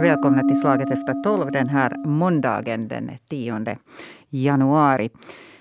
Välkomna 0.00 0.42
till 0.42 0.60
Slaget 0.60 0.90
efter 0.90 1.22
tolv 1.22 1.50
den 1.52 1.68
här 1.68 2.06
måndagen 2.06 2.88
den 2.88 3.10
10 3.28 3.76
januari. 4.30 5.10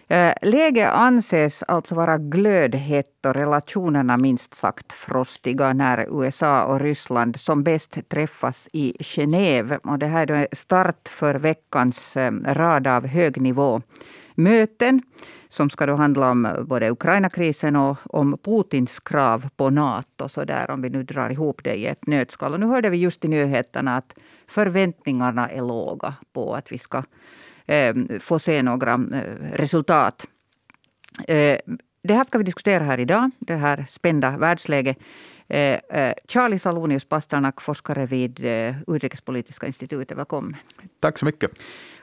Eh, 0.08 0.34
läget 0.42 0.90
anses 0.90 1.64
alltså 1.64 1.96
vara 1.96 2.18
glödhett 2.18 3.26
och 3.26 3.34
relationerna 3.34 4.18
minst 4.18 4.56
sagt 4.56 4.94
frostiga 4.94 5.74
när 5.74 6.24
USA 6.24 6.64
och 6.64 6.80
Ryssland 6.80 7.40
som 7.40 7.64
bäst 7.64 8.10
träffas 8.10 8.70
i 8.74 8.96
Genève. 9.00 9.80
Och 9.84 10.00
det 10.00 10.08
här 10.08 10.32
är 10.32 10.48
start 10.52 11.10
för 11.10 11.36
veckans 11.36 12.18
eh, 12.18 12.32
rad 12.46 12.88
av 12.88 13.08
högnivåmöten 13.08 15.02
som 15.50 15.70
ska 15.70 15.86
då 15.86 15.96
handla 15.96 16.32
om 16.32 16.46
eh, 16.46 16.64
både 16.64 16.92
Ukraina-krisen 16.92 17.76
och 17.76 17.98
om 18.04 18.38
Putins 18.44 19.00
krav 19.00 19.50
på 19.56 19.70
Nato. 19.70 20.30
Så 20.30 20.46
där, 20.46 20.72
om 20.72 20.82
vi 20.82 20.90
nu 20.90 21.04
drar 21.04 21.30
ihop 21.30 21.64
det 21.64 21.76
i 21.76 21.86
ett 21.86 22.08
nötskal. 22.08 22.54
Och 22.54 22.60
nu 22.60 22.66
hörde 22.66 22.90
vi 22.90 22.98
just 22.98 23.26
i 23.26 23.28
nyheterna 23.28 23.98
att 23.98 24.14
förväntningarna 24.48 25.50
är 25.50 25.62
låga 25.62 26.14
på 26.34 26.56
att 26.56 26.72
vi 26.72 26.78
ska 26.78 27.04
eh, 27.66 27.96
få 28.20 28.40
se 28.40 28.62
några 28.62 28.94
eh, 28.94 29.24
resultat. 29.54 30.26
Eh, 31.28 31.58
det 32.04 32.14
här 32.14 32.24
ska 32.24 32.38
vi 32.38 32.44
diskutera 32.44 32.84
här 32.84 33.00
idag, 33.00 33.32
det 33.40 33.56
här 33.56 33.86
spända 33.90 34.38
världsläget. 34.38 34.98
Eh, 35.48 35.80
eh, 35.90 36.14
Charlie 36.28 36.60
Salonius 36.60 37.06
Pasternak, 37.06 37.62
forskare 37.62 38.06
vid 38.06 38.40
Utrikespolitiska 38.88 39.68
institutet. 39.68 40.18
Välkommen. 40.18 40.56
Tack 41.00 41.20
så 41.20 41.26
mycket. 41.26 41.52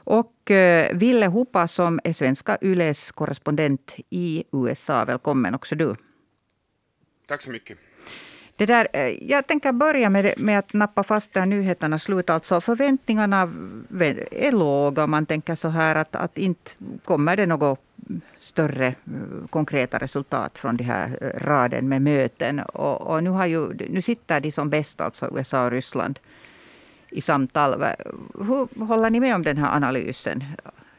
Och 0.07 0.51
Ville 0.93 1.27
Hopa 1.27 1.69
som 1.69 2.01
är 2.05 2.13
svenska 2.13 2.59
Yles 2.61 3.13
korrespondent 3.13 3.97
i 4.11 4.45
USA. 4.53 5.05
Välkommen 5.05 5.55
också 5.55 5.75
du. 5.75 5.95
Tack 7.27 7.43
så 7.43 7.51
mycket. 7.51 7.79
Det 8.57 8.67
där, 8.67 8.89
jag 9.21 9.47
tänker 9.47 9.73
börja 9.73 10.11
med, 10.11 10.35
med 10.37 10.59
att 10.59 10.73
nappa 10.73 11.03
fast 11.03 11.33
där 11.33 11.47
nyheterna 11.47 11.99
slut. 11.99 12.31
Alltså 12.31 12.61
förväntningarna 12.61 13.43
är 14.31 14.53
låga. 14.53 15.07
Man 15.07 15.27
tänker 15.27 15.55
så 15.55 15.69
här 15.69 15.97
att, 15.97 16.17
att 16.17 16.39
inte 16.39 16.71
kommer 17.05 17.37
det 17.37 17.47
något 17.47 17.81
större 18.41 18.95
konkreta 19.51 19.99
resultat 19.99 20.59
från 20.59 20.77
de 20.77 20.85
här 20.85 21.33
raden 21.35 21.89
med 21.89 22.03
möten. 22.03 22.61
Och, 22.61 23.01
och, 23.01 23.25
nu, 23.25 23.31
har 23.31 23.47
ju, 23.47 23.75
nu 23.91 24.03
sitter 24.03 24.41
de 24.41 24.53
som 24.53 24.71
bäst, 24.71 25.01
alltså 25.01 25.31
USA 25.39 25.65
och 25.65 25.71
Ryssland, 25.71 26.19
i 27.11 27.21
samtal. 27.21 27.85
Hur 28.35 28.85
håller 28.87 29.11
ni 29.11 29.21
med 29.21 29.35
om 29.35 29.43
den 29.43 29.57
här 29.57 29.77
analysen? 29.77 30.45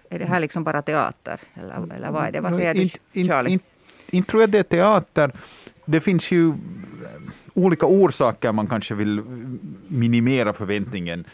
Är 0.09 0.19
det 0.19 0.25
här 0.25 0.39
liksom 0.39 0.63
bara 0.63 0.81
teater? 0.81 1.39
Eller, 1.53 1.95
eller 1.95 2.11
vad 2.11 2.27
är 2.27 2.31
det? 2.31 2.41
Vad 2.41 2.55
säger 2.55 2.73
du, 2.73 3.27
Charlie? 3.27 3.51
Inte 3.51 3.65
in, 4.09 4.17
in 4.17 4.23
tror 4.23 4.41
jag 4.41 4.49
det 4.49 4.59
är 4.59 4.63
teater. 4.63 5.31
Det 5.85 6.01
finns 6.01 6.31
ju 6.31 6.53
olika 7.53 7.85
orsaker 7.85 8.51
man 8.51 8.67
kanske 8.67 8.95
vill 8.95 9.21
minimera 9.87 10.53
förväntningen. 10.53 11.25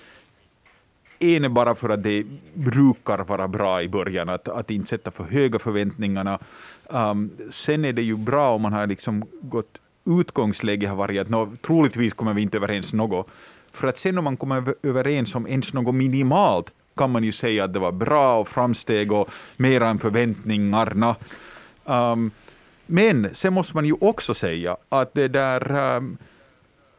En 1.20 1.44
är 1.44 1.50
bara 1.50 1.76
för 1.76 1.90
att 1.90 2.04
det 2.04 2.26
brukar 2.54 3.18
vara 3.18 3.48
bra 3.48 3.82
i 3.82 3.90
början, 3.90 4.30
att, 4.30 4.48
att 4.48 4.72
inte 4.72 4.90
sätta 4.90 5.12
för 5.12 5.24
höga 5.24 5.60
förväntningarna. 5.60 6.40
Um, 6.88 7.32
sen 7.52 7.86
är 7.86 7.94
det 7.94 8.02
ju 8.02 8.18
bra 8.18 8.56
om 8.56 8.62
man 8.62 8.74
har 8.74 8.88
liksom 8.88 9.26
gått 9.42 9.80
utgångsläge 10.06 10.88
har 10.88 10.96
varit 10.96 11.22
att 11.22 11.30
no, 11.30 11.58
troligtvis 11.62 12.14
kommer 12.14 12.34
vi 12.34 12.42
inte 12.42 12.58
överens 12.58 12.94
något. 12.94 13.28
För 13.74 13.88
att 13.88 13.98
sen 13.98 14.18
om 14.18 14.24
man 14.24 14.38
kommer 14.38 14.76
överens 14.84 15.36
om 15.36 15.48
ens 15.48 15.74
något 15.74 15.96
minimalt 15.96 16.72
kan 16.96 17.12
man 17.12 17.24
ju 17.24 17.32
säga 17.32 17.64
att 17.64 17.74
det 17.74 17.80
var 17.80 17.92
bra 17.92 18.40
och 18.40 18.48
framsteg 18.48 19.12
och 19.12 19.30
mera 19.58 19.90
än 19.90 20.00
förväntningarna. 20.00 21.16
Um, 21.86 22.32
men 22.86 23.30
sen 23.34 23.54
måste 23.54 23.76
man 23.76 23.86
ju 23.86 23.96
också 24.02 24.34
säga 24.34 24.78
att 24.90 25.14
det 25.14 25.28
där 25.28 25.96
um, 25.98 26.18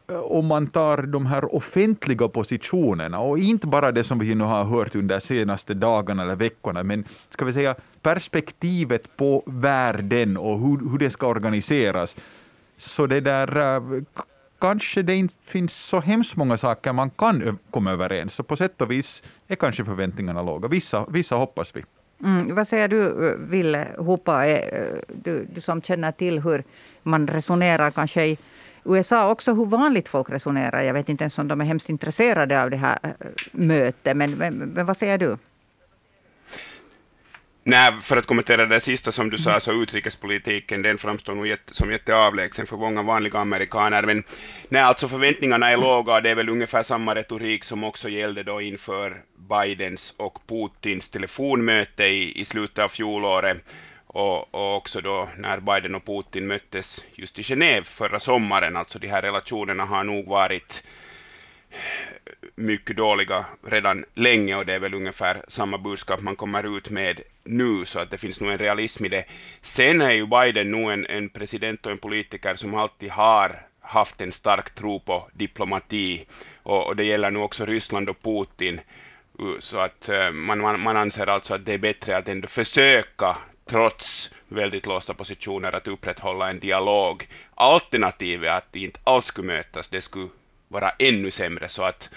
om 0.07 0.45
man 0.45 0.67
tar 0.67 0.97
de 0.97 1.25
här 1.25 1.55
offentliga 1.55 2.27
positionerna 2.27 3.19
och 3.19 3.39
inte 3.39 3.67
bara 3.67 3.91
det 3.91 4.03
som 4.03 4.19
vi 4.19 4.35
nu 4.35 4.43
har 4.43 4.63
hört 4.63 4.95
under 4.95 5.15
de 5.15 5.21
senaste 5.21 5.73
dagarna 5.73 6.23
eller 6.23 6.35
veckorna, 6.35 6.83
men 6.83 7.03
ska 7.29 7.45
vi 7.45 7.53
säga 7.53 7.75
perspektivet 8.01 9.17
på 9.17 9.43
världen 9.45 10.37
och 10.37 10.59
hur, 10.59 10.91
hur 10.91 10.97
det 10.97 11.09
ska 11.09 11.27
organiseras. 11.27 12.15
Så 12.77 13.07
det 13.07 13.19
där 13.19 13.75
eh, 13.75 13.81
kanske 14.59 15.01
det 15.01 15.15
inte 15.15 15.35
finns 15.43 15.73
så 15.73 15.99
hemskt 15.99 16.35
många 16.35 16.57
saker 16.57 16.93
man 16.93 17.09
kan 17.09 17.59
komma 17.69 17.91
överens. 17.91 18.33
Så 18.33 18.43
på 18.43 18.55
sätt 18.55 18.81
och 18.81 18.91
vis 18.91 19.23
är 19.47 19.55
kanske 19.55 19.85
förväntningarna 19.85 20.41
låga. 20.41 20.67
Vissa, 20.67 21.05
vissa 21.09 21.35
hoppas 21.35 21.75
vi. 21.75 21.83
Mm, 22.23 22.55
vad 22.55 22.67
säger 22.67 22.87
du, 22.87 23.35
Ville 23.39 23.87
Hopa, 23.97 24.45
du, 25.23 25.47
du 25.53 25.61
som 25.61 25.81
känner 25.81 26.11
till 26.11 26.41
hur 26.41 26.63
man 27.03 27.27
resonerar 27.27 27.91
kanske 27.91 28.25
i 28.25 28.37
USA 28.85 29.31
också, 29.31 29.53
hur 29.53 29.65
vanligt 29.65 30.07
folk 30.07 30.29
resonerar. 30.29 30.81
Jag 30.81 30.93
vet 30.93 31.09
inte 31.09 31.23
ens 31.23 31.37
om 31.37 31.47
de 31.47 31.61
är 31.61 31.65
hemskt 31.65 31.89
intresserade 31.89 32.63
av 32.63 32.69
det 32.69 32.77
här 32.77 32.97
mötet, 33.51 34.17
men, 34.17 34.31
men, 34.31 34.53
men 34.57 34.85
vad 34.85 34.97
säger 34.97 35.17
du? 35.17 35.37
Nej, 37.67 37.91
för 38.01 38.17
att 38.17 38.25
kommentera 38.25 38.65
det 38.65 38.81
sista 38.81 39.11
som 39.11 39.29
du 39.29 39.37
sa, 39.37 39.59
så 39.59 39.71
utrikespolitiken, 39.71 40.81
den 40.81 40.97
framstår 40.97 41.35
nog 41.35 41.47
jätte, 41.47 41.75
som 41.75 41.91
jätteavlägsen 41.91 42.67
för 42.67 42.77
många 42.77 43.01
vanliga 43.01 43.39
amerikaner. 43.39 44.03
Men 44.03 44.23
nej, 44.69 44.81
alltså 44.81 45.07
förväntningarna 45.07 45.71
är 45.71 45.77
låga, 45.77 46.21
det 46.21 46.29
är 46.29 46.35
väl 46.35 46.49
ungefär 46.49 46.83
samma 46.83 47.15
retorik 47.15 47.63
som 47.63 47.83
också 47.83 48.09
gällde 48.09 48.43
då 48.43 48.61
inför 48.61 49.21
Bidens 49.35 50.13
och 50.17 50.47
Putins 50.47 51.09
telefonmöte 51.09 52.03
i, 52.03 52.41
i 52.41 52.45
slutet 52.45 52.79
av 52.79 52.89
fjolåret. 52.89 53.57
Och, 54.07 54.55
och, 54.55 54.75
också 54.75 55.01
då 55.01 55.29
när 55.37 55.59
Biden 55.59 55.95
och 55.95 56.05
Putin 56.05 56.47
möttes 56.47 57.03
just 57.15 57.39
i 57.39 57.41
Genève 57.41 57.83
förra 57.83 58.19
sommaren. 58.19 58.77
Alltså 58.77 58.99
de 58.99 59.07
här 59.07 59.21
relationerna 59.21 59.85
har 59.85 60.03
nog 60.03 60.27
varit 60.27 60.83
mycket 62.55 62.97
dåliga 62.97 63.45
redan 63.63 64.05
länge 64.13 64.55
och 64.55 64.65
det 64.65 64.73
är 64.73 64.79
väl 64.79 64.93
ungefär 64.93 65.43
samma 65.47 65.77
budskap 65.77 66.21
man 66.21 66.35
kommer 66.35 66.77
ut 66.77 66.89
med 66.89 67.21
nu, 67.43 67.85
så 67.85 67.99
att 67.99 68.11
det 68.11 68.17
finns 68.17 68.39
nog 68.39 68.51
en 68.51 68.57
realism 68.57 69.05
i 69.05 69.09
det. 69.09 69.25
Sen 69.61 70.01
är 70.01 70.11
ju 70.11 70.25
Biden 70.25 70.71
nog 70.71 70.91
en, 70.91 71.05
en 71.05 71.29
president 71.29 71.85
och 71.85 71.91
en 71.91 71.97
politiker 71.97 72.55
som 72.55 72.75
alltid 72.75 73.09
har 73.09 73.61
haft 73.81 74.21
en 74.21 74.31
stark 74.31 74.75
tro 74.75 74.99
på 74.99 75.27
diplomati 75.33 76.25
och, 76.63 76.87
och 76.87 76.95
det 76.95 77.03
gäller 77.03 77.31
nu 77.31 77.39
också 77.39 77.65
Ryssland 77.65 78.09
och 78.09 78.21
Putin. 78.21 78.81
Så 79.59 79.79
att 79.79 80.09
eh, 80.09 80.31
man, 80.31 80.59
man, 80.59 80.79
man 80.79 80.97
anser 80.97 81.27
alltså 81.27 81.53
att 81.53 81.65
det 81.65 81.73
är 81.73 81.77
bättre 81.77 82.17
att 82.17 82.27
ändå 82.27 82.47
försöka, 82.47 83.37
trots 83.65 84.33
väldigt 84.47 84.85
låsta 84.85 85.13
positioner, 85.13 85.75
att 85.75 85.87
upprätthålla 85.87 86.49
en 86.49 86.59
dialog. 86.59 87.27
Alternativet 87.55 88.51
att 88.51 88.75
inte 88.75 88.99
alls 89.03 89.25
skulle 89.25 89.47
mötas, 89.47 89.89
det 89.89 90.01
skulle 90.01 90.29
vara 90.67 90.89
ännu 90.99 91.31
sämre, 91.31 91.69
så 91.69 91.83
att 91.83 92.09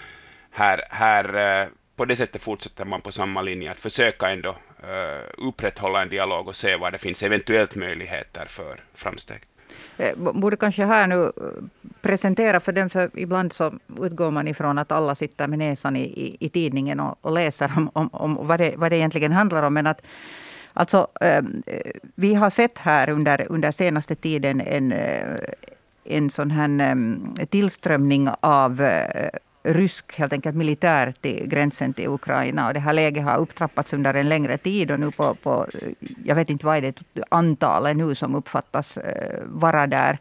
här, 0.51 0.81
här 0.89 1.61
eh, 1.61 1.67
på 1.95 2.05
det 2.05 2.15
sättet 2.15 2.41
fortsätter 2.41 2.85
man 2.85 3.01
på 3.01 3.11
samma 3.11 3.41
linje, 3.41 3.71
att 3.71 3.79
försöka 3.79 4.29
ändå 4.29 4.49
eh, 4.83 5.47
upprätthålla 5.47 6.01
en 6.01 6.09
dialog 6.09 6.47
och 6.47 6.55
se 6.55 6.75
var 6.75 6.91
det 6.91 6.97
finns 6.97 7.23
eventuellt 7.23 7.75
möjligheter 7.75 8.45
för 8.45 8.83
framsteg. 8.93 9.41
Eh, 9.97 10.15
borde 10.17 10.57
kanske 10.57 10.85
här 10.85 11.07
nu 11.07 11.31
presentera 12.01 12.59
för 12.59 12.71
dem, 12.71 12.89
för 12.89 13.09
ibland 13.13 13.53
så 13.53 13.73
utgår 14.01 14.31
man 14.31 14.47
ifrån 14.47 14.77
att 14.77 14.91
alla 14.91 15.15
sitter 15.15 15.47
med 15.47 15.59
näsan 15.59 15.95
i, 15.95 16.03
i, 16.03 16.37
i 16.39 16.49
tidningen 16.49 16.99
och, 16.99 17.17
och, 17.21 17.31
läser 17.31 17.71
om, 17.77 17.89
om, 17.93 18.09
om 18.13 18.47
vad, 18.47 18.59
det, 18.59 18.73
vad 18.77 18.91
det 18.91 18.97
egentligen 18.97 19.31
handlar 19.31 19.63
om. 19.63 19.73
Men 19.73 19.87
att 19.87 20.01
Alltså, 20.73 21.07
vi 22.15 22.33
har 22.33 22.49
sett 22.49 22.77
här 22.77 23.09
under, 23.09 23.45
under 23.49 23.71
senaste 23.71 24.15
tiden 24.15 24.61
en, 24.61 24.93
en 26.09 26.29
sån 26.29 26.51
här 26.51 27.45
tillströmning 27.45 28.29
av 28.41 28.81
rysk 29.63 30.15
helt 30.15 30.33
enkelt 30.33 30.55
militär 30.55 31.13
till 31.21 31.47
gränsen 31.47 31.93
till 31.93 32.07
Ukraina. 32.07 32.67
Och 32.67 32.73
det 32.73 32.79
här 32.79 32.93
läget 32.93 33.23
har 33.23 33.37
upptrappats 33.37 33.93
under 33.93 34.13
en 34.13 34.29
längre 34.29 34.57
tid 34.57 34.91
och 34.91 34.99
nu 34.99 35.11
på, 35.11 35.35
på 35.35 35.67
jag 36.25 36.35
vet 36.35 36.49
inte 36.49 36.65
vad 36.65 36.77
är 36.77 36.81
det 36.81 37.01
antalet 37.29 37.97
nu 37.97 38.15
som 38.15 38.35
uppfattas 38.35 38.97
eh, 38.97 39.39
vara 39.45 39.87
där. 39.87 40.17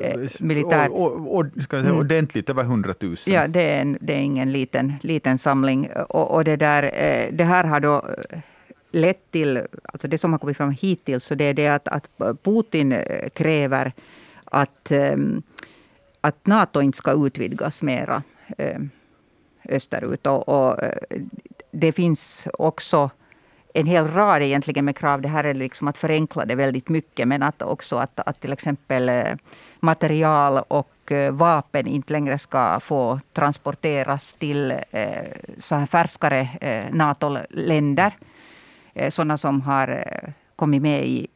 Eh, 0.00 0.20
militär. 0.40 0.92
Och, 0.92 1.36
och, 1.36 1.46
ska 1.62 1.76
säga, 1.76 1.88
mm. 1.88 1.98
ordentligt, 1.98 2.50
över 2.50 2.62
100 2.62 2.94
000. 3.00 3.16
Ja, 3.26 3.46
det 3.46 3.62
är, 3.62 3.80
en, 3.80 3.98
det 4.00 4.12
är 4.12 4.18
ingen 4.18 4.52
liten, 4.52 4.92
liten 5.02 5.38
samling. 5.38 5.88
Och, 6.08 6.34
och 6.34 6.44
det, 6.44 6.56
där, 6.56 6.82
eh, 6.82 7.32
det 7.32 7.44
här 7.44 7.64
har 7.64 7.80
då 7.80 8.02
lett 8.92 9.30
till, 9.30 9.62
alltså 9.84 10.08
det 10.08 10.18
som 10.18 10.32
har 10.32 10.38
kommit 10.38 10.56
fram 10.56 10.70
hittills, 10.70 11.24
så 11.24 11.34
det 11.34 11.44
är 11.44 11.54
det 11.54 11.68
att, 11.68 11.88
att 11.88 12.08
Putin 12.42 12.96
kräver 13.34 13.92
att, 14.54 14.90
eh, 14.90 15.16
att 16.20 16.46
Nato 16.46 16.80
inte 16.80 16.98
ska 16.98 17.26
utvidgas 17.26 17.82
mera 17.82 18.22
eh, 18.58 18.80
österut. 19.68 20.26
Och, 20.26 20.48
och, 20.48 20.82
eh, 20.82 21.20
det 21.70 21.92
finns 21.92 22.48
också 22.58 23.10
en 23.74 23.86
hel 23.86 24.08
rad 24.08 24.42
egentligen 24.42 24.84
med 24.84 24.96
krav. 24.96 25.20
Det 25.20 25.28
här 25.28 25.44
är 25.44 25.54
liksom 25.54 25.88
att 25.88 25.98
förenkla 25.98 26.44
det 26.44 26.54
väldigt 26.54 26.88
mycket. 26.88 27.28
Men 27.28 27.42
att 27.42 27.62
också 27.62 27.96
att, 27.96 28.20
att 28.20 28.40
till 28.40 28.52
exempel 28.52 29.10
material 29.80 30.64
och 30.68 31.12
vapen 31.30 31.86
inte 31.86 32.12
längre 32.12 32.38
ska 32.38 32.80
få 32.80 33.20
transporteras 33.32 34.32
till 34.32 34.74
så 35.58 35.74
här 35.74 35.86
färskare 35.86 36.48
NATO-länder. 36.92 38.16
Sådana 39.10 39.36
som 39.36 39.60
har 39.60 40.04
kommit 40.56 40.82
med 40.82 41.06
i, 41.06 41.28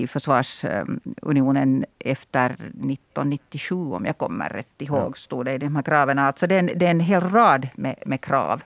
i 0.00 0.06
försvarsunionen 0.06 1.84
efter 1.98 2.50
1997, 2.50 3.74
om 3.74 4.06
jag 4.06 4.18
kommer 4.18 4.48
rätt 4.48 4.82
ihåg, 4.82 5.18
stod 5.18 5.44
det 5.44 5.52
i 5.52 5.58
de 5.58 5.76
här 5.76 5.82
kraven. 5.82 6.18
Alltså 6.18 6.46
det, 6.46 6.54
är 6.54 6.58
en, 6.58 6.70
det 6.76 6.86
är 6.86 6.90
en 6.90 7.00
hel 7.00 7.30
rad 7.30 7.68
med, 7.74 7.96
med 8.06 8.20
krav. 8.20 8.62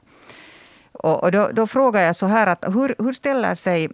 Och, 0.92 1.22
och 1.22 1.32
då, 1.32 1.50
då, 1.52 1.66
frågar 1.66 2.00
jag 2.00 2.16
så 2.16 2.26
här, 2.26 2.46
att 2.46 2.64
hur, 2.64 2.94
hur 2.98 3.12
ställer 3.12 3.54
sig... 3.54 3.88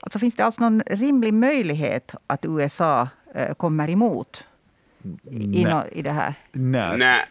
Alltså 0.00 0.18
finns 0.18 0.36
det 0.36 0.44
alls 0.44 0.58
någon 0.58 0.82
rimlig 0.86 1.34
möjlighet 1.34 2.14
att 2.26 2.44
USA 2.44 3.08
eh, 3.34 3.54
kommer 3.54 3.90
emot 3.90 4.44
i, 5.30 5.64
no, 5.64 5.82
i 5.92 6.02
det 6.02 6.12
här? 6.12 6.34
Nej. 6.52 6.98
Nej. 6.98 7.24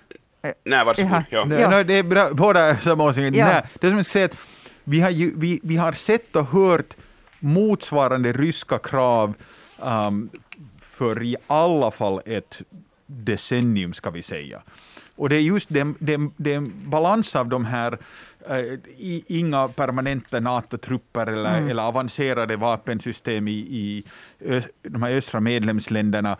Nej, 0.63 0.85
varsågod. 0.85 1.23
Ja. 1.29 1.45
Nej, 1.45 1.61
ja. 1.61 1.83
det 1.83 1.93
är 1.93 2.03
bra, 2.03 2.33
båda 2.33 2.75
samma 2.75 3.03
åsikt. 3.03 3.35
Ja. 3.35 3.45
Nej, 3.45 3.63
det 3.79 3.87
som 3.87 3.97
jag 3.97 4.05
ska 4.05 4.11
säga 4.11 4.25
att 4.25 4.37
vi 4.83 5.01
har, 5.01 5.09
ju, 5.09 5.33
vi, 5.35 5.59
vi 5.63 5.77
har 5.77 5.91
sett 5.91 6.35
och 6.35 6.45
hört 6.45 6.95
motsvarande 7.41 8.31
ryska 8.31 8.79
krav 8.79 9.33
um, 9.79 10.29
för 10.79 11.23
i 11.23 11.35
alla 11.47 11.91
fall 11.91 12.21
ett 12.25 12.61
decennium, 13.05 13.93
ska 13.93 14.09
vi 14.09 14.21
säga. 14.21 14.61
Och 15.15 15.29
det 15.29 15.35
är 15.35 15.39
just 15.39 15.69
den, 15.69 15.95
den, 15.99 16.31
den 16.37 16.89
balans 16.89 17.35
av 17.35 17.47
de 17.47 17.65
här 17.65 17.97
äh, 18.49 18.79
inga 19.27 19.67
permanenta 19.67 20.39
NATO-trupper 20.39 21.27
eller, 21.27 21.57
mm. 21.57 21.69
eller 21.69 21.83
avancerade 21.83 22.55
vapensystem 22.55 23.47
i, 23.47 23.51
i 23.51 24.03
ö, 24.39 24.61
de 24.81 25.03
här 25.03 25.11
östra 25.11 25.39
medlemsländerna. 25.39 26.37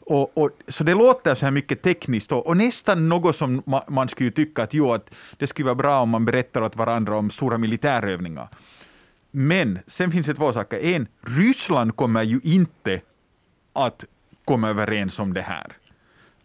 Och, 0.00 0.38
och, 0.38 0.50
så 0.68 0.84
det 0.84 0.94
låter 0.94 1.34
så 1.34 1.46
här 1.46 1.50
mycket 1.50 1.82
tekniskt 1.82 2.32
och, 2.32 2.46
och 2.46 2.56
nästan 2.56 3.08
något 3.08 3.36
som 3.36 3.62
ma, 3.66 3.84
man 3.88 4.08
skulle 4.08 4.30
tycka 4.30 4.62
att, 4.62 4.74
jo, 4.74 4.92
att 4.92 5.10
det 5.36 5.46
skulle 5.46 5.66
vara 5.66 5.74
bra 5.74 6.00
om 6.00 6.08
man 6.08 6.24
berättar 6.24 6.62
åt 6.62 6.76
varandra 6.76 7.16
om 7.16 7.30
stora 7.30 7.58
militärövningar. 7.58 8.48
Men 9.32 9.78
sen 9.86 10.10
finns 10.10 10.26
det 10.26 10.34
två 10.34 10.52
saker. 10.52 10.78
En, 10.78 11.08
Ryssland 11.20 11.96
kommer 11.96 12.22
ju 12.22 12.40
inte 12.42 13.00
att 13.72 14.04
komma 14.44 14.68
överens 14.68 15.18
om 15.18 15.34
det 15.34 15.42
här. 15.42 15.76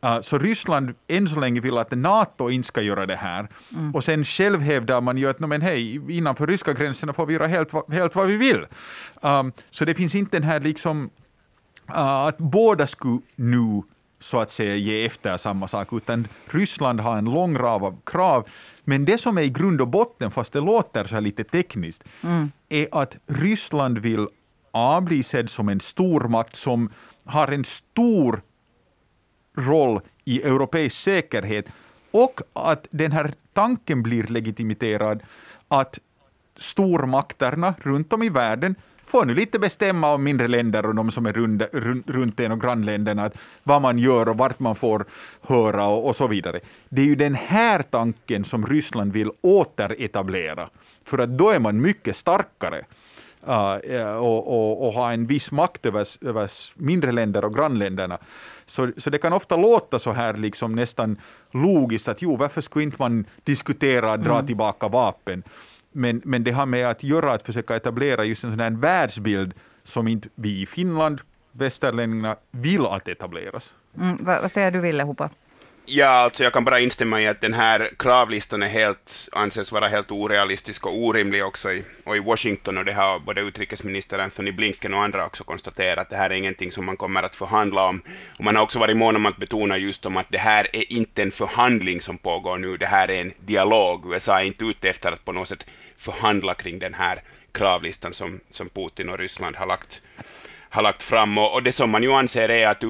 Uh, 0.06 0.22
så 0.22 0.38
Ryssland 0.38 0.96
än 1.08 1.28
så 1.28 1.40
länge 1.40 1.62
vill 1.62 1.78
att 1.78 1.92
NATO 1.92 2.50
inte 2.50 2.68
ska 2.68 2.82
göra 2.82 3.06
det 3.06 3.16
här. 3.16 3.48
Mm. 3.74 3.96
Och 3.96 4.04
sen 4.04 4.26
själv 4.26 4.60
hävdar 4.60 5.02
man 5.02 5.18
ju 5.18 5.30
att 5.30 5.40
men 5.40 5.62
hej, 5.62 6.02
innanför 6.18 6.48
ryska 6.48 6.74
gränserna 6.74 7.14
får 7.14 7.26
vi 7.26 7.34
göra 7.34 7.48
helt, 7.48 7.72
helt 7.92 8.16
vad 8.16 8.28
vi 8.28 8.38
vill. 8.38 8.66
Um, 9.22 9.52
så 9.70 9.86
det 9.86 9.96
finns 9.96 10.16
inte 10.16 10.38
den 10.38 10.44
här 10.44 10.60
liksom, 10.60 11.10
uh, 11.90 11.98
att 11.98 12.38
båda 12.38 12.88
skulle 12.88 13.22
nu 13.36 13.84
så 14.20 14.40
att 14.40 14.52
säga 14.52 14.76
ge 14.76 15.06
efter 15.06 15.38
samma 15.38 15.68
sak, 15.68 15.94
utan 15.94 16.28
Ryssland 16.46 17.00
har 17.00 17.18
en 17.18 17.26
lång 17.26 17.58
rad 17.58 17.84
av 17.84 17.98
krav. 18.06 18.48
Men 18.84 19.06
det 19.06 19.18
som 19.18 19.38
är 19.38 19.42
i 19.42 19.50
grund 19.50 19.82
och 19.82 19.88
botten, 19.88 20.32
fast 20.32 20.54
det 20.54 20.60
låter 20.60 21.04
så 21.04 21.16
här 21.16 21.22
lite 21.22 21.44
tekniskt, 21.44 22.04
mm. 22.22 22.52
är 22.70 22.88
att 22.92 23.16
Ryssland 23.28 23.98
vill 23.98 24.28
A 24.72 25.02
bli 25.02 25.24
sedd 25.24 25.50
som 25.50 25.70
en 25.70 25.80
stormakt 25.80 26.56
som 26.56 26.90
har 27.26 27.48
en 27.48 27.66
stor 27.66 28.42
roll 29.58 30.02
i 30.26 30.42
europeisk 30.42 30.98
säkerhet 30.98 31.66
och 32.12 32.42
att 32.54 32.88
den 32.92 33.12
här 33.12 33.34
tanken 33.54 34.04
blir 34.04 34.24
legitimerad 34.24 35.24
att 35.68 36.00
stormakterna 36.58 37.76
runt 37.82 38.14
om 38.14 38.24
i 38.24 38.30
världen 38.30 38.76
får 39.08 39.26
nu 39.26 39.34
lite 39.34 39.60
bestämma 39.60 40.14
om 40.14 40.24
mindre 40.24 40.48
länder 40.48 40.86
och 40.86 40.96
de 40.96 41.12
som 41.12 41.26
är 41.26 41.34
runt, 41.34 41.62
runt 42.08 42.40
en 42.40 42.52
och 42.52 42.62
grannländerna, 42.62 43.32
vad 43.64 43.82
man 43.82 43.98
gör 43.98 44.30
och 44.30 44.38
vart 44.38 44.60
man 44.60 44.76
får 44.76 45.06
höra 45.42 45.88
och, 45.88 46.08
och, 46.08 46.16
så 46.16 46.28
vidare. 46.28 46.60
Det 46.90 47.02
är 47.02 47.06
ju 47.06 47.16
den 47.16 47.36
här 47.36 47.82
tanken 47.82 48.46
som 48.46 48.66
Ryssland 48.66 49.14
vill 49.14 49.32
återetablera, 49.42 50.70
för 51.06 51.18
att 51.18 51.38
då 51.38 51.50
är 51.50 51.60
man 51.60 51.82
mycket 51.82 52.16
starkare. 52.16 52.82
Uh, 53.48 54.16
och, 54.16 54.48
och, 54.48 54.88
och 54.88 54.94
ha 54.94 55.14
en 55.14 55.26
viss 55.26 55.52
makt 55.52 55.86
över, 55.86 56.28
över 56.28 56.52
mindre 56.74 57.12
länder 57.12 57.46
och 57.46 57.56
grannländerna. 57.56 58.18
Så, 58.66 58.92
så 58.98 59.10
det 59.10 59.18
kan 59.18 59.34
ofta 59.34 59.56
låta 59.56 60.00
så 60.00 60.12
här 60.12 60.34
liksom 60.34 60.76
nästan 60.76 61.18
logiskt 61.52 62.08
att 62.08 62.22
jo, 62.22 62.36
varför 62.36 62.62
skulle 62.62 62.84
inte 62.84 62.98
man 63.00 63.26
diskutera 63.44 64.18
dra 64.18 64.34
mm. 64.34 64.46
tillbaka 64.46 64.88
vapen? 64.88 65.44
Men, 65.98 66.22
men 66.26 66.44
det 66.44 66.52
har 66.52 66.66
med 66.66 66.88
att 66.88 67.04
göra 67.04 67.32
att 67.32 67.44
försöka 67.44 67.76
etablera 67.76 68.24
just 68.24 68.44
en 68.44 68.50
sån 68.52 68.60
här 68.60 68.72
världsbild 68.72 69.54
som 69.84 70.08
inte 70.08 70.30
vi 70.36 70.62
i 70.62 70.66
Finland, 70.66 71.22
västerlänningarna, 71.52 72.36
vill 72.52 72.86
att 72.86 73.08
etableras. 73.08 73.74
Mm, 73.98 74.18
vad, 74.22 74.42
vad 74.42 74.52
säger 74.52 74.72
du, 74.72 74.80
Ville 74.80 75.04
Hoppa? 75.04 75.30
Ja, 75.90 76.08
alltså 76.08 76.44
jag 76.44 76.54
kan 76.54 76.66
bara 76.66 76.80
instämma 76.80 77.22
i 77.22 77.28
att 77.28 77.42
den 77.42 77.54
här 77.54 77.90
kravlistan 78.00 78.64
är 78.64 78.68
helt, 78.68 79.30
anses 79.32 79.72
vara 79.72 79.88
helt 79.88 80.12
orealistisk 80.12 80.86
och 80.86 80.98
orimlig 80.98 81.46
också 81.46 81.72
i, 81.72 81.84
och 82.04 82.18
i 82.18 82.20
Washington, 82.20 82.78
och 82.78 82.86
det 82.86 82.94
har 82.94 83.20
både 83.20 83.42
utrikesminister 83.42 84.20
Anthony 84.20 84.52
Blinken 84.52 84.94
och 84.94 85.04
andra 85.04 85.26
också 85.26 85.44
konstaterat, 85.44 86.00
att 86.00 86.10
det 86.10 86.16
här 86.16 86.30
är 86.30 86.36
ingenting 86.36 86.72
som 86.72 86.86
man 86.86 86.98
kommer 86.98 87.24
att 87.24 87.36
förhandla 87.36 87.84
om. 87.84 88.02
Och 88.38 88.44
man 88.44 88.56
har 88.56 88.64
också 88.64 88.80
varit 88.80 88.98
mån 88.98 89.16
om 89.16 89.26
att 89.26 89.38
betona 89.38 89.78
just 89.78 90.06
om 90.06 90.18
att 90.18 90.26
det 90.30 90.38
här 90.38 90.68
är 90.76 90.94
inte 90.94 91.22
en 91.22 91.32
förhandling 91.32 92.02
som 92.02 92.18
pågår 92.18 92.58
nu, 92.58 92.78
det 92.78 92.86
här 92.86 93.12
är 93.12 93.22
en 93.22 93.34
dialog. 93.40 94.14
USA 94.14 94.40
är 94.40 94.46
inte 94.46 94.66
ute 94.66 94.90
efter 94.90 95.12
att 95.12 95.26
på 95.26 95.32
något 95.32 95.48
sätt 95.48 95.66
förhandla 95.98 96.54
kring 96.54 96.80
den 96.80 96.94
här 96.94 97.22
kravlistan 97.52 98.14
som, 98.14 98.40
som 98.50 98.70
Putin 98.70 99.10
och 99.10 99.18
Ryssland 99.18 99.56
har 99.56 99.66
lagt 99.66 100.02
har 100.70 100.82
lagt 100.82 101.04
fram. 101.04 101.38
Och, 101.38 101.54
och, 101.54 101.64
det 101.64 101.72
som 101.72 101.90
man 101.90 102.04
ju 102.04 102.14
anser 102.14 102.50
är 102.50 102.68
att, 102.68 102.84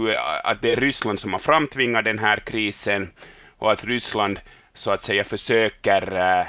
att 0.44 0.62
det 0.62 0.71
är 0.71 0.75
Ryssland 0.75 1.19
som 1.19 1.33
har 1.33 1.39
framtvingat 1.39 2.06
den 2.06 2.19
här 2.19 2.38
krisen 2.38 3.12
och 3.57 3.71
att 3.71 3.83
Ryssland 3.83 4.39
så 4.74 4.92
att 4.92 5.04
säga 5.04 5.24
försöker 5.24 6.39
äh, 6.39 6.45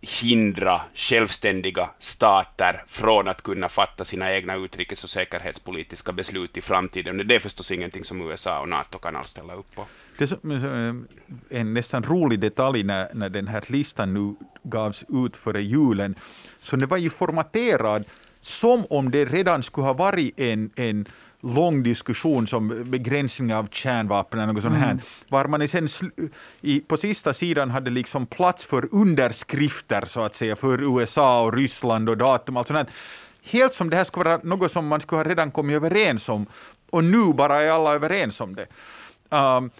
hindra 0.00 0.80
självständiga 0.94 1.90
stater 1.98 2.84
från 2.88 3.28
att 3.28 3.42
kunna 3.42 3.68
fatta 3.68 4.04
sina 4.04 4.34
egna 4.34 4.54
utrikes 4.54 5.04
och 5.04 5.10
säkerhetspolitiska 5.10 6.12
beslut 6.12 6.56
i 6.56 6.60
framtiden. 6.60 7.28
Det 7.28 7.34
är 7.34 7.40
förstås 7.40 7.70
ingenting 7.70 8.04
som 8.04 8.30
USA 8.30 8.60
och 8.60 8.68
NATO 8.68 8.98
kan 8.98 9.16
alls 9.16 9.30
ställa 9.30 9.54
upp 9.54 9.74
på. 9.74 9.86
Det 10.18 10.32
är 10.32 10.88
eh, 10.88 10.94
en 11.48 11.74
nästan 11.74 12.02
rolig 12.02 12.40
detalj 12.40 12.82
när, 12.82 13.14
när 13.14 13.28
den 13.28 13.48
här 13.48 13.64
listan 13.66 14.14
nu 14.14 14.34
gavs 14.62 15.04
ut 15.08 15.36
före 15.36 15.62
julen, 15.62 16.14
så 16.58 16.76
det 16.76 16.86
var 16.86 16.96
ju 16.96 17.10
formaterad 17.10 18.04
som 18.40 18.86
om 18.90 19.10
det 19.10 19.24
redan 19.24 19.62
skulle 19.62 19.86
ha 19.86 19.92
varit 19.92 20.40
en, 20.40 20.70
en 20.76 21.08
lång 21.40 21.82
diskussion 21.82 22.46
som 22.46 22.84
begränsning 22.90 23.54
av 23.54 23.68
kärnvapen 23.70 24.40
eller 24.40 24.52
något 24.52 24.62
sånt 24.62 24.76
här, 24.76 24.90
mm. 24.90 25.04
var 25.28 25.46
man 25.46 25.68
sen 25.68 25.88
i, 26.60 26.80
på 26.80 26.96
sista 26.96 27.34
sidan 27.34 27.70
hade 27.70 27.90
liksom 27.90 28.26
plats 28.26 28.64
för 28.64 28.88
underskrifter 28.94 30.04
så 30.06 30.20
att 30.20 30.34
säga 30.34 30.56
för 30.56 30.98
USA 30.98 31.42
och 31.42 31.54
Ryssland 31.54 32.08
och 32.08 32.16
datum. 32.16 32.56
Allt 32.56 32.68
sånt 32.68 32.88
Helt 33.42 33.74
som 33.74 33.90
det 33.90 33.96
här 33.96 34.04
skulle 34.04 34.24
vara 34.24 34.40
något 34.42 34.72
som 34.72 34.86
man 34.86 35.00
skulle 35.00 35.18
ha 35.18 35.30
redan 35.30 35.50
kommit 35.50 35.76
överens 35.76 36.28
om 36.28 36.46
och 36.90 37.04
nu 37.04 37.32
bara 37.32 37.62
är 37.62 37.70
alla 37.70 37.94
överens 37.94 38.40
om 38.40 38.54
det. 38.54 38.66
Um, 39.36 39.70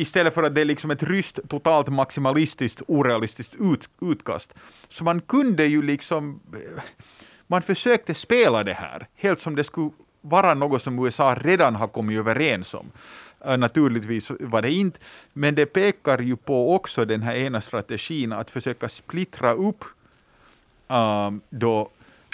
istället 0.00 0.34
för 0.34 0.42
att 0.42 0.54
det 0.54 0.60
är 0.60 0.64
liksom 0.64 0.90
ett 0.90 1.02
ryskt, 1.02 1.48
totalt 1.48 1.88
maximalistiskt, 1.88 2.82
orealistiskt 2.86 3.54
ut, 3.60 3.88
utkast. 4.00 4.54
Så 4.88 5.04
man 5.04 5.20
kunde 5.20 5.66
ju 5.66 5.82
liksom 5.82 6.40
eh, 6.52 6.82
man 7.46 7.62
försökte 7.62 8.14
spela 8.14 8.64
det 8.64 8.74
här, 8.74 9.06
helt 9.14 9.40
som 9.40 9.56
det 9.56 9.64
skulle 9.64 9.90
vara 10.20 10.54
något 10.54 10.82
som 10.82 11.04
USA 11.04 11.34
redan 11.34 11.74
har 11.74 11.88
kommit 11.88 12.18
överens 12.18 12.74
om. 12.74 12.90
Eh, 13.44 13.56
naturligtvis 13.56 14.30
var 14.40 14.62
det 14.62 14.72
inte, 14.72 14.98
men 15.32 15.54
det 15.54 15.66
pekar 15.66 16.18
ju 16.18 16.36
på 16.36 16.74
också 16.74 17.04
den 17.04 17.22
här 17.22 17.34
ena 17.34 17.60
strategin 17.60 18.32
att 18.32 18.50
försöka 18.50 18.88
splittra 18.88 19.52
upp 19.52 19.84
um, 20.88 21.40
då 21.50 21.90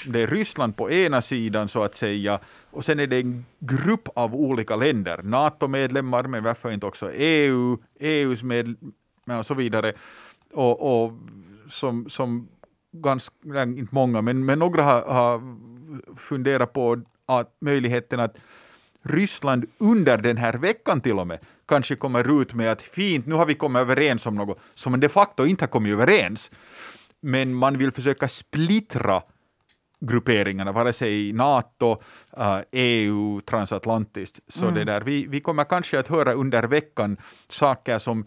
det 0.07 0.23
är 0.23 0.27
Ryssland 0.27 0.77
på 0.77 0.91
ena 0.91 1.23
sidan 1.23 1.69
så 1.69 1.83
att 1.83 1.95
säga 1.95 2.41
och 2.71 2.85
sen 2.85 3.01
är 3.01 3.07
det 3.07 3.17
en 3.17 3.45
grupp 3.59 4.09
av 4.15 4.35
olika 4.35 4.77
länder, 4.77 5.21
NATO-medlemmar 5.23 6.23
men 6.23 6.45
varför 6.45 6.71
inte 6.71 6.87
också 6.87 7.13
EU, 7.13 7.79
EUs 8.01 8.43
medlemmar 8.43 9.39
och 9.39 9.47
så 9.47 9.55
vidare 9.55 9.93
och, 10.53 11.05
och 11.05 11.13
som, 11.69 12.09
som 12.09 12.49
ganska, 12.93 13.63
inte 13.63 13.95
många, 13.95 14.23
men, 14.23 14.45
men 14.45 14.59
några 14.59 14.83
har, 14.83 15.03
har 15.03 15.57
funderat 16.17 16.73
på 16.73 17.03
att 17.27 17.57
möjligheten 17.61 18.21
att 18.21 18.37
Ryssland 19.03 19.65
under 19.79 20.19
den 20.19 20.37
här 20.37 20.53
veckan 20.53 21.01
till 21.01 21.19
och 21.19 21.27
med 21.27 21.39
kanske 21.69 21.97
kommer 21.97 22.43
ut 22.43 22.55
med 22.55 22.73
att 22.73 22.83
fint, 22.83 23.27
nu 23.27 23.35
har 23.35 23.47
vi 23.47 23.55
kommit 23.55 23.81
överens 23.81 24.27
om 24.27 24.35
något 24.35 24.59
som 24.75 25.01
de 25.01 25.09
facto 25.09 25.47
inte 25.47 25.65
har 25.65 25.69
kommit 25.69 25.93
överens. 25.93 26.51
Men 27.21 27.55
man 27.55 27.79
vill 27.79 27.93
försöka 27.93 28.29
splittra 28.29 29.23
grupperingarna, 30.01 30.73
vare 30.73 30.93
sig 30.93 31.29
i 31.29 31.33
NATO, 31.33 32.03
EU, 32.73 33.41
transatlantiskt. 33.41 34.41
Så 34.49 34.63
mm. 34.63 34.75
det 34.75 34.85
där, 34.85 35.01
vi, 35.01 35.27
vi 35.27 35.41
kommer 35.41 35.65
kanske 35.65 35.99
att 35.99 36.09
höra 36.09 36.33
under 36.33 36.63
veckan 36.63 37.17
saker 37.49 37.99
som 37.99 38.21
uh, 38.21 38.27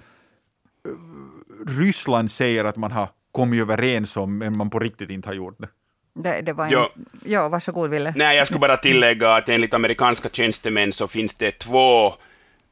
Ryssland 1.79 2.31
säger 2.31 2.65
att 2.65 2.75
man 2.75 2.91
har 2.91 3.09
kommit 3.31 3.61
överens 3.61 4.17
om, 4.17 4.37
men 4.37 4.57
man 4.57 4.69
på 4.69 4.79
riktigt 4.79 5.09
inte 5.09 5.29
har 5.29 5.33
gjort 5.33 5.59
det. 5.59 5.67
Det, 6.15 6.41
det 6.41 6.53
var 6.53 6.65
en... 6.65 6.71
ja. 6.71 6.89
ja, 7.25 7.49
varsågod 7.49 7.89
Ville. 7.89 8.13
Nej, 8.15 8.37
jag 8.37 8.47
skulle 8.47 8.59
bara 8.59 8.77
tillägga 8.77 9.35
att 9.35 9.49
enligt 9.49 9.73
amerikanska 9.73 10.29
tjänstemän 10.29 10.93
så 10.93 11.07
finns 11.07 11.35
det 11.35 11.51
två, 11.51 12.13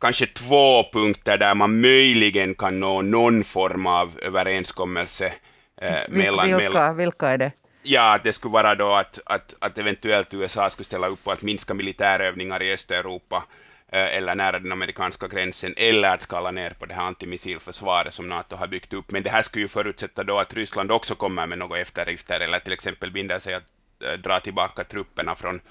kanske 0.02 0.26
två 0.26 0.84
punkter 0.94 1.38
där 1.38 1.56
man 1.56 1.82
möjligen 1.82 2.56
kan 2.56 2.80
nå 2.80 3.02
någon 3.02 3.44
form 3.44 3.88
av 3.88 4.20
överenskommelse. 4.22 5.34
Eh, 5.82 5.92
mellan, 6.10 6.46
vilka, 6.46 6.64
mellan... 6.64 6.98
vilka 6.98 7.28
är 7.28 7.38
det? 7.38 7.52
Ja, 7.84 8.20
det 8.24 8.34
skulle 8.34 8.52
vara 8.52 8.76
då 8.76 8.94
att, 8.94 9.20
att, 9.26 9.56
att 9.60 9.78
eventuellt 9.78 10.34
USA 10.34 10.70
skulle 10.70 10.86
ställa 10.86 11.08
upp 11.08 11.24
på 11.24 11.32
att 11.32 11.42
minska 11.42 11.74
militärövningar 11.74 12.64
i 12.64 12.74
Östeuropa 12.74 13.44
eh, 13.92 14.16
eller 14.16 14.36
nära 14.36 14.60
den 14.60 14.72
amerikanska 14.72 15.28
gränsen, 15.28 15.74
eller 15.78 16.10
att 16.14 16.22
skala 16.22 16.52
ner 16.52 16.70
på 16.70 16.86
det 16.86 16.94
här 16.94 17.04
antimissilförsvaret 17.04 18.14
som 18.14 18.30
NATO 18.30 18.56
har 18.56 18.68
byggt 18.68 18.94
upp. 18.94 19.12
Men 19.12 19.24
det 19.24 19.30
här 19.30 19.42
skulle 19.42 19.64
ju 19.64 19.68
förutsätta 19.68 20.24
då 20.24 20.40
att 20.40 20.54
Ryssland 20.54 20.92
också 20.92 21.16
kommer 21.16 21.48
med 21.48 21.58
några 21.58 21.80
eftergifter, 21.80 22.40
eller 22.40 22.60
till 22.60 22.74
exempel 22.74 23.12
binder 23.12 23.40
sig 23.40 23.54
att 23.54 23.64
eh, 24.04 24.14
dra 24.14 24.40
tillbaka 24.40 24.84
trupperna 24.84 25.36
från 25.36 25.62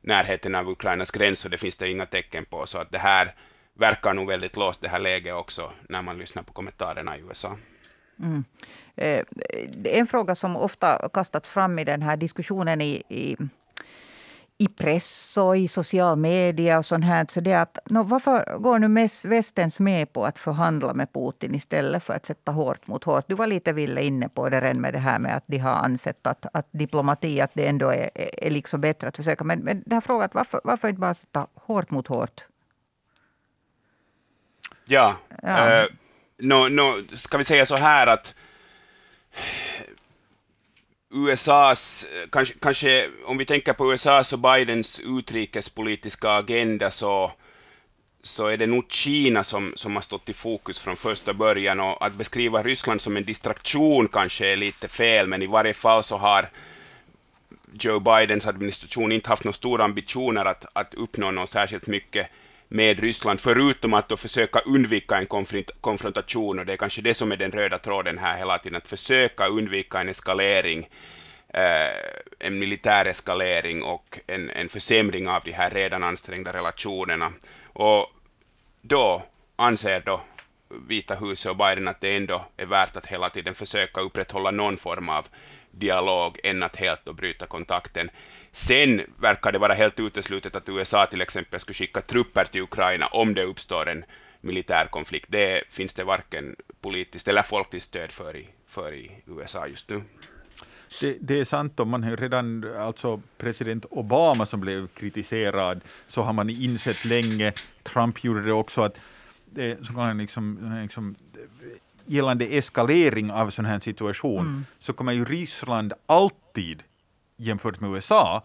närheten 0.00 0.54
av 0.54 0.68
Ukrainas 0.68 1.10
gräns, 1.10 1.44
och 1.44 1.50
det 1.50 1.58
finns 1.58 1.76
det 1.76 1.90
inga 1.90 2.06
tecken 2.06 2.44
på. 2.44 2.66
Så 2.66 2.78
att 2.78 2.92
det 2.92 2.98
här 2.98 3.34
verkar 3.74 4.14
nog 4.14 4.28
väldigt 4.28 4.56
låst, 4.56 4.80
det 4.80 4.88
här 4.88 4.98
läget 4.98 5.34
också, 5.34 5.72
när 5.88 6.02
man 6.02 6.18
lyssnar 6.18 6.42
på 6.42 6.52
kommentarerna 6.52 7.16
i 7.16 7.20
USA. 7.20 7.56
Mm. 8.20 8.44
Eh, 8.96 9.24
en 9.84 10.06
fråga 10.06 10.34
som 10.34 10.56
ofta 10.56 11.08
kastats 11.12 11.50
fram 11.50 11.78
i 11.78 11.84
den 11.84 12.02
här 12.02 12.16
diskussionen 12.16 12.80
i, 12.80 13.02
i, 13.08 13.36
i 14.58 14.68
press 14.68 15.36
och 15.36 15.56
i 15.56 15.68
social 15.68 16.16
media 16.16 16.78
och 16.78 16.86
sånt 16.86 17.04
här, 17.04 17.26
så 17.28 17.40
det 17.40 17.52
är 17.52 17.62
att 17.62 17.78
no, 17.90 18.02
varför 18.02 18.58
går 18.58 18.78
nu 18.78 19.08
västens 19.24 19.80
med 19.80 20.12
på 20.12 20.24
att 20.24 20.38
förhandla 20.38 20.94
med 20.94 21.12
Putin 21.12 21.54
istället 21.54 22.04
för 22.04 22.14
att 22.14 22.26
sätta 22.26 22.52
hårt 22.52 22.86
mot 22.86 23.04
hårt? 23.04 23.24
Du 23.28 23.34
var 23.34 23.46
lite 23.46 23.72
ville 23.72 24.02
inne 24.02 24.28
på 24.28 24.48
det 24.48 24.60
redan 24.60 24.80
med 24.80 24.92
det 24.92 24.98
här 24.98 25.18
med 25.18 25.36
att 25.36 25.44
de 25.46 25.58
har 25.58 25.72
ansett 25.72 26.26
att, 26.26 26.46
att 26.52 26.68
diplomati, 26.70 27.40
att 27.40 27.54
det 27.54 27.66
ändå 27.66 27.90
är, 27.90 28.10
är 28.14 28.50
liksom 28.50 28.80
bättre 28.80 29.08
att 29.08 29.16
försöka. 29.16 29.44
Men, 29.44 29.58
men 29.58 29.82
den 29.86 29.92
här 29.92 30.00
frågan, 30.00 30.28
varför, 30.32 30.60
varför 30.64 30.88
inte 30.88 31.00
bara 31.00 31.14
sätta 31.14 31.46
hårt 31.54 31.90
mot 31.90 32.06
hårt? 32.06 32.44
Ja, 34.84 35.16
ja. 35.42 35.82
Uh, 35.82 35.88
no, 36.38 36.68
no, 36.68 37.16
ska 37.16 37.38
vi 37.38 37.44
säga 37.44 37.66
så 37.66 37.76
här 37.76 38.06
att 38.06 38.34
USAs, 41.14 42.06
kanske, 42.30 42.54
kanske 42.60 43.10
om 43.24 43.38
vi 43.38 43.44
tänker 43.44 43.72
på 43.72 43.92
USAs 43.92 44.32
och 44.32 44.38
Bidens 44.38 45.00
utrikespolitiska 45.00 46.30
agenda 46.30 46.90
så, 46.90 47.32
så 48.22 48.46
är 48.46 48.56
det 48.56 48.66
nog 48.66 48.92
Kina 48.92 49.44
som, 49.44 49.72
som 49.76 49.94
har 49.94 50.02
stått 50.02 50.28
i 50.28 50.32
fokus 50.32 50.80
från 50.80 50.96
första 50.96 51.34
början. 51.34 51.80
Och 51.80 52.06
att 52.06 52.14
beskriva 52.14 52.62
Ryssland 52.62 53.00
som 53.00 53.16
en 53.16 53.24
distraktion 53.24 54.08
kanske 54.08 54.46
är 54.46 54.56
lite 54.56 54.88
fel, 54.88 55.26
men 55.26 55.42
i 55.42 55.46
varje 55.46 55.74
fall 55.74 56.04
så 56.04 56.16
har 56.16 56.50
Joe 57.72 58.00
Bidens 58.00 58.46
administration 58.46 59.12
inte 59.12 59.28
haft 59.28 59.44
några 59.44 59.52
stora 59.52 59.84
ambitioner 59.84 60.44
att, 60.44 60.66
att 60.72 60.94
uppnå 60.94 61.30
något 61.30 61.50
särskilt 61.50 61.86
mycket 61.86 62.26
med 62.74 63.00
Ryssland, 63.00 63.40
förutom 63.40 63.94
att 63.94 64.08
då 64.08 64.16
försöka 64.16 64.58
undvika 64.58 65.16
en 65.16 65.26
konfrontation, 65.80 66.58
och 66.58 66.66
det 66.66 66.72
är 66.72 66.76
kanske 66.76 67.02
det 67.02 67.14
som 67.14 67.32
är 67.32 67.36
den 67.36 67.52
röda 67.52 67.78
tråden 67.78 68.18
här 68.18 68.38
hela 68.38 68.58
tiden, 68.58 68.76
att 68.76 68.86
försöka 68.86 69.46
undvika 69.46 70.00
en 70.00 70.08
eskalering, 70.08 70.88
eh, 71.48 71.94
en 72.38 72.58
militär 72.58 73.04
eskalering 73.04 73.82
och 73.82 74.20
en, 74.26 74.50
en 74.50 74.68
försämring 74.68 75.28
av 75.28 75.42
de 75.44 75.52
här 75.52 75.70
redan 75.70 76.02
ansträngda 76.02 76.52
relationerna. 76.52 77.32
Och 77.64 78.06
då 78.80 79.22
anser 79.56 80.02
då 80.06 80.20
Vita 80.68 81.14
huset 81.14 81.50
och 81.50 81.56
Biden 81.56 81.88
att 81.88 82.00
det 82.00 82.16
ändå 82.16 82.44
är 82.56 82.66
värt 82.66 82.96
att 82.96 83.06
hela 83.06 83.30
tiden 83.30 83.54
försöka 83.54 84.00
upprätthålla 84.00 84.50
någon 84.50 84.76
form 84.76 85.08
av 85.08 85.26
dialog 85.70 86.40
än 86.44 86.62
att 86.62 86.76
helt 86.76 87.04
bryta 87.16 87.46
kontakten. 87.46 88.10
Sen 88.52 89.02
verkar 89.18 89.52
det 89.52 89.58
vara 89.58 89.74
helt 89.74 90.00
uteslutet 90.00 90.56
att 90.56 90.68
USA 90.68 91.06
till 91.06 91.20
exempel 91.20 91.60
skulle 91.60 91.74
skicka 91.74 92.00
trupper 92.00 92.44
till 92.44 92.62
Ukraina 92.62 93.06
om 93.06 93.34
det 93.34 93.44
uppstår 93.44 93.88
en 93.88 94.04
militär 94.40 94.86
konflikt. 94.86 95.26
Det 95.28 95.62
finns 95.70 95.94
det 95.94 96.04
varken 96.04 96.56
politiskt 96.80 97.28
eller 97.28 97.42
folkligt 97.42 97.84
stöd 97.84 98.12
för 98.12 98.36
i, 98.36 98.48
för 98.68 98.94
i 98.94 99.10
USA 99.26 99.66
just 99.66 99.88
nu. 99.88 100.02
Det, 101.00 101.16
det, 101.20 101.40
är 101.40 101.44
sant, 101.44 101.80
och 101.80 101.86
man 101.86 102.02
har 102.02 102.16
redan, 102.16 102.76
alltså 102.78 103.20
president 103.38 103.84
Obama 103.90 104.46
som 104.46 104.60
blev 104.60 104.88
kritiserad, 104.88 105.80
så 106.06 106.22
har 106.22 106.32
man 106.32 106.50
insett 106.50 107.04
länge, 107.04 107.52
Trump 107.82 108.24
gjorde 108.24 108.44
det 108.44 108.52
också, 108.52 108.82
att 108.82 108.96
det, 109.54 109.86
så 109.86 109.94
kan 109.94 110.18
liksom, 110.18 110.78
liksom, 110.82 111.14
gällande 112.06 112.44
eskalering 112.44 113.30
av 113.30 113.50
sån 113.50 113.64
här 113.64 113.80
situation, 113.80 114.46
mm. 114.46 114.64
så 114.78 114.92
kommer 114.92 115.12
ju 115.12 115.24
Ryssland 115.24 115.92
alltid 116.06 116.82
jämfört 117.36 117.80
med 117.80 117.90
USA 117.90 118.42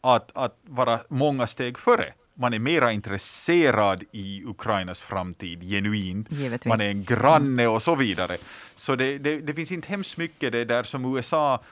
att, 0.00 0.30
att 0.34 0.58
vara 0.62 1.00
många 1.08 1.46
steg 1.46 1.78
före. 1.78 2.12
Man 2.34 2.54
är 2.54 2.58
mera 2.58 2.92
intresserad 2.92 4.04
i 4.12 4.42
Ukrainas 4.44 5.00
framtid, 5.00 5.62
genuint. 5.62 6.32
Givetvis. 6.32 6.68
Man 6.68 6.80
är 6.80 6.88
en 6.88 7.04
granne 7.04 7.66
och 7.66 7.82
så 7.82 7.96
vidare. 7.96 8.36
Så 8.74 8.96
det, 8.96 9.18
det, 9.18 9.40
det 9.40 9.54
finns 9.54 9.72
inte 9.72 9.88
hemskt 9.88 10.16
mycket 10.16 10.52
det 10.52 10.64
där 10.64 10.82
som 10.82 11.16
USA 11.16 11.62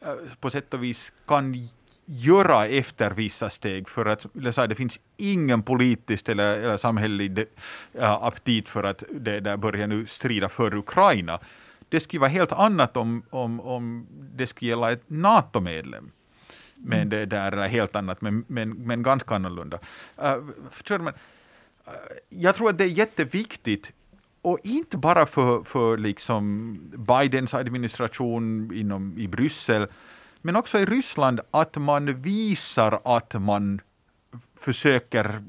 eh, 0.00 0.14
på 0.40 0.50
sätt 0.50 0.74
och 0.74 0.82
vis 0.82 1.12
kan 1.26 1.68
göra 2.10 2.66
efter 2.66 3.10
vissa 3.10 3.50
steg 3.50 3.88
för 3.88 4.06
att 4.06 4.26
säga, 4.54 4.66
det 4.66 4.74
finns 4.74 5.00
ingen 5.16 5.62
politisk 5.62 6.28
eller, 6.28 6.58
eller 6.58 6.76
samhällelig 6.76 7.38
uh, 7.38 7.44
aptit 8.04 8.68
för 8.68 8.84
att 8.84 9.02
det 9.10 9.40
där 9.40 9.56
börja 9.56 9.86
nu 9.86 10.06
strida 10.06 10.48
för 10.48 10.74
Ukraina. 10.74 11.40
Det 11.88 12.00
skulle 12.00 12.20
vara 12.20 12.30
helt 12.30 12.52
annat 12.52 12.96
om, 12.96 13.22
om, 13.30 13.60
om 13.60 14.06
det 14.10 14.46
skulle 14.46 14.68
gälla 14.68 14.92
ett 14.92 15.02
NATO-medlem. 15.06 16.10
Men 16.74 16.98
mm. 16.98 17.08
det 17.08 17.26
där 17.26 17.52
är 17.52 17.68
helt 17.68 17.96
annat, 17.96 18.20
men, 18.20 18.44
men, 18.46 18.70
men 18.70 19.02
ganska 19.02 19.34
annorlunda. 19.34 19.78
Uh, 20.22 20.34
uh, 20.90 21.08
jag 22.28 22.54
tror 22.54 22.70
att 22.70 22.78
det 22.78 22.84
är 22.84 22.88
jätteviktigt 22.88 23.92
och 24.42 24.58
inte 24.64 24.96
bara 24.96 25.26
för, 25.26 25.64
för 25.64 25.96
liksom 25.96 26.78
Bidens 26.96 27.54
administration 27.54 28.74
inom, 28.74 29.18
i 29.18 29.28
Bryssel, 29.28 29.86
men 30.42 30.56
också 30.56 30.78
i 30.78 30.84
Ryssland, 30.84 31.40
att 31.50 31.76
man 31.76 32.22
visar 32.22 33.00
att 33.04 33.34
man 33.34 33.80
försöker 34.56 35.42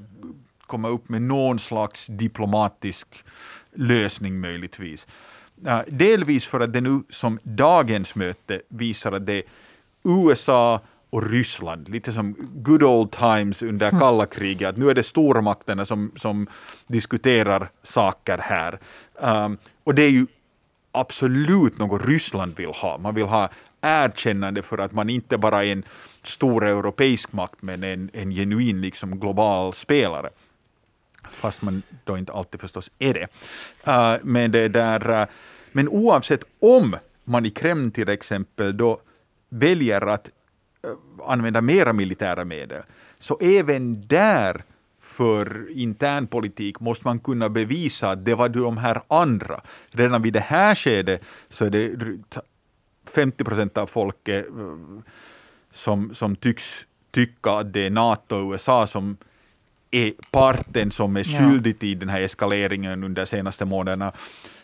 komma 0.66 0.88
upp 0.88 1.08
med 1.08 1.22
någon 1.22 1.58
slags 1.58 2.06
diplomatisk 2.06 3.24
lösning 3.72 4.40
möjligtvis. 4.40 5.06
Delvis 5.86 6.46
för 6.46 6.60
att 6.60 6.72
det 6.72 6.80
nu 6.80 7.02
som 7.08 7.38
dagens 7.42 8.14
möte 8.14 8.60
visar 8.68 9.12
att 9.12 9.26
det 9.26 9.32
är 9.32 9.42
USA 10.04 10.80
och 11.10 11.30
Ryssland, 11.30 11.88
lite 11.88 12.12
som 12.12 12.36
good 12.54 12.82
old 12.82 13.10
times 13.10 13.62
under 13.62 13.88
mm. 13.88 14.00
kalla 14.00 14.26
kriget, 14.26 14.68
att 14.68 14.76
nu 14.76 14.90
är 14.90 14.94
det 14.94 15.02
stormakterna 15.02 15.84
som, 15.84 16.12
som 16.16 16.46
diskuterar 16.86 17.70
saker 17.82 18.38
här. 18.38 18.80
Um, 19.14 19.58
och 19.84 19.94
det 19.94 20.02
är 20.02 20.10
ju 20.10 20.26
absolut 20.92 21.78
något 21.78 22.04
Ryssland 22.04 22.56
vill 22.56 22.68
ha. 22.68 22.98
Man 22.98 23.14
vill 23.14 23.24
ha 23.24 23.50
erkännande 23.80 24.62
för 24.62 24.78
att 24.78 24.92
man 24.92 25.08
inte 25.08 25.38
bara 25.38 25.64
är 25.64 25.72
en 25.72 25.84
stor 26.22 26.66
europeisk 26.66 27.32
makt, 27.32 27.62
men 27.62 27.84
en, 27.84 28.10
en 28.12 28.30
genuin 28.30 28.80
liksom, 28.80 29.20
global 29.20 29.72
spelare. 29.74 30.30
Fast 31.30 31.62
man 31.62 31.82
då 32.04 32.18
inte 32.18 32.32
alltid 32.32 32.60
förstås 32.60 32.90
är 32.98 33.14
det. 33.14 33.28
Uh, 33.88 34.18
men, 34.22 34.52
det 34.52 34.68
där, 34.68 35.10
uh, 35.10 35.26
men 35.72 35.88
oavsett 35.88 36.44
om 36.60 36.96
man 37.24 37.46
i 37.46 37.50
Kreml 37.50 37.90
till 37.90 38.08
exempel 38.08 38.76
då 38.76 39.00
väljer 39.48 40.06
att 40.06 40.30
uh, 40.86 40.94
använda 41.26 41.60
mera 41.60 41.92
militära 41.92 42.44
medel, 42.44 42.82
så 43.18 43.38
även 43.40 44.06
där 44.06 44.64
för 45.00 45.70
intern 45.70 46.26
politik 46.26 46.80
måste 46.80 47.06
man 47.06 47.18
kunna 47.18 47.48
bevisa 47.48 48.10
att 48.10 48.24
det 48.24 48.34
var 48.34 48.48
de 48.48 48.76
här 48.76 49.02
andra. 49.08 49.60
Redan 49.90 50.22
vid 50.22 50.32
det 50.32 50.40
här 50.40 50.74
skedet 50.74 51.22
så 51.48 51.64
är 51.64 51.70
det 51.70 51.96
50 53.10 53.44
procent 53.44 53.78
av 53.78 53.86
folket 53.86 54.46
eh, 54.46 55.02
som, 55.72 56.14
som 56.14 56.36
tycks 56.36 56.86
tycka 57.10 57.50
att 57.50 57.72
det 57.72 57.86
är 57.86 57.90
NATO 57.90 58.36
och 58.36 58.52
USA 58.52 58.86
som 58.86 59.16
är 59.90 60.12
parten 60.30 60.90
som 60.90 61.16
är 61.16 61.24
skyldig 61.24 61.78
till 61.78 61.98
den 61.98 62.08
här 62.08 62.20
eskaleringen 62.20 63.04
under 63.04 63.22
de 63.22 63.26
senaste 63.26 63.64
månaderna. 63.64 64.12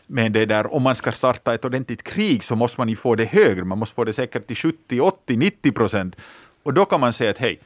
Men 0.06 0.32
det 0.32 0.46
där, 0.46 0.74
om 0.74 0.82
man 0.82 0.96
ska 0.96 1.12
starta 1.12 1.54
ett 1.54 1.64
ordentligt 1.64 2.02
krig 2.02 2.44
så 2.44 2.56
måste 2.56 2.80
man 2.80 2.88
ju 2.88 2.96
få 2.96 3.14
det 3.14 3.24
högre, 3.24 3.64
man 3.64 3.78
måste 3.78 3.94
få 3.94 4.04
det 4.04 4.12
säkert 4.12 4.46
till 4.46 4.56
70, 4.56 5.00
80, 5.00 5.36
90 5.36 5.72
procent. 5.72 6.16
Och 6.62 6.74
då 6.74 6.84
kan 6.84 7.00
man 7.00 7.12
säga 7.12 7.30
att 7.30 7.38
hej, 7.38 7.60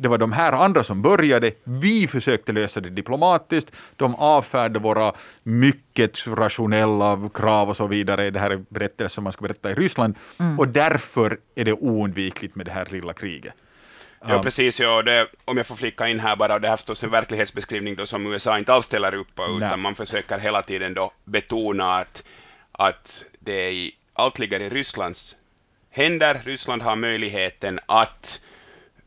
det 0.00 0.08
var 0.08 0.18
de 0.18 0.32
här 0.32 0.52
andra 0.52 0.82
som 0.82 1.02
började. 1.02 1.52
Vi 1.64 2.06
försökte 2.06 2.52
lösa 2.52 2.80
det 2.80 2.90
diplomatiskt. 2.90 3.72
De 3.96 4.14
avfärdade 4.14 4.78
våra 4.78 5.12
mycket 5.42 6.26
rationella 6.26 7.30
krav 7.34 7.68
och 7.68 7.76
så 7.76 7.86
vidare. 7.86 8.30
Det 8.30 8.40
här 8.40 8.50
är 8.50 8.64
berättelser 8.68 9.14
som 9.14 9.24
man 9.24 9.32
ska 9.32 9.42
berätta 9.42 9.70
i 9.70 9.74
Ryssland. 9.74 10.14
Mm. 10.38 10.58
Och 10.58 10.68
därför 10.68 11.38
är 11.54 11.64
det 11.64 11.72
oundvikligt 11.72 12.54
med 12.54 12.66
det 12.66 12.72
här 12.72 12.86
lilla 12.90 13.12
kriget. 13.12 13.54
Ja, 14.28 14.42
precis. 14.42 14.80
Ja, 14.80 15.02
det, 15.02 15.26
om 15.44 15.56
jag 15.56 15.66
får 15.66 15.76
flicka 15.76 16.08
in 16.08 16.20
här 16.20 16.36
bara, 16.36 16.58
det 16.58 16.66
här 16.66 16.72
är 16.72 16.76
förstås 16.76 17.02
en 17.02 17.10
verklighetsbeskrivning 17.10 17.96
då 17.96 18.06
som 18.06 18.26
USA 18.26 18.58
inte 18.58 18.72
alls 18.72 18.86
ställer 18.86 19.14
upp 19.14 19.34
på, 19.34 19.42
utan 19.42 19.58
Nej. 19.58 19.76
man 19.76 19.94
försöker 19.94 20.38
hela 20.38 20.62
tiden 20.62 20.94
då 20.94 21.12
betona 21.24 21.96
att, 21.96 22.22
att 22.72 23.24
det 23.38 23.70
i, 23.70 23.96
allt 24.12 24.38
ligger 24.38 24.60
i 24.60 24.68
Rysslands 24.68 25.36
händer. 25.90 26.40
Ryssland 26.44 26.82
har 26.82 26.96
möjligheten 26.96 27.80
att 27.86 28.40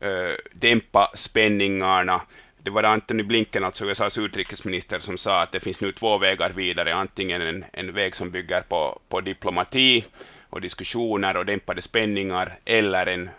uh, 0.04 0.34
dämpa 0.52 1.10
spänningarna. 1.14 2.20
Det 2.58 2.70
var 2.70 2.82
Antony 2.82 3.22
Blinken, 3.22 3.64
alltså 3.64 3.84
USAs 3.84 4.18
utrikesminister, 4.18 4.98
som 4.98 5.18
sa 5.18 5.42
att 5.42 5.52
det 5.52 5.60
finns 5.60 5.80
nu 5.80 5.92
två 5.92 6.18
vägar 6.18 6.50
vidare, 6.50 6.94
antingen 6.94 7.42
en, 7.42 7.64
en 7.72 7.92
väg 7.92 8.16
som 8.16 8.30
bygger 8.30 8.60
på, 8.60 9.00
på 9.08 9.20
diplomati 9.20 10.04
och 10.50 10.60
diskussioner 10.60 11.36
och 11.36 11.46
dämpade 11.46 11.82
spänningar 11.82 12.58
eller 12.64 13.06
en 13.06 13.30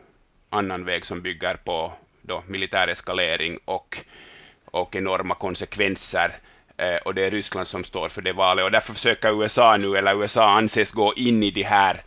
annan 0.50 0.86
väg 0.86 1.06
som 1.06 1.22
bygger 1.22 1.56
på 1.56 1.94
då 2.22 2.44
militär 2.48 2.88
eskalering 2.88 3.60
och, 3.66 3.98
och 4.66 4.96
enorma 4.96 5.36
konsekvenser. 5.36 6.38
Eh, 6.78 6.96
och 6.96 7.16
det 7.16 7.26
är 7.26 7.32
Ryssland 7.32 7.68
som 7.68 7.84
står 7.84 8.10
för 8.10 8.22
det 8.22 8.32
valet. 8.32 8.66
Och 8.66 8.72
därför 8.72 8.94
försöker 8.94 9.42
USA 9.42 9.78
nu, 9.78 9.98
eller 9.98 10.22
USA 10.22 10.58
anses 10.58 10.92
gå 10.92 11.14
in 11.16 11.44
i 11.44 11.52
de 11.52 11.64
här 11.64 12.04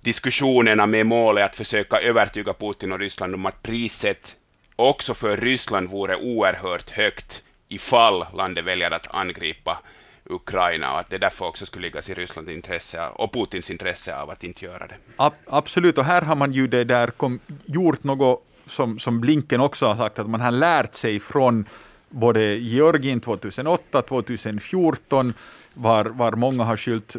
diskussionerna 0.00 0.86
med 0.86 1.06
målet 1.06 1.44
att 1.44 1.56
försöka 1.56 2.00
övertyga 2.00 2.52
Putin 2.54 2.92
och 2.92 2.98
Ryssland 2.98 3.34
om 3.34 3.46
att 3.46 3.62
priset 3.62 4.36
också 4.76 5.14
för 5.14 5.36
Ryssland 5.36 5.88
vore 5.88 6.16
oerhört 6.16 6.90
högt 6.90 7.42
ifall 7.68 8.26
landet 8.34 8.64
väljer 8.64 8.90
att 8.90 9.14
angripa 9.14 9.78
Ukraina 10.24 10.92
och 10.92 11.00
att 11.00 11.10
det 11.10 11.18
därför 11.18 11.44
också 11.44 11.66
skulle 11.66 11.86
ligga 11.86 12.00
i 12.08 12.14
Rysslands 12.14 12.50
intresse 12.50 13.08
och 13.08 13.32
Putins 13.32 13.70
intresse 13.70 14.16
av 14.16 14.30
att 14.30 14.44
inte 14.44 14.64
göra 14.64 14.86
det. 14.86 14.94
Ab 15.16 15.32
absolut, 15.46 15.98
och 15.98 16.04
här 16.04 16.22
har 16.22 16.36
man 16.36 16.52
ju 16.52 16.66
det 16.66 16.84
där 16.84 17.06
kom, 17.06 17.40
gjort 17.66 18.04
något 18.04 18.44
som, 18.66 18.98
som 18.98 19.20
Blinken 19.20 19.60
också 19.60 19.86
har 19.86 19.96
sagt, 19.96 20.18
att 20.18 20.30
man 20.30 20.40
har 20.40 20.50
lärt 20.50 20.94
sig 20.94 21.20
från 21.20 21.66
både 22.08 22.54
Georgien 22.54 23.20
2008, 23.20 24.02
2014, 24.02 25.34
var, 25.74 26.04
var 26.04 26.32
många 26.32 26.64
har 26.64 26.76
skyllt 26.76 27.16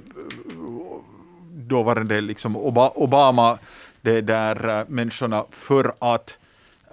dåvarande 1.67 2.21
liksom 2.21 2.55
Obama, 2.95 3.57
det 4.01 4.21
där 4.21 4.79
eh, 4.79 4.85
människorna 4.87 5.45
för 5.51 5.93
att 5.99 6.37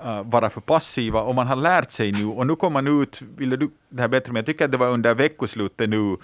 uh, 0.05 0.23
vara 0.23 0.51
för 0.51 0.61
passiva 0.61 1.21
och 1.21 1.35
man 1.35 1.47
har 1.47 1.57
lärt 1.57 1.91
sig 1.91 2.13
nu 2.13 2.27
och 2.27 2.47
nu 2.47 2.57
kommer 2.57 2.83
man 2.83 3.03
ut, 3.03 3.23
Ville 3.37 3.57
du 3.57 3.71
det 3.89 4.01
här 4.01 4.09
bättre, 4.09 4.33
men 4.33 4.41
jag 4.41 4.47
tycker 4.47 4.65
att 4.65 4.73
det 4.73 4.79
var 4.79 4.89
under 4.89 5.15
veckoslutet 5.15 5.89
nu, 5.89 6.17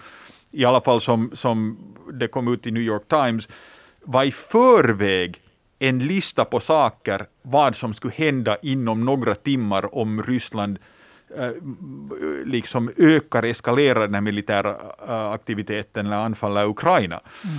i 0.51 0.65
alla 0.65 0.81
fall 0.81 1.01
som, 1.01 1.31
som 1.35 1.79
det 2.13 2.29
kom 2.29 2.49
ut 2.49 2.67
i 2.67 2.71
New 2.71 2.83
York 2.83 3.09
Times, 3.09 3.49
var 4.01 4.25
i 4.25 4.33
förväg 4.33 5.41
en 5.79 5.99
lista 5.99 6.45
på 6.45 6.61
saker, 6.61 7.27
vad 7.43 7.77
som 7.77 7.95
skulle 7.95 8.15
hända 8.15 8.57
inom 8.63 9.05
några 9.05 9.35
timmar 9.35 9.95
om 9.95 10.23
Ryssland 10.23 10.79
eh, 11.39 11.51
liksom 12.45 12.91
ökar, 12.97 13.43
eskalerar 13.43 14.01
den 14.01 14.15
här 14.15 14.21
militära 14.21 14.77
aktiviteten 15.33 16.07
eller 16.07 16.17
anfaller 16.17 16.69
Ukraina. 16.69 17.21
Mm. 17.45 17.57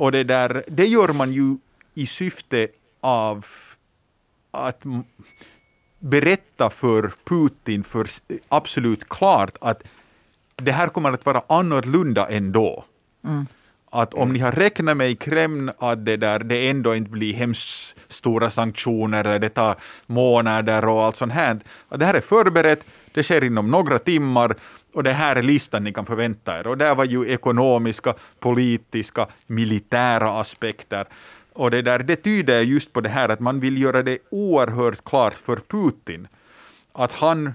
Och 0.00 0.12
det, 0.12 0.24
där, 0.24 0.64
det 0.68 0.86
gör 0.86 1.08
man 1.08 1.32
ju 1.32 1.56
i 1.94 2.06
syfte 2.06 2.68
av 3.00 3.46
att 4.50 4.82
berätta 5.98 6.70
för 6.70 7.12
Putin 7.24 7.84
för 7.84 8.08
absolut 8.48 9.08
klart 9.08 9.56
att 9.60 9.82
det 10.56 10.72
här 10.72 10.88
kommer 10.88 11.12
att 11.12 11.26
vara 11.26 11.42
annorlunda 11.46 12.28
ändå. 12.28 12.84
Mm. 13.24 13.46
Att 13.90 14.14
om 14.14 14.32
ni 14.32 14.38
har 14.38 14.52
räknat 14.52 14.96
med 14.96 15.10
i 15.10 15.16
Kreml 15.16 15.72
att 15.78 16.04
det, 16.04 16.16
där, 16.16 16.38
det 16.38 16.68
ändå 16.68 16.94
inte 16.94 17.10
blir 17.10 17.34
hemskt 17.34 17.96
stora 18.08 18.50
sanktioner 18.50 19.24
eller 19.24 19.38
det 19.38 19.48
tar 19.48 19.76
månader 20.06 20.88
och 20.88 21.02
allt 21.02 21.16
sånt 21.16 21.32
här. 21.32 21.60
Att 21.88 22.00
det 22.00 22.06
här 22.06 22.14
är 22.14 22.20
förberett, 22.20 22.84
det 23.12 23.22
sker 23.22 23.44
inom 23.44 23.70
några 23.70 23.98
timmar 23.98 24.54
och 24.92 25.02
det 25.02 25.12
här 25.12 25.36
är 25.36 25.42
listan 25.42 25.84
ni 25.84 25.92
kan 25.92 26.06
förvänta 26.06 26.58
er. 26.58 26.66
Och 26.66 26.78
där 26.78 26.94
var 26.94 27.04
ju 27.04 27.28
ekonomiska, 27.28 28.14
politiska, 28.38 29.26
militära 29.46 30.40
aspekter. 30.40 31.06
Och 31.52 31.70
det, 31.70 31.82
där, 31.82 31.98
det 31.98 32.16
tyder 32.16 32.60
just 32.60 32.92
på 32.92 33.00
det 33.00 33.08
här 33.08 33.28
att 33.28 33.40
man 33.40 33.60
vill 33.60 33.82
göra 33.82 34.02
det 34.02 34.18
oerhört 34.30 35.04
klart 35.04 35.34
för 35.34 35.56
Putin 35.56 36.28
att 36.92 37.12
han 37.12 37.54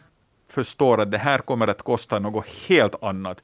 förstår 0.49 1.01
att 1.01 1.11
det 1.11 1.17
här 1.17 1.37
kommer 1.37 1.67
att 1.67 1.81
kosta 1.81 2.19
något 2.19 2.45
helt 2.67 3.03
annat 3.03 3.43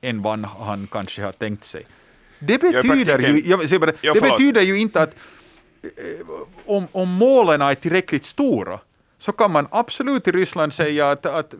än 0.00 0.22
vad 0.22 0.44
han 0.44 0.86
kanske 0.86 1.22
har 1.22 1.32
tänkt 1.32 1.64
sig. 1.64 1.86
Det 2.38 2.58
betyder, 2.58 3.18
ju, 3.18 3.42
jag, 3.46 3.80
bara, 3.80 3.92
det 4.14 4.20
betyder 4.20 4.60
ju 4.60 4.78
inte 4.78 5.02
att 5.02 5.14
eh, 5.82 6.26
om, 6.66 6.88
om 6.92 7.08
målen 7.08 7.62
är 7.62 7.74
tillräckligt 7.74 8.24
stora 8.24 8.78
så 9.18 9.32
kan 9.32 9.52
man 9.52 9.68
absolut 9.70 10.28
i 10.28 10.32
Ryssland 10.32 10.72
säga 10.72 11.10
att, 11.10 11.26
att 11.26 11.54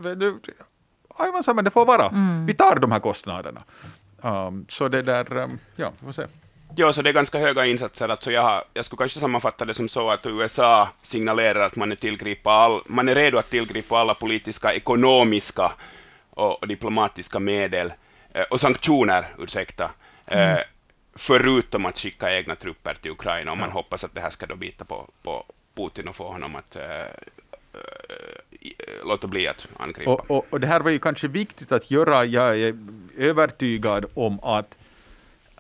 men 1.55 1.65
det 1.65 1.71
får 1.71 1.87
vara. 1.87 2.07
Mm. 2.07 2.47
Vi 2.47 2.55
tar 2.55 2.77
de 2.77 2.93
här 2.93 3.01
kostnaderna. 3.01 3.63
Um, 4.21 4.67
så 4.69 4.89
det 4.89 5.03
där, 5.03 5.37
um, 5.37 5.59
ja, 5.77 5.93
vi 6.01 6.07
får 6.07 6.13
se. 6.13 6.27
Ja, 6.79 6.93
så 6.93 7.03
det 7.03 7.11
är 7.11 7.15
ganska 7.15 7.39
höga 7.39 7.67
insatser. 7.67 8.09
Alltså 8.09 8.33
jag, 8.33 8.43
har, 8.43 8.65
jag 8.75 8.85
skulle 8.85 8.99
kanske 8.99 9.21
sammanfatta 9.21 9.65
det 9.65 9.75
som 9.75 9.89
så 9.89 10.11
att 10.11 10.27
USA 10.27 10.89
signalerar 11.03 11.67
att 11.67 11.77
man 11.77 11.93
är, 11.93 11.97
tillgripa 11.97 12.51
all, 12.51 12.81
man 12.87 13.09
är 13.09 13.15
redo 13.15 13.39
att 13.39 13.51
tillgripa 13.51 13.99
alla 13.99 14.15
politiska, 14.15 14.75
ekonomiska 14.75 15.73
och, 16.31 16.63
och 16.63 16.69
diplomatiska 16.69 17.39
medel 17.39 17.93
eh, 18.33 18.45
och 18.51 18.61
sanktioner, 18.61 19.35
ursäkta, 19.39 19.91
eh, 20.27 20.51
mm. 20.51 20.63
förutom 21.15 21.87
att 21.87 21.99
skicka 21.99 22.37
egna 22.37 22.55
trupper 22.55 22.95
till 22.95 23.11
Ukraina. 23.11 23.51
Och 23.51 23.59
man 23.59 23.69
ja. 23.69 23.75
hoppas 23.75 24.05
att 24.05 24.15
det 24.15 24.21
här 24.21 24.31
ska 24.31 24.47
då 24.47 24.57
bita 24.57 24.85
på, 24.85 25.09
på 25.23 25.45
Putin 25.75 26.09
och 26.09 26.17
få 26.17 26.33
honom 26.33 26.57
att 26.57 26.77
eh, 26.77 26.83
låta 29.05 29.27
bli 29.27 29.49
att 29.49 29.67
angripa. 29.77 30.11
Och, 30.11 30.31
och, 30.31 30.47
och, 30.51 30.61
det 30.61 30.67
här 30.67 30.81
var 30.81 30.91
ju 30.91 30.99
kanske 30.99 31.29
viktigt 31.29 31.73
att 31.73 31.91
göra. 31.91 32.25
Jag 32.25 32.59
är 32.61 32.79
övertygad 33.19 34.05
om 34.15 34.41
att 34.41 34.79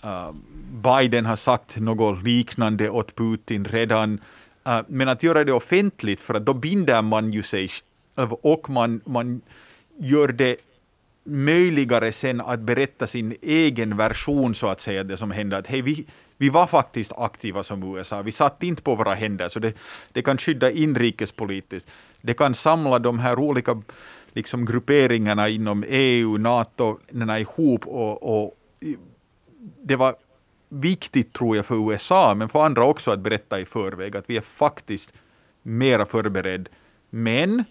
uh, 0.04 0.32
Biden 0.70 1.26
har 1.26 1.36
sagt 1.36 1.76
något 1.76 2.22
liknande 2.22 2.90
åt 2.90 3.14
Putin 3.14 3.64
redan. 3.64 4.20
Uh, 4.68 4.80
men 4.88 5.08
att 5.08 5.22
göra 5.22 5.44
det 5.44 5.52
offentligt, 5.52 6.20
för 6.20 6.34
att 6.34 6.46
då 6.46 6.54
binder 6.54 7.02
man 7.02 7.32
ju 7.32 7.42
sig 7.42 7.70
äh, 8.16 8.32
och 8.32 8.70
man, 8.70 9.00
man 9.04 9.40
gör 9.98 10.28
det 10.28 10.56
möjligare 11.26 12.12
sen 12.12 12.40
att 12.40 12.60
berätta 12.60 13.06
sin 13.06 13.36
egen 13.42 13.96
version, 13.96 14.54
så 14.54 14.68
att 14.68 14.80
säga, 14.80 15.04
det 15.04 15.16
som 15.16 15.30
hände. 15.30 15.56
Att 15.56 15.66
hej, 15.66 15.82
vi, 15.82 16.06
vi 16.36 16.48
var 16.48 16.66
faktiskt 16.66 17.12
aktiva 17.12 17.62
som 17.62 17.96
USA, 17.96 18.22
vi 18.22 18.32
satt 18.32 18.62
inte 18.62 18.82
på 18.82 18.94
våra 18.94 19.14
händer, 19.14 19.48
så 19.48 19.58
det, 19.58 19.72
det 20.12 20.22
kan 20.22 20.38
skydda 20.38 20.70
inrikespolitiskt. 20.70 21.90
Det 22.26 22.34
kan 22.34 22.54
samla 22.54 22.98
de 22.98 23.18
här 23.18 23.38
olika 23.38 23.82
liksom, 24.32 24.64
grupperingarna 24.64 25.48
inom 25.48 25.84
EU, 25.88 26.36
NATO 26.38 26.98
ihop 27.38 27.86
och, 27.86 28.42
och 28.42 28.54
det 29.82 29.96
var 29.96 30.14
viktigt 30.68 31.32
tror 31.32 31.56
jag 31.56 31.66
för 31.66 31.92
USA, 31.92 32.34
men 32.34 32.48
för 32.48 32.64
andra 32.64 32.84
också 32.84 33.10
att 33.10 33.20
berätta 33.20 33.60
i 33.60 33.64
förväg 33.64 34.16
att 34.16 34.24
vi 34.30 34.36
är 34.36 34.40
faktiskt 34.40 35.12
mera 35.62 36.06
förberedda. 36.06 36.70
Men, 37.10 37.64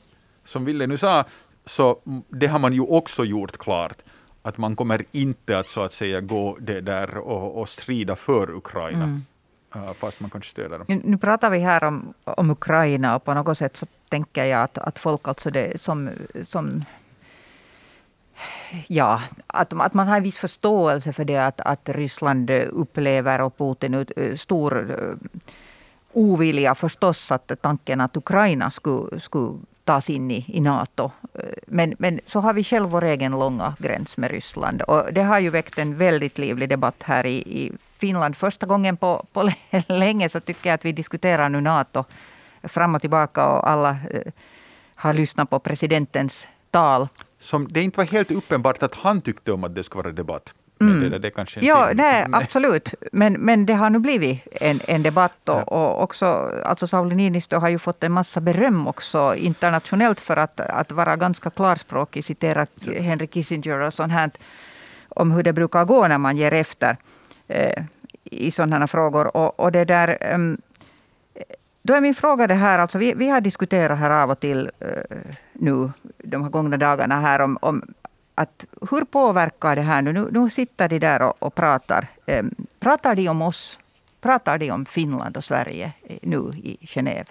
som 0.43 0.65
Ville 0.65 0.87
nu 0.87 0.97
sa, 0.97 1.25
så 1.65 1.99
det 2.29 2.47
har 2.47 2.59
man 2.59 2.73
ju 2.73 2.81
också 2.81 3.23
gjort 3.23 3.57
klart 3.57 3.97
att 4.41 4.57
man 4.57 4.75
kommer 4.75 5.05
inte 5.11 5.59
att 5.59 5.69
så 5.69 5.81
att 5.81 5.93
säga 5.93 6.21
gå 6.21 6.57
det 6.59 6.81
där 6.81 7.17
och, 7.17 7.61
och 7.61 7.69
strida 7.69 8.15
för 8.15 8.55
Ukraina. 8.55 9.03
Mm. 9.03 9.23
Fast 9.95 10.19
man 10.19 10.29
kanske 10.29 10.51
stöder 10.51 10.77
dem. 10.77 10.85
Nu, 10.87 11.01
nu 11.03 11.17
pratar 11.17 11.49
vi 11.49 11.59
här 11.59 11.83
om, 11.83 12.13
om 12.23 12.49
Ukraina 12.49 13.15
och 13.15 13.23
på 13.23 13.33
något 13.33 13.57
sätt 13.57 13.77
så 13.77 13.85
tänker 14.15 14.45
jag 14.45 14.63
att, 14.63 14.78
att 14.78 14.99
folk 14.99 15.28
alltså 15.28 15.51
det 15.51 15.82
som, 15.82 16.10
som 16.43 16.84
Ja, 18.88 19.21
att, 19.47 19.73
att 19.73 19.93
man 19.93 20.08
har 20.08 20.17
en 20.17 20.23
viss 20.23 20.38
förståelse 20.38 21.13
för 21.13 21.25
det 21.25 21.38
att, 21.38 21.62
att 21.62 21.89
Ryssland 21.89 22.49
upplever 22.51 23.41
och 23.41 23.58
Putin 23.58 24.06
eh, 24.15 24.36
stor 24.36 24.91
eh, 24.91 25.15
ovilja 26.13 26.75
förstås 26.75 27.32
att 27.32 27.51
tanken 27.62 28.01
att 28.01 28.17
Ukraina 28.17 28.71
skulle, 28.71 29.19
skulle 29.19 29.60
tas 29.84 30.10
in 30.10 30.32
i, 30.32 30.45
i 30.47 30.62
Nato. 30.62 31.12
Eh, 31.34 31.43
men, 31.67 31.95
men 31.99 32.19
så 32.28 32.39
har 32.39 32.54
vi 32.54 32.63
själv 32.63 32.89
vår 32.89 33.04
egen 33.04 33.32
långa 33.32 33.75
gräns 33.80 34.17
med 34.17 34.32
Ryssland. 34.32 34.82
Och 34.82 35.13
det 35.13 35.23
har 35.23 35.39
ju 35.39 35.49
väckt 35.49 35.78
en 35.78 35.97
väldigt 35.97 36.38
livlig 36.38 36.69
debatt 36.69 37.04
här 37.04 37.25
i, 37.25 37.38
i 37.38 37.71
Finland. 37.97 38.38
Första 38.38 38.65
gången 38.65 38.97
på, 38.97 39.25
på 39.34 39.51
länge 39.88 40.30
så 40.30 40.39
tycker 40.39 40.69
jag 40.69 40.75
att 40.75 40.86
vi 40.86 40.91
diskuterar 40.91 41.49
nu 41.49 41.62
Nato 41.62 42.06
fram 42.67 42.95
och 42.95 43.01
tillbaka 43.01 43.47
och 43.47 43.69
alla 43.69 43.89
eh, 43.89 44.32
har 44.95 45.13
lyssnat 45.13 45.49
på 45.49 45.60
presidentens 45.60 46.47
tal. 46.71 47.08
Som 47.39 47.67
det 47.67 47.82
inte 47.82 47.97
var 47.97 48.06
helt 48.06 48.32
uppenbart 48.32 48.84
att 48.84 48.95
han 48.95 49.21
tyckte 49.21 49.51
om 49.51 49.63
att 49.63 49.75
det 49.75 49.84
ska 49.84 49.97
vara 49.97 50.12
debatt. 50.12 50.54
Mm. 50.82 51.10
Det, 51.10 51.19
det 51.19 51.32
kanske 51.32 51.65
ja, 51.65 51.89
nej, 51.95 52.25
absolut. 52.32 52.93
Men, 53.12 53.34
men 53.34 53.65
det 53.65 53.73
har 53.73 53.89
nu 53.89 53.99
blivit 53.99 54.39
en, 54.51 54.80
en 54.88 55.04
debatt. 55.04 55.49
Och, 55.49 55.56
ja. 55.56 55.63
och 55.63 56.04
också, 56.04 56.25
alltså 56.65 56.88
Sauli 56.88 57.15
Niinistö 57.15 57.58
har 57.58 57.69
ju 57.69 57.80
fått 57.80 58.04
en 58.04 58.12
massa 58.12 58.41
beröm 58.41 58.88
också 58.88 59.36
internationellt 59.36 60.19
för 60.19 60.38
att, 60.38 60.60
att 60.60 60.91
vara 60.91 61.15
ganska 61.15 61.49
klarspråkig, 61.49 62.25
citerat 62.25 62.69
ja. 62.80 63.01
Henry 63.01 63.28
Kissinger 63.28 63.80
och 63.80 63.93
sånt 63.93 64.13
här 64.13 64.32
om 65.10 65.32
hur 65.32 65.43
det 65.43 65.54
brukar 65.54 65.86
gå 65.86 66.08
när 66.08 66.17
man 66.17 66.38
ger 66.38 66.54
efter 66.54 66.97
eh, 67.47 67.84
i 68.23 68.51
sådana 68.51 68.80
här 68.80 68.88
frågor. 68.88 69.38
Och, 69.38 69.60
och 69.60 69.71
det 69.71 69.86
där, 69.86 70.34
um, 70.34 70.58
då 71.85 71.93
är 71.93 72.01
min 72.01 72.15
fråga 72.15 72.47
det 72.47 72.53
här, 72.53 72.79
alltså 72.79 72.97
vi, 72.97 73.13
vi 73.13 73.29
har 73.29 73.41
diskuterat 73.41 73.99
här 73.99 74.11
av 74.11 74.31
och 74.31 74.39
till 74.39 74.69
uh, 74.85 75.31
nu 75.53 75.91
de 76.17 76.43
här 76.43 76.49
gångna 76.49 76.77
dagarna 76.77 77.19
här 77.21 77.41
om, 77.41 77.57
om 77.61 77.83
att 78.35 78.65
hur 78.91 79.05
påverkar 79.05 79.75
det 79.75 79.81
här 79.81 80.01
nu? 80.01 80.13
Nu, 80.13 80.29
nu 80.31 80.49
sitter 80.49 80.89
de 80.89 80.99
där 80.99 81.21
och, 81.21 81.43
och 81.43 81.55
pratar. 81.55 82.07
Eh, 82.25 82.45
pratar 82.79 83.15
de 83.15 83.29
om 83.29 83.41
oss? 83.41 83.79
Pratar 84.21 84.57
de 84.57 84.71
om 84.71 84.85
Finland 84.85 85.37
och 85.37 85.43
Sverige 85.43 85.93
nu 86.21 86.51
i 86.63 86.77
Genève? 86.81 87.27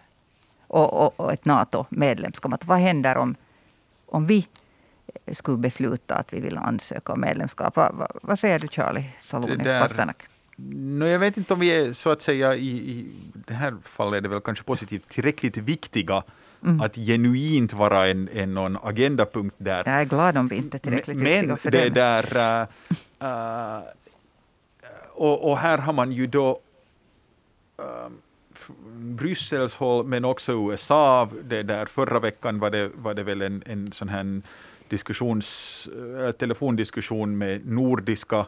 Och, 0.66 0.92
och, 0.92 1.20
och 1.20 1.32
ett 1.32 1.44
NATO-medlemskap. 1.44 2.64
Vad 2.64 2.78
händer 2.78 3.16
om, 3.16 3.34
om 4.06 4.26
vi 4.26 4.48
skulle 5.32 5.58
besluta 5.58 6.14
att 6.14 6.32
vi 6.32 6.40
vill 6.40 6.58
ansöka 6.58 7.12
om 7.12 7.20
medlemskap? 7.20 7.76
Va, 7.76 7.92
va, 7.92 8.08
vad 8.22 8.38
säger 8.38 8.58
du 8.58 8.68
Charlie 8.68 9.10
Salonis 9.20 9.68
Pasternak? 9.68 10.28
No, 10.56 11.06
jag 11.06 11.18
vet 11.18 11.36
inte 11.36 11.54
om 11.54 11.60
vi 11.60 11.68
är 11.70 11.92
så 11.92 12.10
att 12.10 12.22
säga 12.22 12.54
i, 12.54 12.68
i 12.68 13.06
det 13.34 13.54
här 13.54 13.76
fallet 13.82 14.18
är 14.18 14.20
det 14.20 14.28
väl 14.28 14.40
kanske 14.40 14.64
positivt 14.64 15.08
tillräckligt 15.08 15.56
viktiga 15.56 16.22
mm. 16.62 16.80
att 16.80 16.94
genuint 16.96 17.72
vara 17.72 18.06
en, 18.06 18.28
en 18.32 18.54
någon 18.54 18.78
agendapunkt 18.82 19.56
där. 19.58 19.82
Jag 19.86 20.00
är 20.00 20.04
glad 20.04 20.36
om 20.38 20.48
vi 20.48 20.56
inte 20.56 20.76
är 20.76 20.78
tillräckligt 20.78 21.16
men, 21.16 21.24
viktiga 21.24 21.56
för 21.56 21.70
det. 21.70 21.88
det. 21.88 21.90
Där, 21.90 22.62
uh, 22.62 22.68
uh, 23.28 23.82
och, 25.12 25.50
och, 25.50 25.58
här 25.58 25.78
har 25.78 25.92
man 25.92 26.12
ju 26.12 26.26
då 26.26 26.60
uh, 27.80 28.08
Bryssels 28.96 29.74
håll 29.74 30.06
men 30.06 30.24
också 30.24 30.52
USA. 30.52 31.28
Det 31.44 31.62
där, 31.62 31.86
förra 31.86 32.20
veckan 32.20 32.58
var 32.58 32.70
det, 32.70 32.90
var 32.94 33.14
det 33.14 33.22
väl 33.22 33.42
en, 33.42 33.62
en 33.66 33.92
sån 33.92 34.08
här 34.08 34.42
diskussions, 34.88 35.88
telefondiskussion 36.38 37.38
med 37.38 37.66
nordiska 37.66 38.46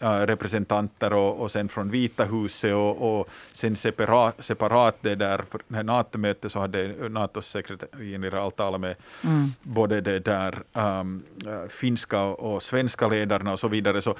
representanter 0.00 1.12
och, 1.12 1.40
och 1.40 1.50
sen 1.50 1.68
från 1.68 1.90
Vita 1.90 2.24
huset 2.24 2.74
och, 2.74 3.18
och 3.18 3.28
sen 3.52 3.76
separat, 3.76 4.44
separat 4.44 4.96
det 5.00 5.14
där 5.14 5.44
för 5.50 5.82
NATO-mötet 5.82 6.52
så 6.52 6.60
hade 6.60 7.08
NATOs 7.08 7.48
sekreterare 7.48 8.50
talat 8.50 8.80
med 8.80 8.96
mm. 9.24 9.52
både 9.62 10.00
det 10.00 10.18
där 10.18 10.62
um, 10.72 11.22
finska 11.68 12.22
och 12.22 12.62
svenska 12.62 13.08
ledarna 13.08 13.52
och 13.52 13.60
så 13.60 13.68
vidare. 13.68 14.02
Så 14.02 14.16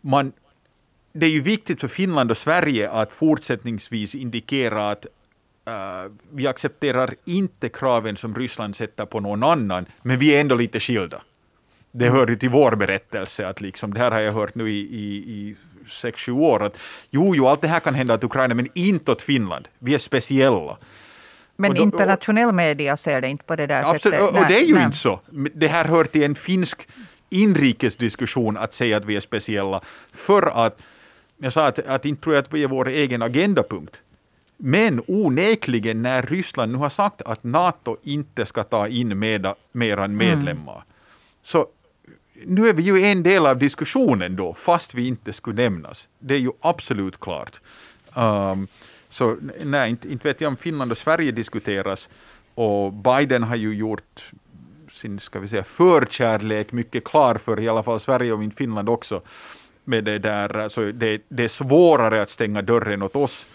man, 0.00 0.32
det 1.12 1.26
är 1.26 1.30
ju 1.30 1.40
viktigt 1.40 1.80
för 1.80 1.88
Finland 1.88 2.30
och 2.30 2.36
Sverige 2.36 2.90
att 2.90 3.12
fortsättningsvis 3.12 4.14
indikera 4.14 4.90
att 4.90 5.06
uh, 5.68 6.12
vi 6.30 6.46
accepterar 6.46 7.14
inte 7.24 7.68
kraven 7.68 8.16
som 8.16 8.34
Ryssland 8.34 8.76
sätter 8.76 9.06
på 9.06 9.20
någon 9.20 9.42
annan, 9.42 9.86
men 10.02 10.18
vi 10.18 10.36
är 10.36 10.40
ändå 10.40 10.54
lite 10.54 10.80
skilda 10.80 11.22
det 11.98 12.10
hör 12.10 12.26
ju 12.26 12.36
till 12.36 12.50
vår 12.50 12.76
berättelse, 12.76 13.48
att 13.48 13.60
liksom, 13.60 13.94
det 13.94 14.00
här 14.00 14.10
har 14.10 14.20
jag 14.20 14.32
hört 14.32 14.54
nu 14.54 14.70
i, 14.70 14.78
i, 14.78 15.16
i 15.16 15.56
sex, 15.86 16.20
sju 16.20 16.32
år, 16.32 16.62
att 16.62 16.76
jo, 17.10 17.34
jo, 17.36 17.46
allt 17.46 17.60
det 17.60 17.68
här 17.68 17.80
kan 17.80 17.94
hända 17.94 18.14
åt 18.14 18.24
Ukraina, 18.24 18.54
men 18.54 18.68
inte 18.74 19.12
åt 19.12 19.22
Finland. 19.22 19.68
Vi 19.78 19.94
är 19.94 19.98
speciella. 19.98 20.76
Men 21.56 21.74
då, 21.74 21.82
internationell 21.82 22.52
media 22.52 22.96
ser 22.96 23.20
det 23.20 23.28
inte 23.28 23.44
på 23.44 23.56
det 23.56 23.66
där 23.66 23.80
absolut, 23.80 24.02
sättet. 24.02 24.20
Och, 24.20 24.28
och 24.28 24.46
det 24.48 24.60
är 24.60 24.64
ju 24.64 24.74
nej. 24.74 24.84
inte 24.84 24.96
så. 24.96 25.20
Det 25.54 25.68
här 25.68 25.84
hör 25.84 26.04
till 26.04 26.22
en 26.22 26.34
finsk 26.34 26.88
inrikesdiskussion 27.30 28.56
att 28.56 28.72
säga 28.72 28.96
att 28.96 29.04
vi 29.04 29.16
är 29.16 29.20
speciella. 29.20 29.80
För 30.12 30.66
att, 30.66 30.78
jag 31.38 31.52
sa 31.52 31.66
att, 31.66 31.78
att 31.78 32.04
inte 32.04 32.22
tror 32.22 32.34
jag 32.34 32.42
att 32.42 32.52
vi 32.52 32.62
är 32.62 32.68
vår 32.68 32.88
egen 32.88 33.22
agendapunkt. 33.22 34.00
Men 34.56 35.02
onekligen 35.06 36.02
när 36.02 36.22
Ryssland 36.22 36.72
nu 36.72 36.78
har 36.78 36.88
sagt 36.88 37.22
att 37.22 37.44
NATO 37.44 37.96
inte 38.02 38.46
ska 38.46 38.62
ta 38.62 38.88
in 38.88 39.18
mera 39.18 39.54
mm. 40.04 40.16
medlemmar, 40.16 40.74
mm. 40.74 40.86
så 41.42 41.66
nu 42.44 42.68
är 42.68 42.72
vi 42.72 42.82
ju 42.82 43.04
en 43.04 43.22
del 43.22 43.46
av 43.46 43.58
diskussionen 43.58 44.36
då, 44.36 44.54
fast 44.54 44.94
vi 44.94 45.08
inte 45.08 45.32
skulle 45.32 45.62
nämnas. 45.62 46.08
Det 46.18 46.34
är 46.34 46.38
ju 46.38 46.50
absolut 46.60 47.20
klart. 47.20 47.60
Um, 48.14 48.68
så 49.08 49.36
nej, 49.64 49.90
inte, 49.90 50.12
inte 50.12 50.28
vet 50.28 50.40
jag 50.40 50.48
om 50.48 50.56
Finland 50.56 50.90
och 50.90 50.98
Sverige 50.98 51.32
diskuteras. 51.32 52.10
Och 52.54 52.92
Biden 52.92 53.42
har 53.42 53.56
ju 53.56 53.74
gjort 53.74 54.32
sin 54.90 55.20
ska 55.20 55.38
vi 55.38 55.48
säga, 55.48 55.64
förkärlek 55.64 56.72
mycket 56.72 57.04
klar 57.04 57.34
för 57.34 57.60
i 57.60 57.68
alla 57.68 57.82
fall 57.82 58.00
Sverige 58.00 58.32
och 58.32 58.52
Finland 58.56 58.88
också. 58.88 59.22
Med 59.84 60.04
det, 60.04 60.18
där, 60.18 60.58
alltså 60.58 60.92
det, 60.92 61.22
det 61.28 61.44
är 61.44 61.48
svårare 61.48 62.22
att 62.22 62.30
stänga 62.30 62.62
dörren 62.62 63.02
åt 63.02 63.16
oss. 63.16 63.46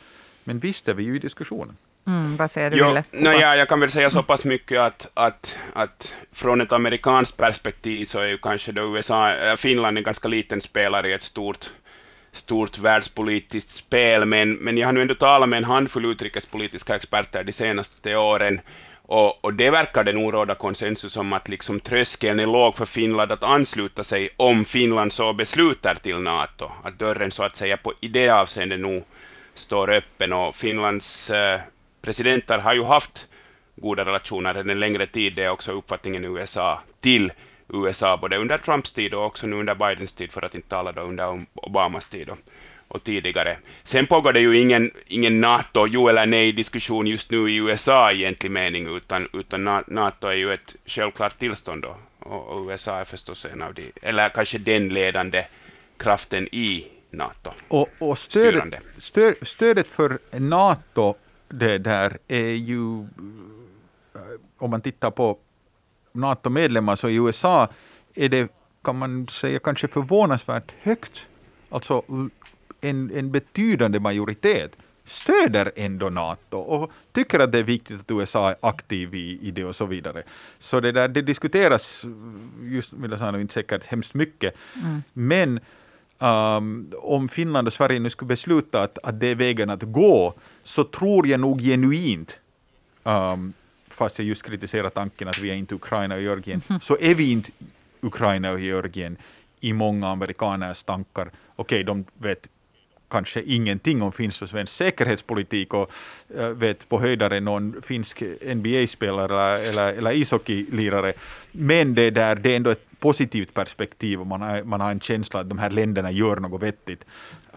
Men 0.44 0.60
visst 0.60 0.88
är 0.88 0.94
vi 0.94 1.04
ju 1.04 1.16
i 1.16 1.20
diskussionen. 1.20 1.78
Mm, 2.08 2.38
vad 2.38 2.52
säger 2.52 2.72
du, 2.72 2.78
jo, 2.78 2.88
Ville? 2.88 3.04
No, 3.12 3.30
ja, 3.30 3.56
jag 3.56 3.70
kan 3.70 3.80
väl 3.80 3.92
säga 3.92 4.10
så 4.10 4.24
pass 4.24 4.46
mycket 4.46 4.80
att, 4.80 5.08
att, 5.14 5.56
att 5.74 6.16
från 6.32 6.62
ett 6.62 6.72
amerikanskt 6.72 7.38
perspektiv 7.38 8.06
så 8.06 8.20
är 8.20 8.28
ju 8.28 8.38
kanske 8.38 8.72
då 8.72 8.98
USA, 8.98 9.34
äh, 9.34 9.56
Finland 9.56 9.98
en 9.98 10.04
ganska 10.04 10.28
liten 10.28 10.62
spelare 10.62 11.10
i 11.10 11.14
ett 11.14 11.24
stort, 11.24 11.70
stort 12.32 12.78
världspolitiskt 12.78 13.72
spel, 13.72 14.26
men, 14.26 14.54
men 14.54 14.78
jag 14.78 14.88
har 14.88 14.94
nu 14.94 15.02
ändå 15.02 15.16
talat 15.16 15.50
med 15.50 15.58
en 15.58 15.64
handfull 15.64 16.06
utrikespolitiska 16.06 16.96
experter 16.96 17.44
de 17.44 17.54
senaste 17.54 18.16
åren, 18.16 18.62
och, 19.04 19.46
och 19.46 19.54
det 19.54 19.70
verkar 19.70 20.04
det 20.04 20.14
nog 20.14 20.34
råda 20.34 20.56
konsensus 20.56 21.18
om 21.18 21.34
att 21.34 21.50
liksom 21.50 21.80
tröskeln 21.80 22.40
är 22.40 22.46
låg 22.46 22.78
för 22.78 22.86
Finland 22.86 23.32
att 23.32 23.44
ansluta 23.44 24.04
sig 24.04 24.30
om 24.38 24.66
Finland 24.66 25.14
så 25.14 25.34
beslutar 25.34 25.96
till 25.96 26.18
NATO, 26.18 26.72
att 26.84 27.00
dörren 27.00 27.32
så 27.32 27.44
att 27.44 27.56
säga 27.56 27.78
på, 27.78 27.94
i 28.02 28.08
det 28.08 28.30
avseendet 28.30 28.80
nog 28.80 29.04
står 29.54 29.90
öppen 29.90 30.34
och 30.34 30.56
Finlands 30.56 31.30
äh, 31.30 31.60
presidenter 32.02 32.60
har 32.60 32.74
ju 32.74 32.84
haft 32.84 33.28
goda 33.76 34.06
relationer 34.06 34.70
en 34.70 34.80
längre 34.80 35.08
tid, 35.08 35.34
det 35.34 35.44
är 35.44 35.50
också 35.50 35.72
uppfattningen 35.72 36.26
i 36.26 36.28
USA, 36.28 36.80
till 37.00 37.32
USA, 37.74 38.18
både 38.18 38.38
under 38.38 38.58
Trumps 38.58 38.92
tid 38.92 39.14
och 39.14 39.26
också 39.26 39.48
nu 39.48 39.56
under 39.56 39.76
Bidens 39.76 40.14
tid, 40.14 40.32
för 40.32 40.42
att 40.42 40.56
inte 40.56 40.70
tala 40.70 40.92
då 40.92 41.02
under 41.02 41.46
Obamas 41.54 42.08
tid 42.08 42.30
och, 42.30 42.38
och 42.88 43.04
tidigare. 43.04 43.58
Sen 43.84 44.08
pågår 44.08 44.34
det 44.34 44.40
ju 44.40 44.60
ingen, 44.60 44.92
ingen 45.08 45.42
NATO, 45.42 45.88
jo 45.88 46.08
eller 46.08 46.26
nej-diskussion 46.26 47.08
just 47.08 47.32
nu 47.32 47.52
i 47.52 47.56
USA 47.56 48.12
i 48.12 48.16
egentlig 48.16 48.52
mening, 48.52 48.96
utan, 48.98 49.28
utan 49.34 49.84
NATO 49.88 50.28
är 50.28 50.36
ju 50.36 50.54
ett 50.54 50.76
självklart 50.86 51.40
tillstånd 51.40 51.82
då, 51.82 51.98
och, 52.20 52.48
och 52.48 52.70
USA 52.70 53.00
är 53.00 53.06
förstås 53.06 53.46
en 53.46 53.62
av 53.62 53.74
de, 53.74 53.92
eller 54.02 54.30
kanske 54.30 54.58
den 54.58 54.90
ledande 54.90 55.46
kraften 55.98 56.48
i 56.52 56.88
NATO. 57.10 57.52
Och, 57.68 57.90
och 58.00 58.18
stödet, 58.18 58.74
stöd, 58.98 59.36
stödet 59.42 59.88
för 59.88 60.20
NATO 60.40 61.16
det 61.54 61.78
där 61.78 62.18
är 62.28 62.52
ju, 62.52 63.02
eh, 63.02 64.22
om 64.58 64.70
man 64.70 64.82
tittar 64.82 65.12
på 65.12 65.38
NATO-medlemmar, 66.12 66.96
så 66.96 67.10
i 67.10 67.16
USA 67.16 67.70
är 68.16 68.30
det, 68.30 68.52
kan 68.84 68.98
man 68.98 69.28
säga, 69.28 69.60
kanske 69.60 69.88
förvånansvärt 69.88 70.72
högt. 70.82 71.28
Alltså 71.70 72.04
en, 72.82 73.12
en 73.16 73.32
betydande 73.32 74.00
majoritet 74.00 74.76
stöder 75.06 75.72
ändå 75.76 76.10
NATO 76.10 76.58
och 76.58 76.92
tycker 77.12 77.40
att 77.40 77.52
det 77.52 77.60
är 77.60 77.64
viktigt 77.64 78.00
att 78.00 78.12
USA 78.12 78.50
är 78.50 78.56
aktiv 78.62 79.16
i, 79.16 79.40
i 79.42 79.52
det 79.52 79.66
och 79.66 79.76
så 79.76 79.86
vidare. 79.86 80.24
Så 80.58 80.80
det, 80.80 80.92
där, 80.92 81.08
det 81.08 81.22
diskuteras, 81.22 82.06
just 82.62 82.94
vill 82.94 83.12
jag 83.12 83.20
säga, 83.20 83.40
inte 83.40 83.54
säkert 83.54 83.86
hemskt 83.86 84.14
mycket, 84.14 84.54
mm. 84.76 85.04
men 85.14 85.60
um, 86.22 86.92
om 87.02 87.30
Finland 87.30 87.68
och 87.68 87.74
Sverige 87.74 88.00
nu 88.00 88.10
skulle 88.10 88.28
besluta 88.28 88.84
att, 88.84 88.98
att 89.04 89.20
det 89.20 89.28
är 89.28 89.36
vägen 89.36 89.70
att 89.70 89.84
gå, 89.84 90.34
så 90.64 90.84
tror 90.84 91.28
jag 91.28 91.40
nog 91.40 91.62
genuint, 91.62 92.40
um, 93.04 93.54
fast 93.90 94.20
jag 94.20 94.28
just 94.28 94.44
kritiserar 94.44 94.90
tanken 94.90 95.28
att 95.28 95.40
vi 95.40 95.50
är 95.50 95.56
inte 95.56 95.76
Ukraina 95.76 96.16
och 96.16 96.22
Georgien, 96.22 96.62
mm. 96.68 96.80
så 96.82 96.98
är 97.00 97.16
vi 97.16 97.32
inte 97.32 97.52
Ukraina 98.02 98.52
och 98.52 98.60
Georgien 98.60 99.18
i 99.60 99.74
många 99.74 100.08
amerikaners 100.08 100.84
tankar. 100.84 101.32
Okej, 101.56 101.82
okay, 101.82 101.84
de 101.84 102.06
vet 102.14 102.48
kanske 103.10 103.42
ingenting 103.42 104.02
om 104.02 104.12
finsk 104.12 104.42
och 104.42 104.50
svensk 104.50 104.74
säkerhetspolitik 104.74 105.74
och 105.74 105.92
uh, 106.38 106.48
vet 106.50 106.90
på 106.90 107.00
höjdare 107.00 107.40
någon 107.40 107.82
finsk 107.82 108.24
NBA-spelare 108.56 109.60
eller, 109.60 109.94
eller 109.94 110.12
ishockeylirare. 110.12 111.14
Men 111.52 111.96
det, 111.96 112.10
där, 112.10 112.36
det 112.36 112.52
är 112.52 112.56
ändå 112.56 112.70
ett 112.70 112.91
positivt 113.02 113.54
perspektiv 113.54 114.22
och 114.22 114.28
man 114.28 114.42
har, 114.42 114.64
man 114.64 114.82
har 114.82 114.92
en 114.92 115.00
känsla 115.00 115.40
att 115.40 115.50
de 115.50 115.60
här 115.60 115.70
länderna 115.70 116.12
gör 116.12 116.38
något 116.38 116.62
vettigt. 116.62 117.06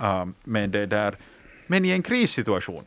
Uh, 0.00 0.26
men, 0.44 0.70
det 0.70 0.86
där, 0.86 1.16
men 1.66 1.84
i 1.84 1.90
en 1.90 2.02
krissituation, 2.02 2.84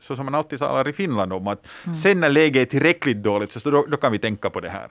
så 0.00 0.16
som 0.16 0.24
man 0.24 0.34
alltid 0.34 0.58
talar 0.58 0.88
i 0.88 0.92
Finland 0.92 1.32
om, 1.32 1.48
att 1.48 1.66
mm. 1.84 1.94
sen 1.94 2.20
när 2.20 2.28
läget 2.28 2.62
är 2.62 2.70
tillräckligt 2.70 3.22
dåligt, 3.22 3.52
så 3.52 3.70
då, 3.70 3.86
då, 3.88 3.96
kan 3.96 4.12
vi 4.12 4.18
tänka 4.18 4.50
på 4.50 4.60
det 4.60 4.70
här. 4.70 4.88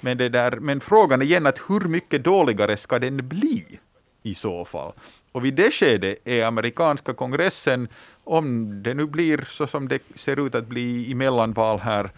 Men, 0.00 0.18
det 0.18 0.28
där, 0.28 0.56
men 0.60 0.80
frågan 0.80 1.22
är 1.22 1.26
igen 1.26 1.46
att 1.46 1.58
hur 1.68 1.80
mycket 1.80 2.24
dåligare 2.24 2.76
ska 2.76 2.98
den 2.98 3.28
bli 3.28 3.78
i 4.22 4.34
så 4.34 4.64
fall? 4.64 4.92
Och 5.32 5.44
vid 5.44 5.54
det 5.54 5.70
skedet 5.70 6.18
är 6.24 6.44
amerikanska 6.44 7.14
kongressen, 7.14 7.88
om 8.24 8.82
det 8.82 8.94
nu 8.94 9.06
blir 9.06 9.44
så 9.50 9.66
som 9.66 9.88
det 9.88 10.02
ser 10.14 10.46
ut 10.46 10.54
att 10.54 10.66
bli 10.66 11.10
i 11.10 11.14
mellanval 11.14 11.78
här, 11.78 12.10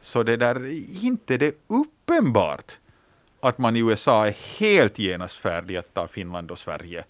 så 0.00 0.22
det 0.22 0.36
där 0.36 0.66
inte 1.04 1.36
det 1.36 1.54
uppenbart 1.66 2.78
att 3.40 3.58
man 3.58 3.76
i 3.76 3.80
USA 3.80 4.26
är 4.26 4.58
helt 4.58 4.98
genast 4.98 5.36
färdig 5.36 5.76
att 5.76 5.94
ta 5.94 6.08
Finland 6.08 6.50
och 6.50 6.58
Sverige 6.58 7.04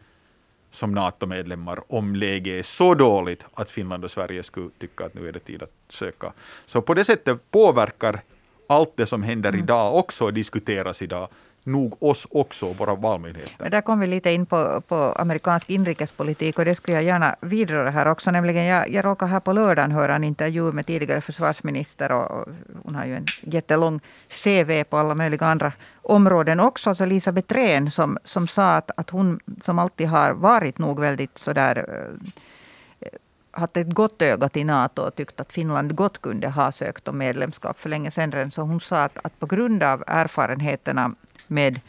som 0.71 0.95
NATO-medlemmar 0.95 1.83
om 1.89 2.17
läget 2.17 2.59
är 2.59 2.63
så 2.63 2.95
dåligt 2.95 3.45
att 3.55 3.71
Finland 3.71 4.05
och 4.05 4.11
Sverige 4.11 4.43
skulle 4.43 4.71
tycka 4.79 5.05
att 5.05 5.15
nu 5.15 5.29
är 5.29 5.33
det 5.33 5.39
tid 5.39 5.63
att 5.63 5.73
söka. 5.89 6.33
Så 6.67 6.83
på 6.83 6.95
det 6.95 7.05
sättet 7.05 7.51
påverkar 7.51 8.21
allt 8.69 8.93
det 8.97 9.07
som 9.07 9.23
händer 9.23 9.49
mm. 9.49 9.63
idag 9.63 9.97
också 9.97 10.25
och 10.25 10.35
diskuteras 10.35 11.03
idag 11.03 11.29
nog 11.65 12.03
oss 12.03 12.27
också, 12.31 12.73
våra 12.73 12.95
valmöjligheter. 12.95 13.57
Men 13.59 13.71
där 13.71 13.81
kom 13.81 14.01
vi 14.01 14.07
lite 14.07 14.31
in 14.31 14.47
på, 14.47 14.81
på 14.89 14.95
amerikansk 14.95 15.71
inrikespolitik 15.71 16.59
och 16.59 16.65
det 16.65 16.75
skulle 16.75 16.97
jag 16.97 17.05
gärna 17.05 17.37
vidröra 17.41 17.91
här 17.91 18.09
också. 18.09 18.31
Nämligen 18.31 18.65
jag, 18.65 18.91
jag 18.91 19.05
råkade 19.05 19.31
här 19.31 19.41
på 19.41 19.53
lördagen 19.53 19.93
höra 19.93 20.15
en 20.15 20.25
intervju 20.25 20.73
med 20.73 20.87
tidigare 20.87 21.21
försvarsminister 21.21 22.13
och, 22.13 22.31
och 22.31 22.49
hon 22.83 22.95
har 22.95 23.05
ju 23.05 23.17
en 23.17 23.27
jättelång 23.41 24.01
CV 24.29 24.85
på 24.85 24.97
alla 24.97 25.15
möjliga 25.15 25.47
andra 25.47 25.73
områden 26.03 26.61
också. 26.61 26.91
Alltså 26.91 27.05
Lisa 27.05 27.33
Betrén 27.33 27.91
som, 27.91 28.19
som 28.25 28.49
sa 28.49 28.77
att, 28.77 28.91
att 28.97 29.11
hon 29.11 29.41
som 29.63 29.79
alltid 29.79 30.09
har 30.09 30.33
varit 30.33 30.79
nog 30.79 31.01
väldigt 31.01 31.39
sådär 31.39 31.85
eh, 31.89 33.09
haft 33.51 33.77
ett 33.77 33.95
gott 33.95 34.23
öga 34.23 34.49
till 34.49 34.67
NATO 34.67 35.03
och 35.03 35.15
tyckt 35.15 35.41
att 35.41 35.53
Finland 35.53 35.95
gott 35.95 36.23
kunde 36.23 36.49
ha 36.49 36.73
sökt 36.73 37.09
om 37.09 37.19
medlemskap 37.19 37.79
för 37.79 37.89
länge 37.89 38.11
sedan. 38.11 38.51
Så 38.51 38.63
hon 38.63 38.81
sa 38.81 39.03
att, 39.03 39.19
att 39.23 39.41
på 39.41 39.47
grund 39.47 39.83
av 39.83 40.05
erfarenheterna 40.07 41.15
med 41.51 41.81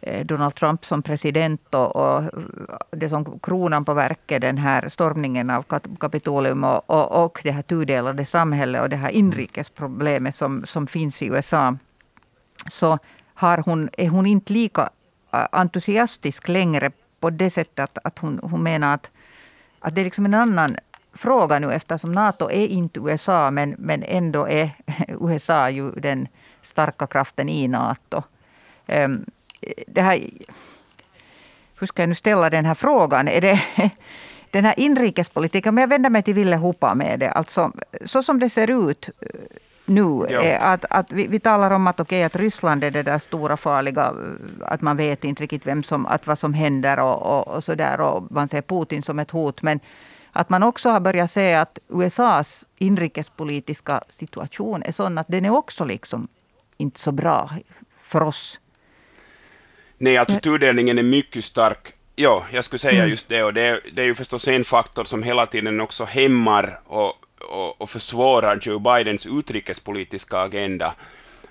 eh, 0.00 0.26
Donald 0.26 0.54
Trump 0.54 0.84
som 0.84 1.02
president 1.02 1.74
och, 1.74 1.96
och, 1.96 2.22
det 2.90 3.08
som 3.08 3.40
kronan 3.40 3.84
på 3.84 3.94
verket, 3.94 4.40
den 4.40 4.58
här 4.58 4.88
stormningen 4.88 5.50
av 5.50 5.64
Kapitolium 6.00 6.64
och, 6.64 6.90
och, 6.90 7.24
och 7.24 7.40
det 7.44 7.52
här 7.52 7.62
tudelade 7.62 8.24
samhället 8.24 8.82
och 8.82 8.88
det 8.88 8.96
här 8.96 9.10
inrikesproblemet 9.10 10.34
som, 10.34 10.66
som 10.66 10.86
finns 10.86 11.22
i 11.22 11.26
USA, 11.26 11.76
så 12.70 12.98
har 13.34 13.58
hon, 13.58 13.90
är 13.92 14.08
hon 14.08 14.26
inte 14.26 14.52
lika 14.52 14.90
eh, 15.32 15.46
entusiastisk 15.52 16.48
längre 16.48 16.90
på 17.20 17.30
det 17.30 17.50
sättet 17.50 17.78
att, 17.78 17.98
att 18.04 18.18
hon, 18.18 18.40
hon 18.42 18.62
menar 18.62 18.94
att, 18.94 19.10
att 19.80 19.94
det 19.94 20.00
är 20.00 20.04
liksom 20.04 20.24
en 20.24 20.34
annan 20.34 20.76
fråga 21.14 21.58
nu 21.58 21.72
eftersom 21.72 22.12
Nato 22.12 22.50
är 22.50 22.66
inte 22.66 23.00
USA 23.00 23.50
men, 23.50 23.74
men 23.78 24.02
ändå 24.02 24.48
är 24.48 24.70
USA 25.20 25.70
ju 25.70 25.90
den 25.90 26.28
starka 26.62 27.06
kraften 27.06 27.48
i 27.48 27.68
Nato. 27.68 28.22
Um, 28.86 29.24
det 29.86 30.02
här, 30.02 30.30
hur 31.80 31.86
ska 31.86 32.02
jag 32.02 32.08
nu 32.08 32.14
ställa 32.14 32.50
den 32.50 32.64
här 32.64 32.74
frågan? 32.74 33.28
Är 33.28 33.40
det 33.40 33.62
den 34.50 34.64
här 34.64 34.74
inrikespolitiken, 34.76 35.74
men 35.74 35.82
jag 35.82 35.88
vänder 35.88 36.10
mig 36.10 36.22
till 36.22 36.34
Ville 36.34 36.56
Hoppa 36.56 36.94
med 36.94 37.20
det. 37.20 37.30
Alltså, 37.30 37.72
så 38.04 38.22
som 38.22 38.38
det 38.38 38.50
ser 38.50 38.90
ut 38.90 39.10
nu. 39.84 40.26
Ja. 40.30 40.42
Är 40.42 40.58
att, 40.58 40.84
att 40.90 41.12
vi, 41.12 41.26
vi, 41.26 41.40
talar 41.40 41.70
om 41.70 41.86
att, 41.86 42.00
okay, 42.00 42.22
att 42.22 42.36
Ryssland 42.36 42.84
är 42.84 42.90
det 42.90 43.02
där 43.02 43.18
stora 43.18 43.56
farliga, 43.56 44.14
att 44.60 44.80
man 44.80 44.96
vet 44.96 45.24
inte 45.24 45.42
riktigt 45.42 45.66
vem 45.66 45.82
som, 45.82 46.06
att 46.06 46.26
vad 46.26 46.38
som 46.38 46.54
händer 46.54 47.00
och, 47.00 47.22
och, 47.22 47.48
och 47.48 47.64
så 47.64 47.74
där. 47.74 48.00
Och 48.00 48.32
man 48.32 48.48
ser 48.48 48.62
Putin 48.62 49.02
som 49.02 49.18
ett 49.18 49.30
hot. 49.30 49.62
Men 49.62 49.80
att 50.32 50.50
man 50.50 50.62
också 50.62 50.90
har 50.90 51.00
börjat 51.00 51.30
se 51.30 51.54
att 51.54 51.78
USAs 51.88 52.66
inrikespolitiska 52.78 54.00
situation 54.08 54.82
är 54.82 54.92
sån 54.92 55.18
att 55.18 55.28
den 55.28 55.44
är 55.44 55.50
också 55.50 55.84
liksom 55.84 56.28
inte 56.76 57.00
så 57.00 57.12
bra 57.12 57.50
för 58.02 58.22
oss. 58.22 58.60
Nej, 60.02 60.16
alltså 60.16 60.40
tudelningen 60.40 60.98
är 60.98 61.02
mycket 61.02 61.44
stark. 61.44 61.92
Ja, 62.16 62.46
jag 62.52 62.64
skulle 62.64 62.78
säga 62.78 62.98
mm. 62.98 63.10
just 63.10 63.28
det. 63.28 63.42
Och 63.44 63.54
det, 63.54 63.80
det 63.92 64.02
är 64.02 64.06
ju 64.06 64.14
förstås 64.14 64.48
en 64.48 64.64
faktor 64.64 65.04
som 65.04 65.22
hela 65.22 65.46
tiden 65.46 65.80
också 65.80 66.04
hämmar 66.04 66.80
och 66.86 67.22
och, 67.42 67.80
och 67.80 67.90
försvårar 67.90 68.58
Joe 68.62 68.78
Bidens 68.78 69.26
utrikespolitiska 69.26 70.38
agenda, 70.38 70.94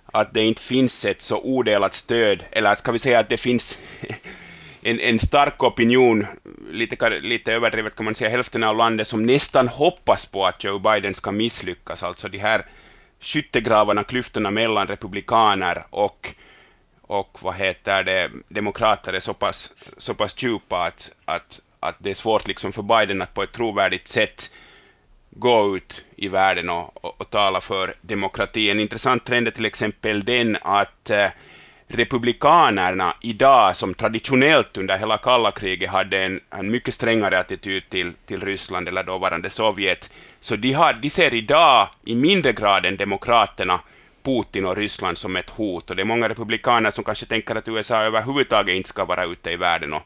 att 0.06 0.34
det 0.34 0.44
inte 0.44 0.62
finns 0.62 1.06
ett 1.06 1.22
så 1.22 1.42
odelat 1.42 1.94
stöd, 1.94 2.44
eller 2.52 2.76
kan 2.76 2.94
vi 2.94 3.00
säga 3.00 3.20
att 3.20 3.30
det 3.30 3.38
finns 3.38 3.78
en, 4.82 5.00
en 5.00 5.20
stark 5.20 5.64
opinion, 5.64 6.28
lite, 6.72 7.20
lite 7.20 7.54
överdrivet 7.54 7.96
kan 7.96 8.06
man 8.06 8.16
säga, 8.16 8.30
hälften 8.30 8.64
av 8.64 8.78
landet 8.78 9.08
som 9.08 9.26
nästan 9.26 9.68
hoppas 9.68 10.26
på 10.26 10.46
att 10.46 10.64
Joe 10.64 10.80
Biden 10.80 11.14
ska 11.14 11.32
misslyckas, 11.32 12.04
alltså 12.04 12.28
de 12.28 12.38
här 12.38 12.66
skyttegravarna, 13.20 14.04
klyftorna 14.04 14.52
mellan 14.52 14.88
republikaner 14.88 15.86
och 15.90 16.36
och 17.12 17.38
vad 17.41 17.56
heter 17.56 18.04
det, 18.04 18.32
demokrater 18.47 19.13
är 19.13 19.19
så 19.19 19.34
pass, 19.34 19.71
så 19.97 20.13
pass 20.13 20.43
djupa 20.43 20.84
att, 20.84 21.12
att, 21.26 21.60
att 21.80 21.95
det 21.97 22.12
är 22.12 22.15
svårt 22.15 22.47
liksom 22.47 22.74
för 22.74 22.82
Biden 22.82 23.21
att 23.21 23.34
på 23.34 23.43
ett 23.43 23.52
trovärdigt 23.52 24.08
sätt 24.08 24.52
gå 25.30 25.76
ut 25.76 26.06
i 26.15 26.28
världen 26.28 26.69
och, 26.69 27.06
och, 27.06 27.21
och 27.21 27.30
tala 27.30 27.62
för 27.62 27.93
demokrati. 28.02 28.69
En 28.69 28.80
intressant 28.80 29.26
trend 29.26 29.47
är 29.47 29.52
till 29.52 29.65
exempel 29.65 30.26
den 30.26 30.58
att 30.62 31.10
eh, 31.10 31.28
republikanerna 31.88 33.15
idag, 33.21 33.76
som 33.76 33.93
traditionellt 33.93 34.78
under 34.78 34.97
hela 34.97 35.17
kalla 35.17 35.52
kriget 35.52 35.89
hade 35.89 36.24
en, 36.24 36.39
en 36.50 36.71
mycket 36.71 36.93
strängare 36.93 37.39
attityd 37.39 37.89
till, 37.89 38.13
till 38.26 38.41
Ryssland 38.41 38.88
eller 38.88 39.04
dåvarande 39.04 39.50
Sovjet, 39.50 40.10
så 40.41 40.56
de, 40.56 40.74
har, 40.74 40.93
de 40.93 41.10
ser 41.10 41.34
idag 41.34 41.88
i 42.04 42.15
mindre 42.15 42.54
grad 42.54 42.86
än 42.86 42.97
demokraterna 42.97 43.80
Putin 44.24 44.66
och 44.66 44.76
Ryssland 44.76 45.18
som 45.18 45.36
ett 45.36 45.50
hot. 45.50 45.90
Och 45.90 45.96
det 45.96 46.02
är 46.02 46.06
många 46.06 46.30
republikaner 46.30 46.92
som 46.92 47.04
kanske 47.04 47.26
tänker 47.26 47.56
att 47.56 47.68
USA 47.68 48.02
överhuvudtaget 48.02 48.76
inte 48.76 48.90
ska 48.90 49.06
vara 49.06 49.26
ute 49.26 49.52
i 49.52 49.56
världen 49.56 49.94
och, 49.94 50.04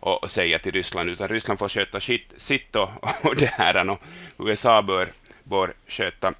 och, 0.00 0.22
och 0.22 0.30
säga 0.30 0.58
till 0.58 0.72
Ryssland, 0.72 1.10
utan 1.10 1.28
Ryssland 1.28 1.58
får 1.58 1.68
sköta 1.68 2.00
sitt, 2.00 2.32
sitt 2.36 2.76
och, 2.76 2.88
och 3.22 3.36
det 3.36 3.46
här, 3.46 3.90
och 3.90 4.00
USA 4.38 4.82
bör, 4.82 5.08
bör 5.44 5.74
sköta 5.88 6.34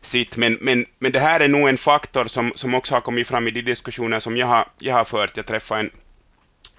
sitt. 0.00 0.36
Men, 0.36 0.58
men, 0.60 0.86
men 0.98 1.12
det 1.12 1.20
här 1.20 1.40
är 1.40 1.48
nog 1.48 1.68
en 1.68 1.78
faktor 1.78 2.24
som, 2.24 2.52
som 2.54 2.74
också 2.74 2.94
har 2.94 3.00
kommit 3.00 3.28
fram 3.28 3.48
i 3.48 3.50
de 3.50 3.62
diskussioner 3.62 4.18
som 4.20 4.36
jag 4.36 4.46
har, 4.46 4.66
jag 4.78 4.94
har 4.94 5.04
fört. 5.04 5.36
Jag 5.36 5.46
träffade 5.46 5.80
en, 5.80 5.90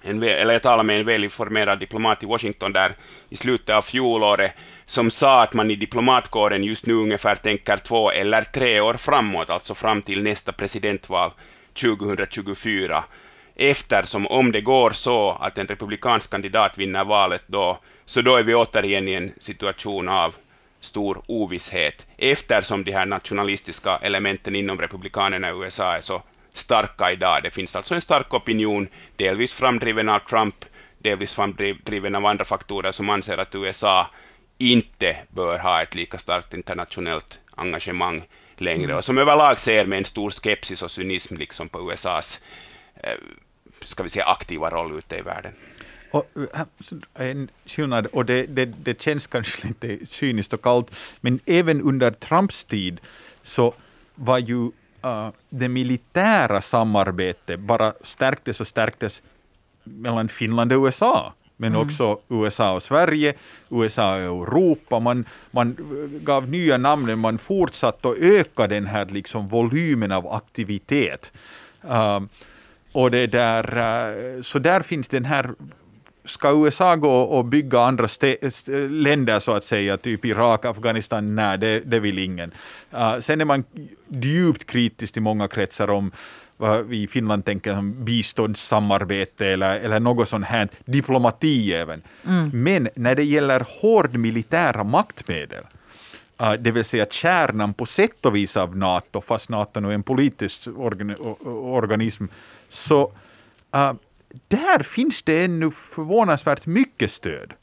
en, 0.02 0.24
eller 0.24 0.54
jag 0.54 0.62
talade 0.62 0.84
med 0.84 1.00
en 1.00 1.06
välinformerad 1.06 1.80
diplomat 1.80 2.24
i 2.24 2.26
Washington 2.26 2.74
där 2.74 2.96
i 3.30 3.36
slutet 3.36 3.76
av 3.76 3.82
fjolåret, 3.82 4.52
som 4.92 5.12
sa 5.12 5.42
att 5.44 5.54
man 5.54 5.72
i 5.72 5.76
diplomatkåren 5.76 6.64
just 6.64 6.86
nu 6.86 6.94
ungefär 6.94 7.36
tänker 7.36 7.78
två 7.78 8.12
eller 8.12 8.44
tre 8.44 8.82
år 8.82 8.94
framåt, 8.94 9.50
alltså 9.50 9.76
fram 9.76 10.02
till 10.02 10.24
nästa 10.24 10.52
presidentval 10.52 11.32
2024 11.74 13.04
eftersom 13.56 14.28
om 14.28 14.52
det 14.52 14.62
går 14.62 14.92
så 14.92 15.32
att 15.32 15.58
en 15.58 15.68
republikansk 15.68 16.32
kandidat 16.32 16.78
vinner 16.78 17.06
valet 17.06 17.42
då, 17.48 17.80
så 18.06 18.22
då 18.22 18.36
är 18.36 18.44
vi 18.44 18.56
återigen 18.56 19.08
i 19.08 19.14
en 19.14 19.32
situation 19.40 20.10
av 20.10 20.36
stor 20.80 21.22
ovisshet, 21.28 22.08
eftersom 22.18 22.84
de 22.84 22.92
här 22.92 23.06
nationalistiska 23.06 23.98
elementen 23.98 24.56
inom 24.56 24.82
republikanerna 24.82 25.50
i 25.50 25.54
USA 25.54 25.96
är 25.96 26.02
så 26.02 26.22
starka 26.54 27.12
idag. 27.12 27.44
Det 27.44 27.52
finns 27.52 27.76
alltså 27.76 27.96
en 27.96 28.02
stark 28.02 28.34
opinion, 28.34 28.88
delvis 29.16 29.54
framdriven 29.54 30.10
av 30.10 30.20
Trump, 30.20 30.66
delvis 30.98 31.36
framdriven 31.36 32.16
av 32.16 32.26
andra 32.26 32.46
faktorer 32.46 32.92
som 32.92 33.10
anser 33.10 33.38
att 33.38 33.56
USA 33.56 34.08
inte 34.62 35.18
bör 35.30 35.60
ha 35.60 35.82
ett 35.82 35.96
lika 35.96 36.18
starkt 36.18 36.54
internationellt 36.54 37.40
engagemang 37.56 38.24
längre, 38.58 38.96
och 38.96 39.06
som 39.06 39.18
överlag 39.18 39.60
ser 39.60 39.86
med 39.86 39.98
en 39.98 40.06
stor 40.06 40.30
skepsis 40.30 40.82
och 40.82 40.92
cynism 40.92 41.36
liksom 41.36 41.70
på 41.70 41.92
USAs 41.92 42.42
eh, 42.96 43.18
ska 43.84 44.04
vi 44.04 44.10
säga, 44.10 44.26
aktiva 44.26 44.70
roll 44.70 44.98
ute 44.98 45.18
i 45.18 45.22
världen. 45.22 45.54
Och, 46.12 46.28
eh, 46.56 47.28
en 47.28 47.50
skillnad, 47.66 48.06
och 48.06 48.26
det, 48.26 48.46
det, 48.46 48.66
det 48.66 49.02
känns 49.02 49.28
kanske 49.28 49.68
lite 49.68 50.06
cyniskt 50.06 50.54
och 50.54 50.62
kallt, 50.62 50.96
men 51.22 51.40
även 51.46 51.82
under 51.82 52.12
Trumps 52.12 52.66
tid 52.66 53.00
så 53.44 53.74
var 54.16 54.38
ju 54.38 54.72
uh, 55.06 55.30
det 55.50 55.70
militära 55.70 56.62
samarbetet 56.62 57.60
bara 57.60 57.94
stärktes 58.02 58.62
och 58.62 58.68
stärktes 58.68 59.22
mellan 59.84 60.30
Finland 60.30 60.74
och 60.74 60.86
USA 60.86 61.34
men 61.62 61.76
mm. 61.76 61.88
också 61.88 62.20
USA 62.30 62.74
och 62.74 62.84
Sverige, 62.84 63.34
USA 63.70 64.16
och 64.16 64.48
Europa. 64.48 65.00
Man, 65.00 65.26
man 65.52 65.78
gav 66.24 66.50
nya 66.50 66.78
namn, 66.78 67.20
man 67.20 67.38
fortsatte 67.38 68.10
att 68.10 68.18
öka 68.18 68.68
den 68.68 68.86
här 68.86 69.06
liksom 69.06 69.48
volymen 69.48 70.12
av 70.12 70.28
aktivitet. 70.28 71.32
Uh, 71.86 72.20
och 72.92 73.12
det 73.12 73.28
där, 73.28 73.78
eh, 73.78 74.42
så 74.42 74.60
där 74.60 74.82
finns 74.82 75.08
den 75.08 75.26
här 75.26 75.52
Ska 76.26 76.66
USA 76.66 76.96
gå 76.96 77.22
och 77.22 77.46
bygga 77.46 77.80
andra 77.80 78.08
länder 78.90 79.40
så 79.40 79.54
att 79.54 79.64
säga, 79.64 79.98
typ 79.98 80.26
Irak, 80.26 80.66
Afghanistan? 80.66 81.36
Nej, 81.36 81.58
det, 81.58 81.80
det 81.80 82.00
vill 82.00 82.20
ingen. 82.20 82.52
Uh, 82.94 83.20
sen 83.20 83.42
är 83.42 83.46
man 83.46 83.64
djupt 84.08 84.66
kritisk 84.66 85.18
i 85.18 85.20
många 85.20 85.48
kretsar 85.48 85.90
om 85.90 86.12
vad 86.62 86.86
vi 86.86 87.04
i 87.04 87.08
Finland 87.08 87.46
tänker 87.46 87.76
som 87.76 88.06
biståndssamarbete 88.06 89.48
eller, 89.48 89.80
eller 89.80 90.00
något 90.00 90.30
sånt 90.30 90.46
här, 90.46 90.70
diplomati 90.86 91.74
även. 91.74 92.02
Mm. 92.28 92.50
Men 92.54 92.90
när 92.96 93.16
det 93.16 93.24
gäller 93.24 93.66
hård 93.82 94.16
militära 94.16 94.84
maktmedel, 94.84 95.64
uh, 96.42 96.54
det 96.54 96.72
vill 96.72 96.86
säga 96.86 97.06
kärnan 97.10 97.74
på 97.74 97.86
sätt 97.86 98.26
och 98.26 98.36
vis 98.36 98.58
av 98.58 98.78
NATO, 98.78 99.22
fast 99.22 99.50
NATO 99.50 99.80
nu 99.80 99.90
är 99.90 99.94
en 99.94 100.04
politisk 100.04 100.68
organ, 100.76 101.16
organism, 101.46 102.26
så 102.70 103.12
uh, 103.76 103.94
där 104.48 104.84
finns 104.84 105.22
det 105.22 105.44
ännu 105.44 105.72
förvånansvärt 105.72 106.66
mycket 106.66 107.12
stöd. 107.12 107.54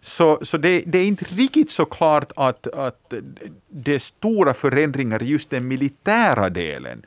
Så, 0.00 0.38
så 0.42 0.56
det, 0.58 0.82
det, 0.86 0.98
är 0.98 1.04
inte 1.04 1.24
riktigt 1.24 1.70
så 1.70 1.84
klart 1.84 2.32
att, 2.36 2.66
att 2.66 3.14
det 3.68 3.94
är 3.94 3.98
stora 3.98 4.54
förändringar 4.54 5.22
i 5.22 5.26
just 5.26 5.50
den 5.50 5.68
militära 5.68 6.50
delen. 6.50 7.02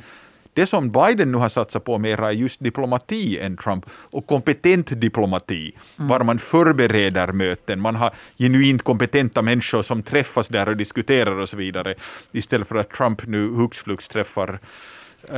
Det 0.59 0.65
som 0.65 0.91
Biden 0.91 1.31
nu 1.31 1.37
har 1.37 1.49
satsat 1.49 1.83
på 1.83 1.97
mer 1.97 2.21
är 2.21 2.31
just 2.31 2.63
diplomati 2.63 3.39
än 3.39 3.57
Trump 3.57 3.85
och 3.89 4.27
kompetent 4.27 5.01
diplomati, 5.01 5.71
mm. 5.97 6.07
var 6.07 6.23
man 6.23 6.39
förbereder 6.39 7.31
möten, 7.31 7.79
man 7.79 7.95
har 7.95 8.11
genuint 8.37 8.83
kompetenta 8.83 9.41
människor 9.41 9.81
som 9.81 10.03
träffas 10.03 10.47
där 10.47 10.69
och 10.69 10.77
diskuterar 10.77 11.35
och 11.35 11.49
så 11.49 11.57
vidare, 11.57 11.95
istället 12.31 12.67
för 12.67 12.75
att 12.75 12.89
Trump 12.89 13.27
nu 13.27 13.47
hux 13.47 13.77
flux 13.77 14.07
träffar 14.07 14.59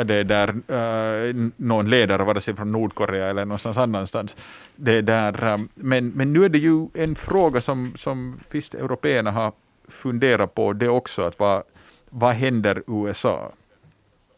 det 0.06 0.24
där, 0.24 0.50
uh, 0.50 1.50
någon 1.56 1.90
ledare, 1.90 2.24
vare 2.24 2.42
sig 2.42 2.56
från 2.56 2.72
Nordkorea 2.72 3.30
eller 3.30 3.46
någonstans 3.46 3.78
annanstans. 3.78 4.36
Det 4.76 5.02
där, 5.02 5.54
um, 5.54 5.70
men, 5.76 6.10
men 6.10 6.34
nu 6.34 6.46
är 6.46 6.50
det 6.50 6.60
ju 6.60 6.88
en 6.94 7.16
fråga 7.16 7.62
som, 7.62 7.94
som 7.96 8.40
visst 8.52 8.74
européerna 8.74 9.32
har 9.32 9.52
funderat 9.88 10.56
på 10.56 10.74
det 10.74 10.90
också, 10.90 11.22
att 11.22 11.40
vad, 11.40 11.64
vad 12.10 12.34
händer 12.34 12.84
USA? 12.88 13.52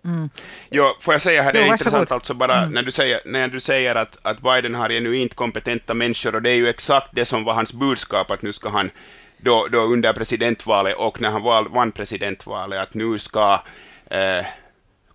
Mm. 0.05 0.29
Jo, 0.71 0.95
får 0.99 1.13
jag 1.13 1.21
säga 1.21 1.43
här, 1.43 1.53
det 1.53 1.59
är 1.59 1.65
jo, 1.65 1.71
intressant 1.71 2.11
alltså 2.11 2.33
bara 2.33 2.57
mm. 2.57 2.73
när 2.73 2.83
du 2.83 2.91
säger, 2.91 3.21
när 3.25 3.47
du 3.47 3.59
säger 3.59 3.95
att, 3.95 4.17
att 4.21 4.41
Biden 4.41 4.75
har 4.75 4.89
genuint 4.89 5.35
kompetenta 5.35 5.93
människor, 5.93 6.35
och 6.35 6.41
det 6.41 6.49
är 6.49 6.55
ju 6.55 6.69
exakt 6.69 7.07
det 7.11 7.25
som 7.25 7.43
var 7.43 7.53
hans 7.53 7.73
budskap, 7.73 8.31
att 8.31 8.41
nu 8.41 8.53
ska 8.53 8.69
han 8.69 8.91
då, 9.37 9.67
då 9.71 9.79
under 9.79 10.13
presidentvalet 10.13 10.95
och 10.97 11.21
när 11.21 11.29
han 11.29 11.41
val, 11.41 11.69
vann 11.69 11.91
presidentvalet, 11.91 12.79
att 12.79 12.93
nu 12.93 13.19
ska 13.19 13.63
eh, 14.09 14.45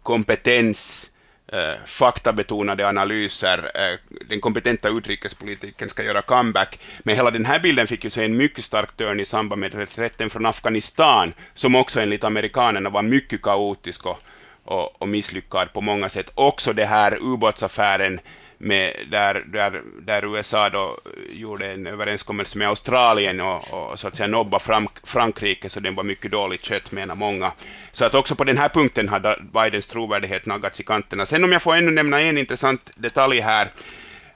kompetens 0.03 1.11
eh, 1.53 1.85
faktabetonade 1.87 2.88
analyser. 2.88 3.70
Eh, 3.74 3.98
den 4.29 4.40
kompetenta 4.40 4.88
utrikespolitiken 4.88 5.88
ska 5.88 6.03
göra 6.03 6.22
comeback. 6.22 6.79
Men 6.98 7.16
hela 7.16 7.31
den 7.31 7.44
här 7.44 7.59
bilden 7.59 7.87
fick 7.87 8.05
ju 8.05 8.11
sig 8.11 8.24
en 8.24 8.37
mycket 8.37 8.64
stark 8.64 8.96
törn 8.96 9.20
i 9.20 9.24
samband 9.24 9.61
med 9.61 9.74
reträtten 9.74 10.31
från 10.31 10.46
Afghanistan, 10.46 11.33
som 11.55 11.74
också 11.74 12.01
enligt 12.01 12.24
amerikanerna 12.24 12.90
var 12.90 13.03
mycket 13.03 13.42
kaotisk 13.42 14.07
och, 14.07 14.20
och, 14.68 15.02
och 15.02 15.09
misslyckad 15.09 15.72
på 15.72 15.81
många 15.81 16.09
sätt. 16.09 16.31
Också 16.35 16.72
det 16.72 16.85
här 16.85 17.18
ubåtsaffären 17.20 18.20
med, 18.59 18.96
där, 19.11 19.44
där, 19.46 19.83
där 20.00 20.35
USA 20.35 20.70
då 20.70 20.98
gjorde 21.31 21.66
en 21.66 21.87
överenskommelse 21.87 22.59
med 22.59 22.68
Australien 22.68 23.40
och, 23.40 23.74
och 23.74 23.98
så 23.98 24.09
att 24.09 24.16
säga 24.16 24.26
nobba 24.26 24.59
Frank, 24.59 24.90
Frankrike, 25.04 25.70
så 25.70 25.81
den 25.81 25.94
var 25.94 26.04
mycket 26.04 26.31
dåligt 26.31 26.64
kött 26.64 26.92
menar 26.92 27.14
många. 27.14 27.52
Så 27.92 28.04
att 28.04 28.14
också 28.14 28.35
på 28.35 28.44
den 28.44 28.59
här 28.59 28.68
punkten 28.68 29.09
har 29.09 29.42
Bidens 29.52 29.87
trovärdighet 29.87 30.46
naggats 30.46 30.81
i 30.81 30.83
kanterna. 30.83 31.26
Sen 31.26 31.44
om 31.44 31.52
jag 31.52 31.62
får 31.62 31.74
ännu 31.74 31.90
nämna 31.90 32.20
en 32.20 32.38
intressant 32.38 32.90
detalj 32.94 33.40
här, 33.40 33.72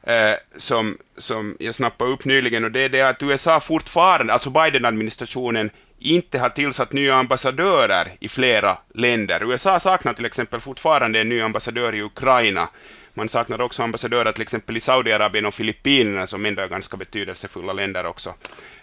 eh, 0.03 0.35
som, 0.57 0.99
som 1.19 1.57
jag 1.61 1.75
snappade 1.75 2.11
upp 2.11 2.25
nyligen, 2.25 2.65
och 2.65 2.73
det 2.73 2.81
är 2.81 2.89
det 2.89 3.03
att 3.03 3.23
USA 3.23 3.61
fortfarande, 3.61 4.33
alltså 4.33 4.51
Biden-administrationen, 4.51 5.71
inte 6.03 6.39
har 6.39 6.49
tillsatt 6.49 6.93
nya 6.93 7.15
ambassadörer 7.15 8.13
i 8.21 8.29
flera 8.29 8.79
länder. 8.95 9.51
USA 9.51 9.81
saknar 9.81 10.13
till 10.13 10.25
exempel 10.25 10.61
fortfarande 10.61 11.21
en 11.21 11.29
ny 11.29 11.41
ambassadör 11.41 11.95
i 11.95 12.03
Ukraina, 12.03 12.69
man 13.15 13.29
saknar 13.29 13.61
också 13.61 13.83
ambassadörer 13.83 14.33
till 14.33 14.43
exempel 14.43 14.77
i 14.77 14.81
Saudiarabien 14.81 15.47
och 15.47 15.55
Filippinerna 15.55 16.27
som 16.27 16.47
ändå 16.47 16.63
är 16.63 16.69
ganska 16.69 16.97
betydelsefulla 16.97 17.73
länder 17.73 18.07
också. 18.07 18.35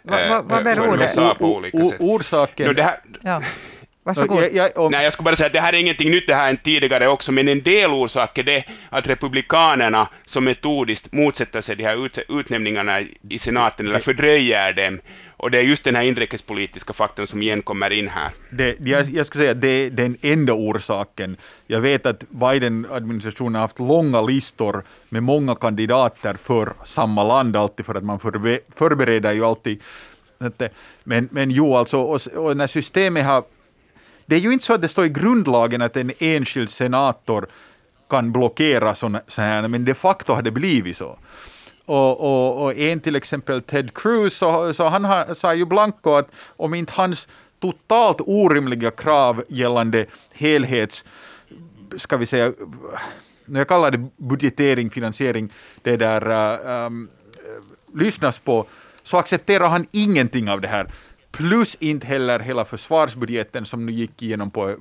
Va, 0.01 0.17
va, 0.29 0.41
vad 0.41 0.57
eh, 0.57 0.63
beror 0.63 0.97
det? 0.97 1.35
på 1.39 1.55
olika 1.55 1.85
sätt. 1.85 1.99
Orsaken... 1.99 2.67
No, 2.67 2.73
det 2.73 2.83
här, 2.83 2.99
ja. 3.21 3.41
Varsågod. 4.15 4.43
Jag, 4.43 4.53
jag, 4.53 4.77
om... 4.77 4.91
Nej, 4.91 5.03
jag 5.03 5.13
skulle 5.13 5.25
bara 5.25 5.35
säga 5.35 5.47
att 5.47 5.53
det 5.53 5.61
här 5.61 5.73
är 5.73 5.77
ingenting 5.77 6.11
nytt, 6.11 6.27
det 6.27 6.35
här 6.35 6.49
än 6.49 6.57
tidigare 6.57 7.07
också, 7.07 7.31
men 7.31 7.47
en 7.47 7.63
del 7.63 7.91
orsak 7.91 8.37
är 8.37 8.43
det 8.43 8.63
att 8.89 9.07
republikanerna 9.07 10.07
som 10.25 10.43
metodiskt 10.43 11.13
motsätter 11.13 11.61
sig 11.61 11.75
de 11.75 11.83
här 11.83 12.05
ut, 12.05 12.19
utnämningarna 12.29 13.01
i 13.29 13.39
senaten, 13.39 13.87
eller 13.87 13.99
fördröjer 13.99 14.73
dem. 14.73 14.99
Och 15.37 15.51
det 15.51 15.57
är 15.57 15.63
just 15.63 15.83
den 15.83 15.95
här 15.95 16.03
inrikespolitiska 16.03 16.93
faktorn 16.93 17.27
som 17.27 17.41
igen 17.41 17.61
kommer 17.61 17.89
in 17.89 18.07
här. 18.07 18.29
Det, 18.49 18.77
jag, 18.79 19.05
jag 19.05 19.25
ska 19.25 19.39
säga 19.39 19.51
att 19.51 19.61
det 19.61 19.67
är 19.67 19.89
den 19.89 20.17
enda 20.21 20.53
orsaken. 20.53 21.37
Jag 21.67 21.81
vet 21.81 22.05
att 22.05 22.29
Biden-administrationen 22.29 23.55
har 23.55 23.61
haft 23.61 23.79
långa 23.79 24.21
listor 24.21 24.83
med 25.09 25.23
många 25.23 25.55
kandidater 25.55 26.33
för 26.33 26.73
samma 26.85 27.23
land, 27.23 27.55
alltid 27.55 27.85
för 27.85 27.95
att 27.95 28.03
man 28.03 28.19
förbe, 28.19 28.59
förbereder 28.75 29.33
ju 29.33 29.45
alltid. 29.45 29.81
Men, 31.03 31.29
men 31.31 31.51
jo, 31.51 31.75
alltså, 31.75 31.97
och, 31.97 32.21
och 32.35 32.57
när 32.57 32.67
systemet 32.67 33.25
har 33.25 33.43
det 34.29 34.35
är 34.35 34.39
ju 34.39 34.53
inte 34.53 34.65
så 34.65 34.73
att 34.73 34.81
det 34.81 34.87
står 34.87 35.05
i 35.05 35.09
grundlagen 35.09 35.81
att 35.81 35.97
en 35.97 36.11
enskild 36.19 36.69
senator 36.69 37.47
kan 38.09 38.31
blockera 38.31 38.95
sådana 38.95 39.21
här, 39.37 39.67
men 39.67 39.85
de 39.85 39.93
facto 39.93 40.33
har 40.33 40.41
det 40.41 40.51
blivit 40.51 40.97
så. 40.97 41.17
Och, 41.85 42.19
och, 42.21 42.63
och 42.63 42.77
en 42.77 42.99
till 42.99 43.15
exempel 43.15 43.61
Ted 43.61 43.93
Cruz, 43.93 44.33
så, 44.33 44.73
så 44.73 44.87
han 44.87 45.03
har, 45.03 45.33
sa 45.33 45.53
ju 45.53 45.65
blanko 45.65 46.13
att 46.13 46.29
om 46.57 46.73
inte 46.73 46.93
hans 46.95 47.27
totalt 47.59 48.21
orimliga 48.21 48.91
krav 48.91 49.43
gällande 49.47 50.05
helhets, 50.31 51.05
ska 51.97 52.17
vi 52.17 52.25
säga, 52.25 52.51
när 53.45 53.59
jag 53.59 53.67
kallar 53.67 53.91
det 53.91 54.09
budgetering, 54.17 54.89
finansiering, 54.89 55.53
det 55.81 55.97
där 55.97 56.31
um, 56.85 57.09
lyssnas 57.95 58.39
på, 58.39 58.67
så 59.03 59.17
accepterar 59.17 59.67
han 59.67 59.85
ingenting 59.91 60.49
av 60.49 60.61
det 60.61 60.67
här. 60.67 60.87
Plus 61.31 61.75
inte 61.79 62.07
heller 62.07 62.39
hela 62.39 62.65
försvarsbudgeten 62.65 63.65
som 63.65 63.85
nu 63.85 63.91
gick 63.91 64.21
igenom 64.21 64.51
på, 64.51 64.75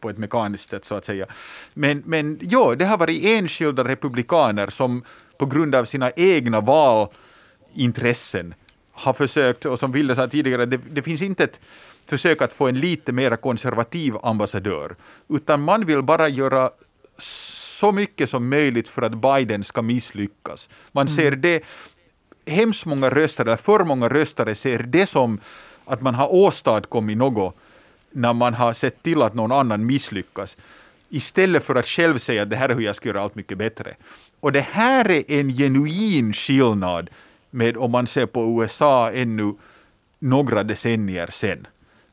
på 0.00 0.10
ett 0.10 0.18
mekaniskt 0.18 0.70
sätt 0.70 0.84
så 0.84 0.94
att 0.94 1.04
säga. 1.04 1.26
Men, 1.74 2.02
men 2.06 2.38
ja, 2.42 2.74
det 2.74 2.84
har 2.84 2.98
varit 2.98 3.24
enskilda 3.24 3.84
republikaner 3.84 4.70
som 4.70 5.04
på 5.38 5.46
grund 5.46 5.74
av 5.74 5.84
sina 5.84 6.10
egna 6.16 6.60
valintressen 6.60 8.54
har 8.92 9.12
försökt, 9.12 9.64
och 9.64 9.78
som 9.78 9.92
Ville 9.92 10.14
sa 10.14 10.28
tidigare, 10.28 10.66
det, 10.66 10.76
det 10.76 11.02
finns 11.02 11.22
inte 11.22 11.44
ett 11.44 11.60
försök 12.06 12.42
att 12.42 12.52
få 12.52 12.68
en 12.68 12.80
lite 12.80 13.12
mer 13.12 13.36
konservativ 13.36 14.14
ambassadör, 14.22 14.96
utan 15.28 15.62
man 15.62 15.86
vill 15.86 16.02
bara 16.02 16.28
göra 16.28 16.70
så 17.18 17.92
mycket 17.92 18.30
som 18.30 18.48
möjligt 18.48 18.88
för 18.88 19.02
att 19.02 19.14
Biden 19.14 19.64
ska 19.64 19.82
misslyckas. 19.82 20.68
Man 20.92 21.08
ser 21.08 21.28
mm. 21.28 21.40
det, 21.40 21.62
hemskt 22.46 22.86
många 22.86 23.10
röstare, 23.10 23.48
eller 23.48 23.56
för 23.56 23.84
många 23.84 24.08
röstare 24.08 24.54
ser 24.54 24.78
det 24.78 25.06
som 25.06 25.40
att 25.84 26.00
man 26.00 26.14
har 26.14 26.34
åstadkommit 26.34 27.18
något 27.18 27.56
när 28.10 28.32
man 28.32 28.54
har 28.54 28.72
sett 28.72 29.02
till 29.02 29.22
att 29.22 29.34
någon 29.34 29.52
annan 29.52 29.86
misslyckas, 29.86 30.56
istället 31.08 31.64
för 31.64 31.74
att 31.74 31.86
själv 31.86 32.18
säga 32.18 32.42
att 32.42 32.50
det 32.50 32.56
här 32.56 32.68
är 32.68 32.74
hur 32.74 32.82
jag 32.82 32.96
ska 32.96 33.08
göra 33.08 33.22
allt 33.22 33.34
mycket 33.34 33.58
bättre. 33.58 33.94
Och 34.40 34.52
det 34.52 34.60
här 34.60 35.10
är 35.10 35.24
en 35.28 35.50
genuin 35.50 36.32
skillnad 36.32 37.10
med 37.50 37.76
om 37.76 37.90
man 37.90 38.06
ser 38.06 38.26
på 38.26 38.62
USA 38.62 39.10
ännu 39.12 39.54
några 40.18 40.62
decennier 40.62 41.28
sen. 41.32 41.66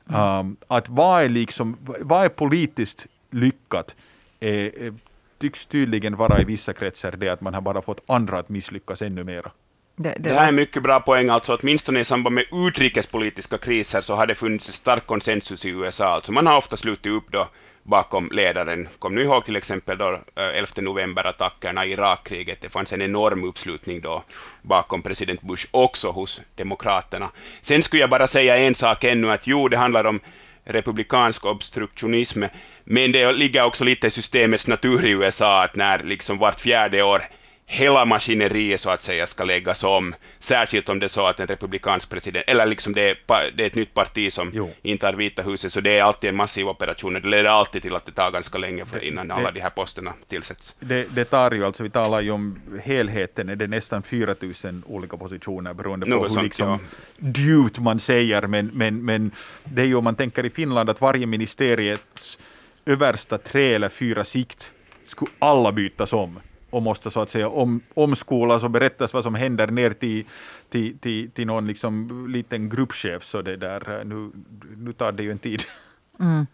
Mm. 0.10 0.22
Um, 0.22 0.58
att 0.68 0.90
vad 0.90 1.24
är, 1.24 1.30
liksom, 1.30 1.78
vad 1.80 2.26
är 2.26 2.30
politiskt 2.30 3.08
lyckat 3.32 3.96
eh, 4.40 4.94
tycks 5.38 5.66
tydligen 5.66 6.16
vara 6.16 6.42
i 6.42 6.46
vissa 6.46 6.74
kretsar 6.74 7.12
det 7.12 7.30
att 7.30 7.42
man 7.42 7.54
har 7.54 7.62
bara 7.62 7.82
fått 7.82 8.04
andra 8.08 8.40
att 8.40 8.50
misslyckas 8.50 9.02
ännu 9.02 9.24
mera. 9.24 9.52
Det, 9.96 10.14
det, 10.18 10.30
det 10.30 10.36
här 10.36 10.48
är 10.48 10.52
mycket 10.52 10.84
bra 10.84 11.00
poäng, 11.00 11.30
alltså 11.30 11.58
åtminstone 11.62 12.00
i 12.00 12.06
samband 12.06 12.36
med 12.36 12.46
utrikespolitiska 12.52 13.58
kriser 13.58 14.02
så 14.02 14.16
har 14.16 14.28
det 14.28 14.36
funnits 14.36 14.68
en 14.68 14.74
stark 14.74 15.08
konsensus 15.08 15.66
i 15.66 15.70
USA, 15.70 16.06
alltså 16.06 16.32
man 16.32 16.48
har 16.48 16.58
ofta 16.58 16.78
slutit 16.78 17.12
upp 17.12 17.32
då 17.32 17.48
bakom 17.84 18.30
ledaren. 18.32 18.88
Kom 19.00 19.16
nu 19.16 19.22
ihåg 19.22 19.46
till 19.46 19.56
exempel 19.56 19.98
då 19.98 20.12
eh, 20.36 20.58
11 20.58 20.68
november-attackerna 20.76 21.86
i 21.86 21.92
Irakkriget, 21.92 22.62
det 22.62 22.70
fanns 22.70 22.94
en 22.94 23.02
enorm 23.02 23.44
uppslutning 23.44 24.02
då 24.02 24.24
bakom 24.62 25.02
president 25.02 25.42
Bush, 25.42 25.68
också 25.72 26.12
hos 26.12 26.42
demokraterna. 26.56 27.30
Sen 27.62 27.84
skulle 27.84 28.02
jag 28.02 28.10
bara 28.10 28.28
säga 28.28 28.58
en 28.58 28.76
sak 28.76 29.04
ännu, 29.04 29.32
att 29.32 29.48
jo, 29.48 29.68
det 29.68 29.78
handlar 29.78 30.06
om 30.06 30.20
republikansk 30.64 31.46
obstruktionism, 31.46 32.44
men 32.84 33.12
det 33.12 33.32
ligger 33.32 33.64
också 33.64 33.84
lite 33.84 34.08
i 34.08 34.12
systemets 34.12 34.68
natur 34.68 35.06
i 35.06 35.10
USA, 35.10 35.64
att 35.64 35.76
när 35.76 36.04
liksom 36.04 36.38
vart 36.38 36.60
fjärde 36.60 37.04
år 37.04 37.24
hela 37.72 38.06
maskineriet 38.06 38.82
så 38.82 38.90
att 38.90 39.02
säga 39.02 39.28
ska 39.28 39.44
läggas 39.44 39.84
om, 39.84 40.16
särskilt 40.40 40.90
om 40.90 41.00
det 41.00 41.06
är 41.06 41.08
så 41.08 41.28
att 41.28 41.40
en 41.40 41.48
republikansk 41.48 42.10
president, 42.10 42.46
eller 42.48 42.66
liksom 42.66 42.94
det 42.94 43.10
är, 43.10 43.18
det 43.58 43.64
är 43.64 43.68
ett 43.68 43.76
nytt 43.76 43.94
parti 43.94 44.34
som 44.34 44.52
jo. 44.54 44.70
intar 44.82 45.14
Vita 45.14 45.42
huset, 45.42 45.74
så 45.74 45.82
det 45.82 45.98
är 45.98 46.04
alltid 46.04 46.30
en 46.30 46.36
massiv 46.36 46.68
operation, 46.68 47.14
det 47.14 47.20
leder 47.20 47.50
alltid 47.50 47.82
till 47.82 47.96
att 47.96 48.06
det 48.06 48.12
tar 48.12 48.32
ganska 48.32 48.58
länge 48.58 48.86
för 48.86 49.04
innan 49.04 49.28
det, 49.28 49.34
alla 49.34 49.52
de 49.52 49.60
här 49.60 49.70
posterna 49.70 50.14
tillsätts. 50.30 50.76
Det, 50.80 51.16
det 51.16 51.26
tar 51.26 51.52
ju, 51.52 51.66
alltså 51.66 51.84
vi 51.84 51.90
talar 51.90 52.22
ju 52.22 52.32
om 52.32 52.62
helheten, 52.84 53.50
är 53.50 53.56
det 53.56 53.68
nästan 53.68 54.04
4 54.04 54.36
000 54.64 54.82
olika 54.86 55.18
positioner 55.18 55.74
beroende 55.74 56.06
på 56.06 56.10
Något 56.10 56.38
hur 56.38 56.44
liksom 56.44 56.70
ja. 57.18 57.28
djupt 57.36 57.80
man 57.80 58.00
säger, 58.00 58.48
men, 58.48 58.68
men, 58.74 59.06
men 59.06 59.32
det 59.64 59.82
är 59.82 59.86
ju 59.86 59.96
om 59.96 60.04
man 60.04 60.16
tänker 60.16 60.46
i 60.46 60.50
Finland 60.50 60.90
att 60.90 61.02
varje 61.02 61.26
ministeriets 61.26 62.40
översta 62.86 63.38
tre 63.38 63.74
eller 63.74 63.90
fyra 63.90 64.24
sikt 64.24 64.72
skulle 65.04 65.32
alla 65.40 65.72
bytas 65.72 66.14
om 66.14 66.40
och 66.72 66.82
måste 66.82 67.12
så 67.12 67.22
att 67.22 67.30
säga 67.30 67.50
om, 67.50 67.82
omskolas 67.94 68.64
och 68.64 68.72
berättas 68.72 69.14
vad 69.14 69.24
som 69.24 69.36
händer 69.36 69.68
ner 69.68 69.90
till, 69.92 70.26
till, 70.70 70.98
till, 70.98 71.32
till 71.32 71.48
någon 71.48 71.68
liksom 71.68 72.28
liten 72.30 72.70
gruppchef. 72.70 73.24
Så 73.24 73.42
det 73.42 73.58
där, 73.58 74.00
eh, 74.00 74.06
nu, 74.06 74.32
nu 74.78 74.94
tar 74.94 75.12
det 75.12 75.24
ju 75.24 75.32
en 75.32 75.40
tid. 75.40 75.62
Mm. 76.20 76.48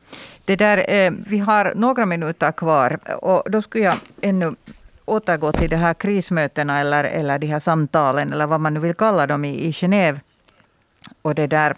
Det 0.45 0.55
där, 0.55 0.85
eh, 0.89 1.11
vi 1.27 1.37
har 1.37 1.73
några 1.75 2.05
minuter 2.05 2.51
kvar 2.51 2.99
och 3.23 3.51
då 3.51 3.61
skulle 3.61 3.83
jag 3.83 3.95
ännu 4.21 4.55
återgå 5.05 5.51
till 5.51 5.69
de 5.69 5.75
här 5.75 5.93
krismötena 5.93 6.79
eller, 6.79 7.03
eller 7.03 7.39
de 7.39 7.47
här 7.47 7.59
samtalen 7.59 8.33
eller 8.33 8.45
vad 8.45 8.59
man 8.59 8.73
nu 8.73 8.79
vill 8.79 8.93
kalla 8.93 9.27
dem 9.27 9.45
i, 9.45 9.67
i 9.67 9.71
Genève. 9.71 10.19
Och 11.21 11.35
det 11.35 11.47
där, 11.47 11.75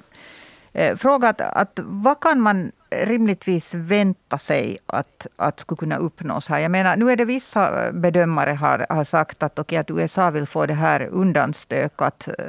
eh, 0.73 0.97
fråga 0.97 1.29
att, 1.29 1.41
att 1.41 1.79
vad 1.83 2.19
kan 2.19 2.41
man 2.41 2.71
rimligtvis 2.91 3.73
vänta 3.73 4.37
sig 4.37 4.77
att, 4.85 5.27
att 5.35 5.59
skulle 5.59 5.77
kunna 5.77 5.97
uppnås 5.97 6.47
här? 6.47 6.59
Jag 6.59 6.71
menar, 6.71 6.95
nu 6.95 7.11
är 7.11 7.15
det 7.15 7.25
vissa 7.25 7.91
bedömare 7.91 8.51
har, 8.51 8.85
har 8.89 9.03
sagt 9.03 9.43
att, 9.43 9.59
okay, 9.59 9.77
att 9.77 9.91
USA 9.91 10.29
vill 10.29 10.45
få 10.45 10.65
det 10.65 10.73
här 10.73 11.09
undanstökat 11.11 12.27
eh, 12.27 12.45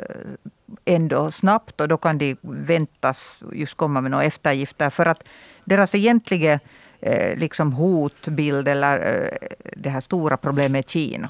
ändå 0.84 1.30
snabbt 1.30 1.80
och 1.80 1.88
då 1.88 1.96
kan 1.96 2.18
de 2.18 2.36
väntas 2.42 3.36
just 3.52 3.76
komma 3.76 4.00
med 4.00 4.10
några 4.10 4.24
eftergifter. 4.24 4.90
För 4.90 5.06
att 5.06 5.24
deras 5.64 5.94
egentliga 5.94 6.60
eh, 7.00 7.38
liksom 7.38 7.72
hotbild 7.72 8.68
eller 8.68 8.98
eh, 8.98 9.48
det 9.76 9.90
här 9.90 10.00
stora 10.00 10.36
problemet 10.36 10.86
är 10.86 10.90
Kina. 10.90 11.28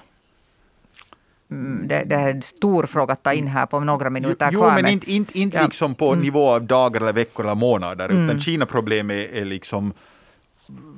Mm, 1.50 1.88
det, 1.88 2.04
det, 2.04 2.14
är 2.14 2.30
en 2.30 2.42
stor 2.42 2.86
fråga 2.86 3.12
att 3.12 3.22
ta 3.22 3.32
in 3.32 3.46
här 3.46 3.66
på 3.66 3.80
några 3.80 4.10
minuter 4.10 4.48
jo, 4.52 4.60
kvar. 4.60 4.68
Jo, 4.76 4.82
men 4.82 4.92
inte, 4.92 5.12
inte, 5.12 5.38
inte 5.38 5.56
ja. 5.56 5.64
liksom 5.64 5.94
på 5.94 6.12
mm. 6.12 6.22
nivå 6.22 6.50
av 6.50 6.62
dagar, 6.62 7.00
eller 7.00 7.12
veckor 7.12 7.44
eller 7.44 7.54
månader, 7.54 8.08
mm. 8.08 8.24
utan 8.24 8.40
Kina-problemet 8.40 9.30
är 9.32 9.44
liksom 9.44 9.92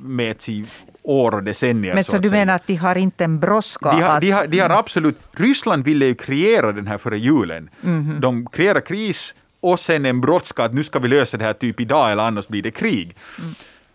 mäts 0.02 0.48
i 0.48 0.66
år 1.02 1.34
och 1.34 1.42
decennier. 1.42 1.94
Men 1.94 2.04
så, 2.04 2.12
så 2.12 2.18
du 2.18 2.30
menar 2.30 2.54
att 2.54 2.66
de 2.66 2.74
har 2.74 2.96
inte 2.96 3.24
en 3.24 3.40
brådska? 3.40 3.92
De 3.92 4.02
har, 4.02 4.20
de 4.20 4.30
har, 4.30 4.46
de 4.46 4.58
har 4.58 4.70
absolut, 4.70 5.18
Ryssland 5.32 5.84
ville 5.84 6.06
ju 6.06 6.14
kreera 6.14 6.72
den 6.72 6.86
här 6.86 6.98
före 6.98 7.18
julen. 7.18 7.70
Mm. 7.84 8.20
De 8.20 8.46
kreerar 8.46 8.80
kris 8.80 9.34
och 9.60 9.80
sen 9.80 10.06
en 10.06 10.20
brådska 10.20 10.64
att 10.64 10.74
nu 10.74 10.82
ska 10.82 10.98
vi 10.98 11.08
lösa 11.08 11.36
det 11.36 11.44
här 11.44 11.52
typ 11.52 11.80
idag 11.80 12.12
eller 12.12 12.22
annars 12.22 12.48
blir 12.48 12.62
det 12.62 12.70
krig. 12.70 13.16
Mm. 13.38 13.54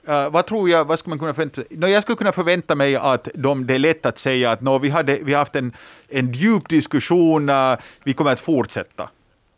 Uh, 0.10 0.30
vad 0.30 0.46
tror 0.46 0.70
jag, 0.70 0.86
vad 0.86 1.00
skulle 1.00 1.12
man 1.12 1.20
kunna 1.20 1.34
förvänta 1.34 1.56
sig? 1.56 1.66
No, 1.70 1.88
jag 1.88 2.04
skulle 2.04 2.16
kunna 2.16 2.32
förvänta 2.32 2.76
mig 2.76 2.96
att 2.96 3.28
de, 3.34 3.68
det 3.68 3.76
är 3.76 3.80
lätt 3.80 4.06
att 4.06 4.18
säga 4.18 4.52
att 4.52 4.62
no, 4.62 4.80
vi, 4.80 4.90
hade, 4.90 5.20
vi 5.22 5.34
har 5.34 5.40
haft 5.40 5.56
en, 5.56 5.74
en 6.10 6.32
djup 6.32 6.70
diskussion, 6.70 7.50
uh, 7.50 7.78
vi 8.04 8.14
kommer 8.14 8.32
att 8.32 8.40
fortsätta 8.40 9.10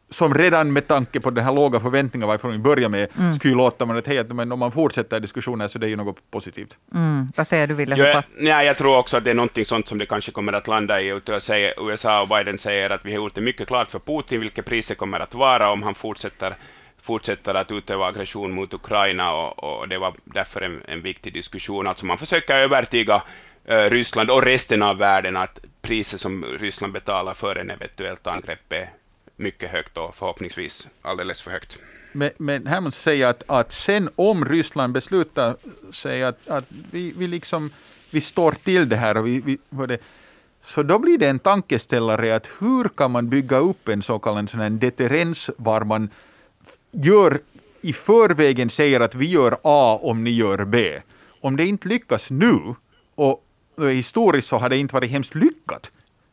som 0.09 0.33
redan 0.33 0.73
med 0.73 0.87
tanke 0.87 1.19
på 1.19 1.29
den 1.29 1.45
här 1.45 1.53
låga 1.53 1.79
förväntningarna 1.79 2.27
varifrån 2.27 2.51
vi 2.51 2.57
börjar 2.57 2.89
med, 2.89 3.07
mm. 3.19 3.33
skulle 3.33 3.55
låta 3.55 3.85
man 3.85 3.97
att 3.97 4.07
hej, 4.07 4.23
men 4.23 4.51
om 4.51 4.59
man 4.59 4.71
fortsätter 4.71 5.19
diskussionen 5.19 5.69
så 5.69 5.79
det 5.79 5.87
är 5.87 5.89
ju 5.89 5.95
något 5.95 6.31
positivt. 6.31 6.77
Mm. 6.93 7.31
Vad 7.35 7.47
säger 7.47 7.67
du, 7.67 7.73
Ville? 7.73 7.95
Jag, 7.95 8.23
nej, 8.37 8.65
jag 8.65 8.77
tror 8.77 8.97
också 8.97 9.17
att 9.17 9.23
det 9.23 9.29
är 9.29 9.35
någonting 9.35 9.65
sånt 9.65 9.87
som 9.87 9.97
det 9.97 10.05
kanske 10.05 10.31
kommer 10.31 10.53
att 10.53 10.67
landa 10.67 11.01
i. 11.01 11.21
USA 11.77 12.21
och 12.21 12.27
Biden 12.27 12.57
säger 12.57 12.89
att 12.89 13.05
vi 13.05 13.11
har 13.11 13.17
gjort 13.17 13.35
det 13.35 13.41
mycket 13.41 13.67
klart 13.67 13.91
för 13.91 13.99
Putin 13.99 14.41
vilket 14.41 14.65
priset 14.65 14.97
kommer 14.97 15.19
att 15.19 15.33
vara 15.33 15.71
om 15.71 15.83
han 15.83 15.95
fortsätter 15.95 16.55
fortsätter 17.09 17.53
att 17.53 17.71
utöva 17.71 18.05
aggression 18.05 18.51
mot 18.51 18.73
Ukraina 18.73 19.33
och, 19.33 19.63
och 19.63 19.87
det 19.87 19.97
var 19.97 20.13
därför 20.23 20.61
en, 20.61 20.81
en, 20.87 21.01
viktig 21.01 21.33
diskussion. 21.33 21.87
Alltså 21.87 22.05
man 22.05 22.17
försöker 22.17 22.55
övertyga 22.55 23.23
eh, 23.65 23.89
Ryssland 23.89 24.29
och 24.31 24.43
resten 24.43 24.81
av 24.83 24.97
världen 24.97 25.37
att 25.37 25.59
priset 25.81 26.21
som 26.21 26.45
Ryssland 26.59 26.93
betalar 26.93 27.33
för 27.33 27.55
en 27.55 27.69
eventuellt 27.69 28.27
angrepp 28.27 28.73
är 28.73 28.89
mycket 29.35 29.71
högt 29.71 29.97
och 29.97 30.15
förhoppningsvis 30.15 30.87
alldeles 31.01 31.41
för 31.41 31.51
högt. 31.51 31.79
Men, 32.11 32.31
men 32.37 32.67
här 32.67 32.81
måste 32.81 32.99
jag 32.99 33.03
säga 33.03 33.29
att, 33.29 33.43
att 33.47 33.71
sen 33.71 34.09
om 34.15 34.45
Ryssland 34.45 34.93
beslutar 34.93 35.55
sig 35.91 36.23
att, 36.23 36.47
att 36.47 36.65
vi, 36.91 37.13
vi, 37.17 37.27
liksom, 37.27 37.71
vi 38.11 38.21
står 38.21 38.51
till 38.51 38.89
det 38.89 38.95
här 38.95 39.17
och 39.17 39.27
vi, 39.27 39.41
vi, 39.45 39.57
det, 39.87 39.97
så 40.61 40.83
då 40.83 40.99
blir 40.99 41.17
det 41.17 41.29
en 41.29 41.39
tankeställare 41.39 42.35
att 42.35 42.47
hur 42.59 42.89
kan 42.89 43.11
man 43.11 43.29
bygga 43.29 43.57
upp 43.57 43.87
en 43.89 44.01
så 44.01 44.19
kallad 44.19 44.49
sån 44.49 44.79
deterrens 44.79 45.49
var 45.57 45.81
man 45.83 46.09
gör 46.91 47.41
i 47.81 47.93
förvägen 47.93 48.69
säger 48.69 48.99
att 48.99 49.15
vi 49.15 49.25
gör 49.25 49.57
A 49.63 49.99
om 50.01 50.23
ni 50.23 50.29
gör 50.29 50.65
B. 50.65 51.01
Om 51.41 51.55
det 51.55 51.65
inte 51.65 51.87
lyckas 51.87 52.29
nu, 52.29 52.75
och 53.15 53.43
historiskt 53.77 54.47
så 54.47 54.57
har 54.57 54.69
det 54.69 54.77
inte 54.77 54.93
varit 54.93 55.11
hemskt 55.11 55.35
lyckat, 55.35 55.91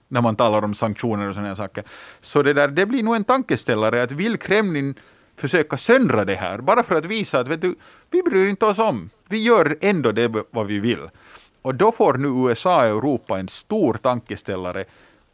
när 0.09 0.20
man 0.20 0.36
talar 0.36 0.62
om 0.62 0.74
sanktioner 0.74 1.28
och 1.28 1.34
sådana 1.34 1.57
saker. 1.57 1.84
Så 2.20 2.42
det, 2.42 2.52
där, 2.52 2.68
det 2.68 2.86
blir 2.86 3.02
nog 3.02 3.16
en 3.16 3.24
tankeställare 3.24 4.02
att 4.02 4.12
vill 4.12 4.36
Kremlin 4.36 4.94
försöka 5.36 5.76
söndra 5.76 6.24
det 6.24 6.34
här, 6.34 6.59
bara 6.59 6.82
för 6.82 6.94
att 6.94 7.04
visa 7.04 7.40
att 7.40 7.48
vet 7.48 7.61
du, 7.61 7.74
vi 8.11 8.22
bryr 8.22 8.48
inte 8.48 8.66
oss 8.66 8.78
om, 8.78 9.11
vi 9.28 9.42
gör 9.42 9.78
ändå 9.80 10.12
det 10.12 10.44
vad 10.50 10.66
vi 10.66 10.78
vill. 10.78 11.09
Och 11.62 11.74
då 11.74 11.92
får 11.92 12.14
nu 12.14 12.28
USA 12.28 12.78
och 12.78 12.84
Europa 12.84 13.38
en 13.38 13.48
stor 13.48 13.94
tankeställare 13.94 14.84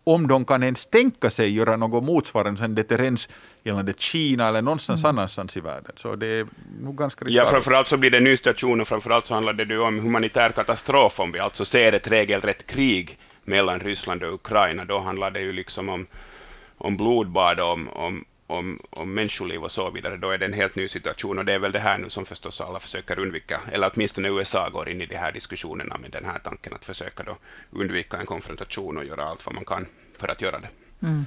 om 0.04 0.28
de 0.28 0.44
kan 0.44 0.62
ens 0.62 0.86
tänka 0.86 1.30
sig 1.30 1.54
göra 1.56 1.76
något 1.76 2.04
motsvarande 2.04 2.64
en 2.64 2.74
deterrens 2.74 3.28
gällande 3.62 3.94
Kina 3.98 4.48
eller 4.48 4.62
någonstans 4.62 5.04
mm. 5.04 5.18
annanstans 5.18 5.56
i 5.56 5.60
världen. 5.60 5.92
Så 5.96 6.16
det 6.16 6.26
är 6.26 6.46
nog 6.80 6.96
ganska 6.96 7.24
riskabelt. 7.24 7.46
Ja, 7.46 7.50
framförallt 7.50 7.88
så 7.88 7.96
blir 7.96 8.10
det 8.10 8.16
en 8.16 8.24
ny 8.24 8.36
station 8.36 8.80
och 8.80 8.88
framförallt 8.88 9.26
så 9.26 9.34
handlar 9.34 9.52
det 9.52 9.78
om 9.78 9.98
humanitär 9.98 10.50
katastrof 10.50 11.20
om 11.20 11.32
vi 11.32 11.38
alltså 11.38 11.64
ser 11.64 11.92
ett 11.92 12.08
regelrätt 12.08 12.66
krig 12.66 13.18
mellan 13.44 13.80
Ryssland 13.80 14.22
och 14.22 14.34
Ukraina. 14.34 14.84
Då 14.84 14.98
handlar 14.98 15.30
det 15.30 15.40
ju 15.40 15.52
liksom 15.52 15.88
om, 15.88 16.06
om 16.78 16.96
blodbad, 16.96 17.60
om, 17.60 17.88
om, 17.88 18.24
om, 18.52 18.80
om 18.90 19.14
människoliv 19.14 19.64
och 19.64 19.72
så 19.72 19.90
vidare. 19.90 20.16
Då 20.16 20.30
är 20.30 20.38
det 20.38 20.44
en 20.44 20.52
helt 20.52 20.76
ny 20.76 20.88
situation 20.88 21.38
och 21.38 21.44
det 21.44 21.52
är 21.52 21.58
väl 21.58 21.72
det 21.72 21.78
här 21.78 21.98
nu 21.98 22.10
som 22.10 22.26
förstås 22.26 22.60
alla 22.60 22.80
försöker 22.80 23.18
undvika, 23.18 23.60
eller 23.72 23.90
åtminstone 23.94 24.28
USA 24.28 24.68
går 24.68 24.88
in 24.88 25.00
i 25.00 25.06
de 25.06 25.16
här 25.16 25.32
diskussionerna 25.32 25.98
med 25.98 26.10
den 26.10 26.24
här 26.24 26.38
tanken 26.38 26.72
att 26.72 26.84
försöka 26.84 27.22
då 27.22 27.36
undvika 27.70 28.16
en 28.16 28.26
konfrontation 28.26 28.98
och 28.98 29.04
göra 29.04 29.24
allt 29.24 29.46
vad 29.46 29.54
man 29.54 29.64
kan 29.64 29.86
för 30.18 30.28
att 30.28 30.40
göra 30.40 30.58
det. 30.60 30.68
Mm. 31.02 31.26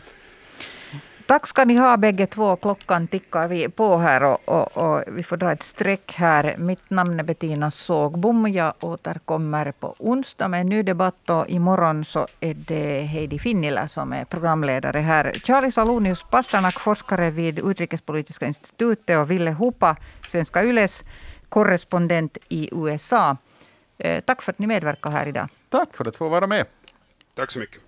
Tack 1.27 1.47
ska 1.47 1.65
ni 1.65 1.75
ha 1.75 1.97
bägge 1.97 2.27
två. 2.27 2.55
Klockan 2.55 3.07
tickar 3.07 3.47
vi 3.47 3.69
på 3.69 3.97
här 3.97 4.23
och, 4.23 4.49
och, 4.49 4.77
och, 4.77 5.03
vi 5.07 5.23
får 5.23 5.37
dra 5.37 5.51
ett 5.51 5.63
streck 5.63 6.13
här. 6.15 6.55
Mitt 6.57 6.89
namn 6.89 7.19
är 7.19 7.23
Bettina 7.23 7.71
Sågbom. 7.71 8.51
Jag 8.51 8.73
återkommer 8.79 9.71
på 9.71 9.95
onsdag 9.99 10.47
med 10.47 10.61
en 10.61 10.69
ny 10.69 10.83
debatt 10.83 11.29
och 11.29 11.49
imorgon 11.49 12.05
så 12.05 12.27
är 12.39 12.53
det 12.53 13.01
Heidi 13.01 13.39
Finnila 13.39 13.87
som 13.87 14.13
är 14.13 14.25
programledare 14.25 14.99
här. 14.99 15.31
Charlie 15.43 15.71
Salonius 15.71 16.23
Pasternak, 16.23 16.79
forskare 16.79 17.31
vid 17.31 17.59
Utrikespolitiska 17.59 18.45
institutet 18.45 19.17
och 19.17 19.31
Ville 19.31 19.51
Hupa, 19.51 19.95
Svenska 20.27 20.63
Yles 20.63 21.03
korrespondent 21.49 22.37
i 22.49 22.69
USA. 22.71 23.37
Eh, 23.97 24.23
tack 24.23 24.41
för 24.41 24.51
att 24.51 24.59
ni 24.59 24.67
medverkar 24.67 25.09
här 25.09 25.27
idag. 25.27 25.47
Tack 25.69 25.95
för 25.95 26.07
att 26.07 26.15
få 26.15 26.29
vara 26.29 26.47
med. 26.47 26.65
Tack 27.35 27.51
så 27.51 27.59
mycket. 27.59 27.84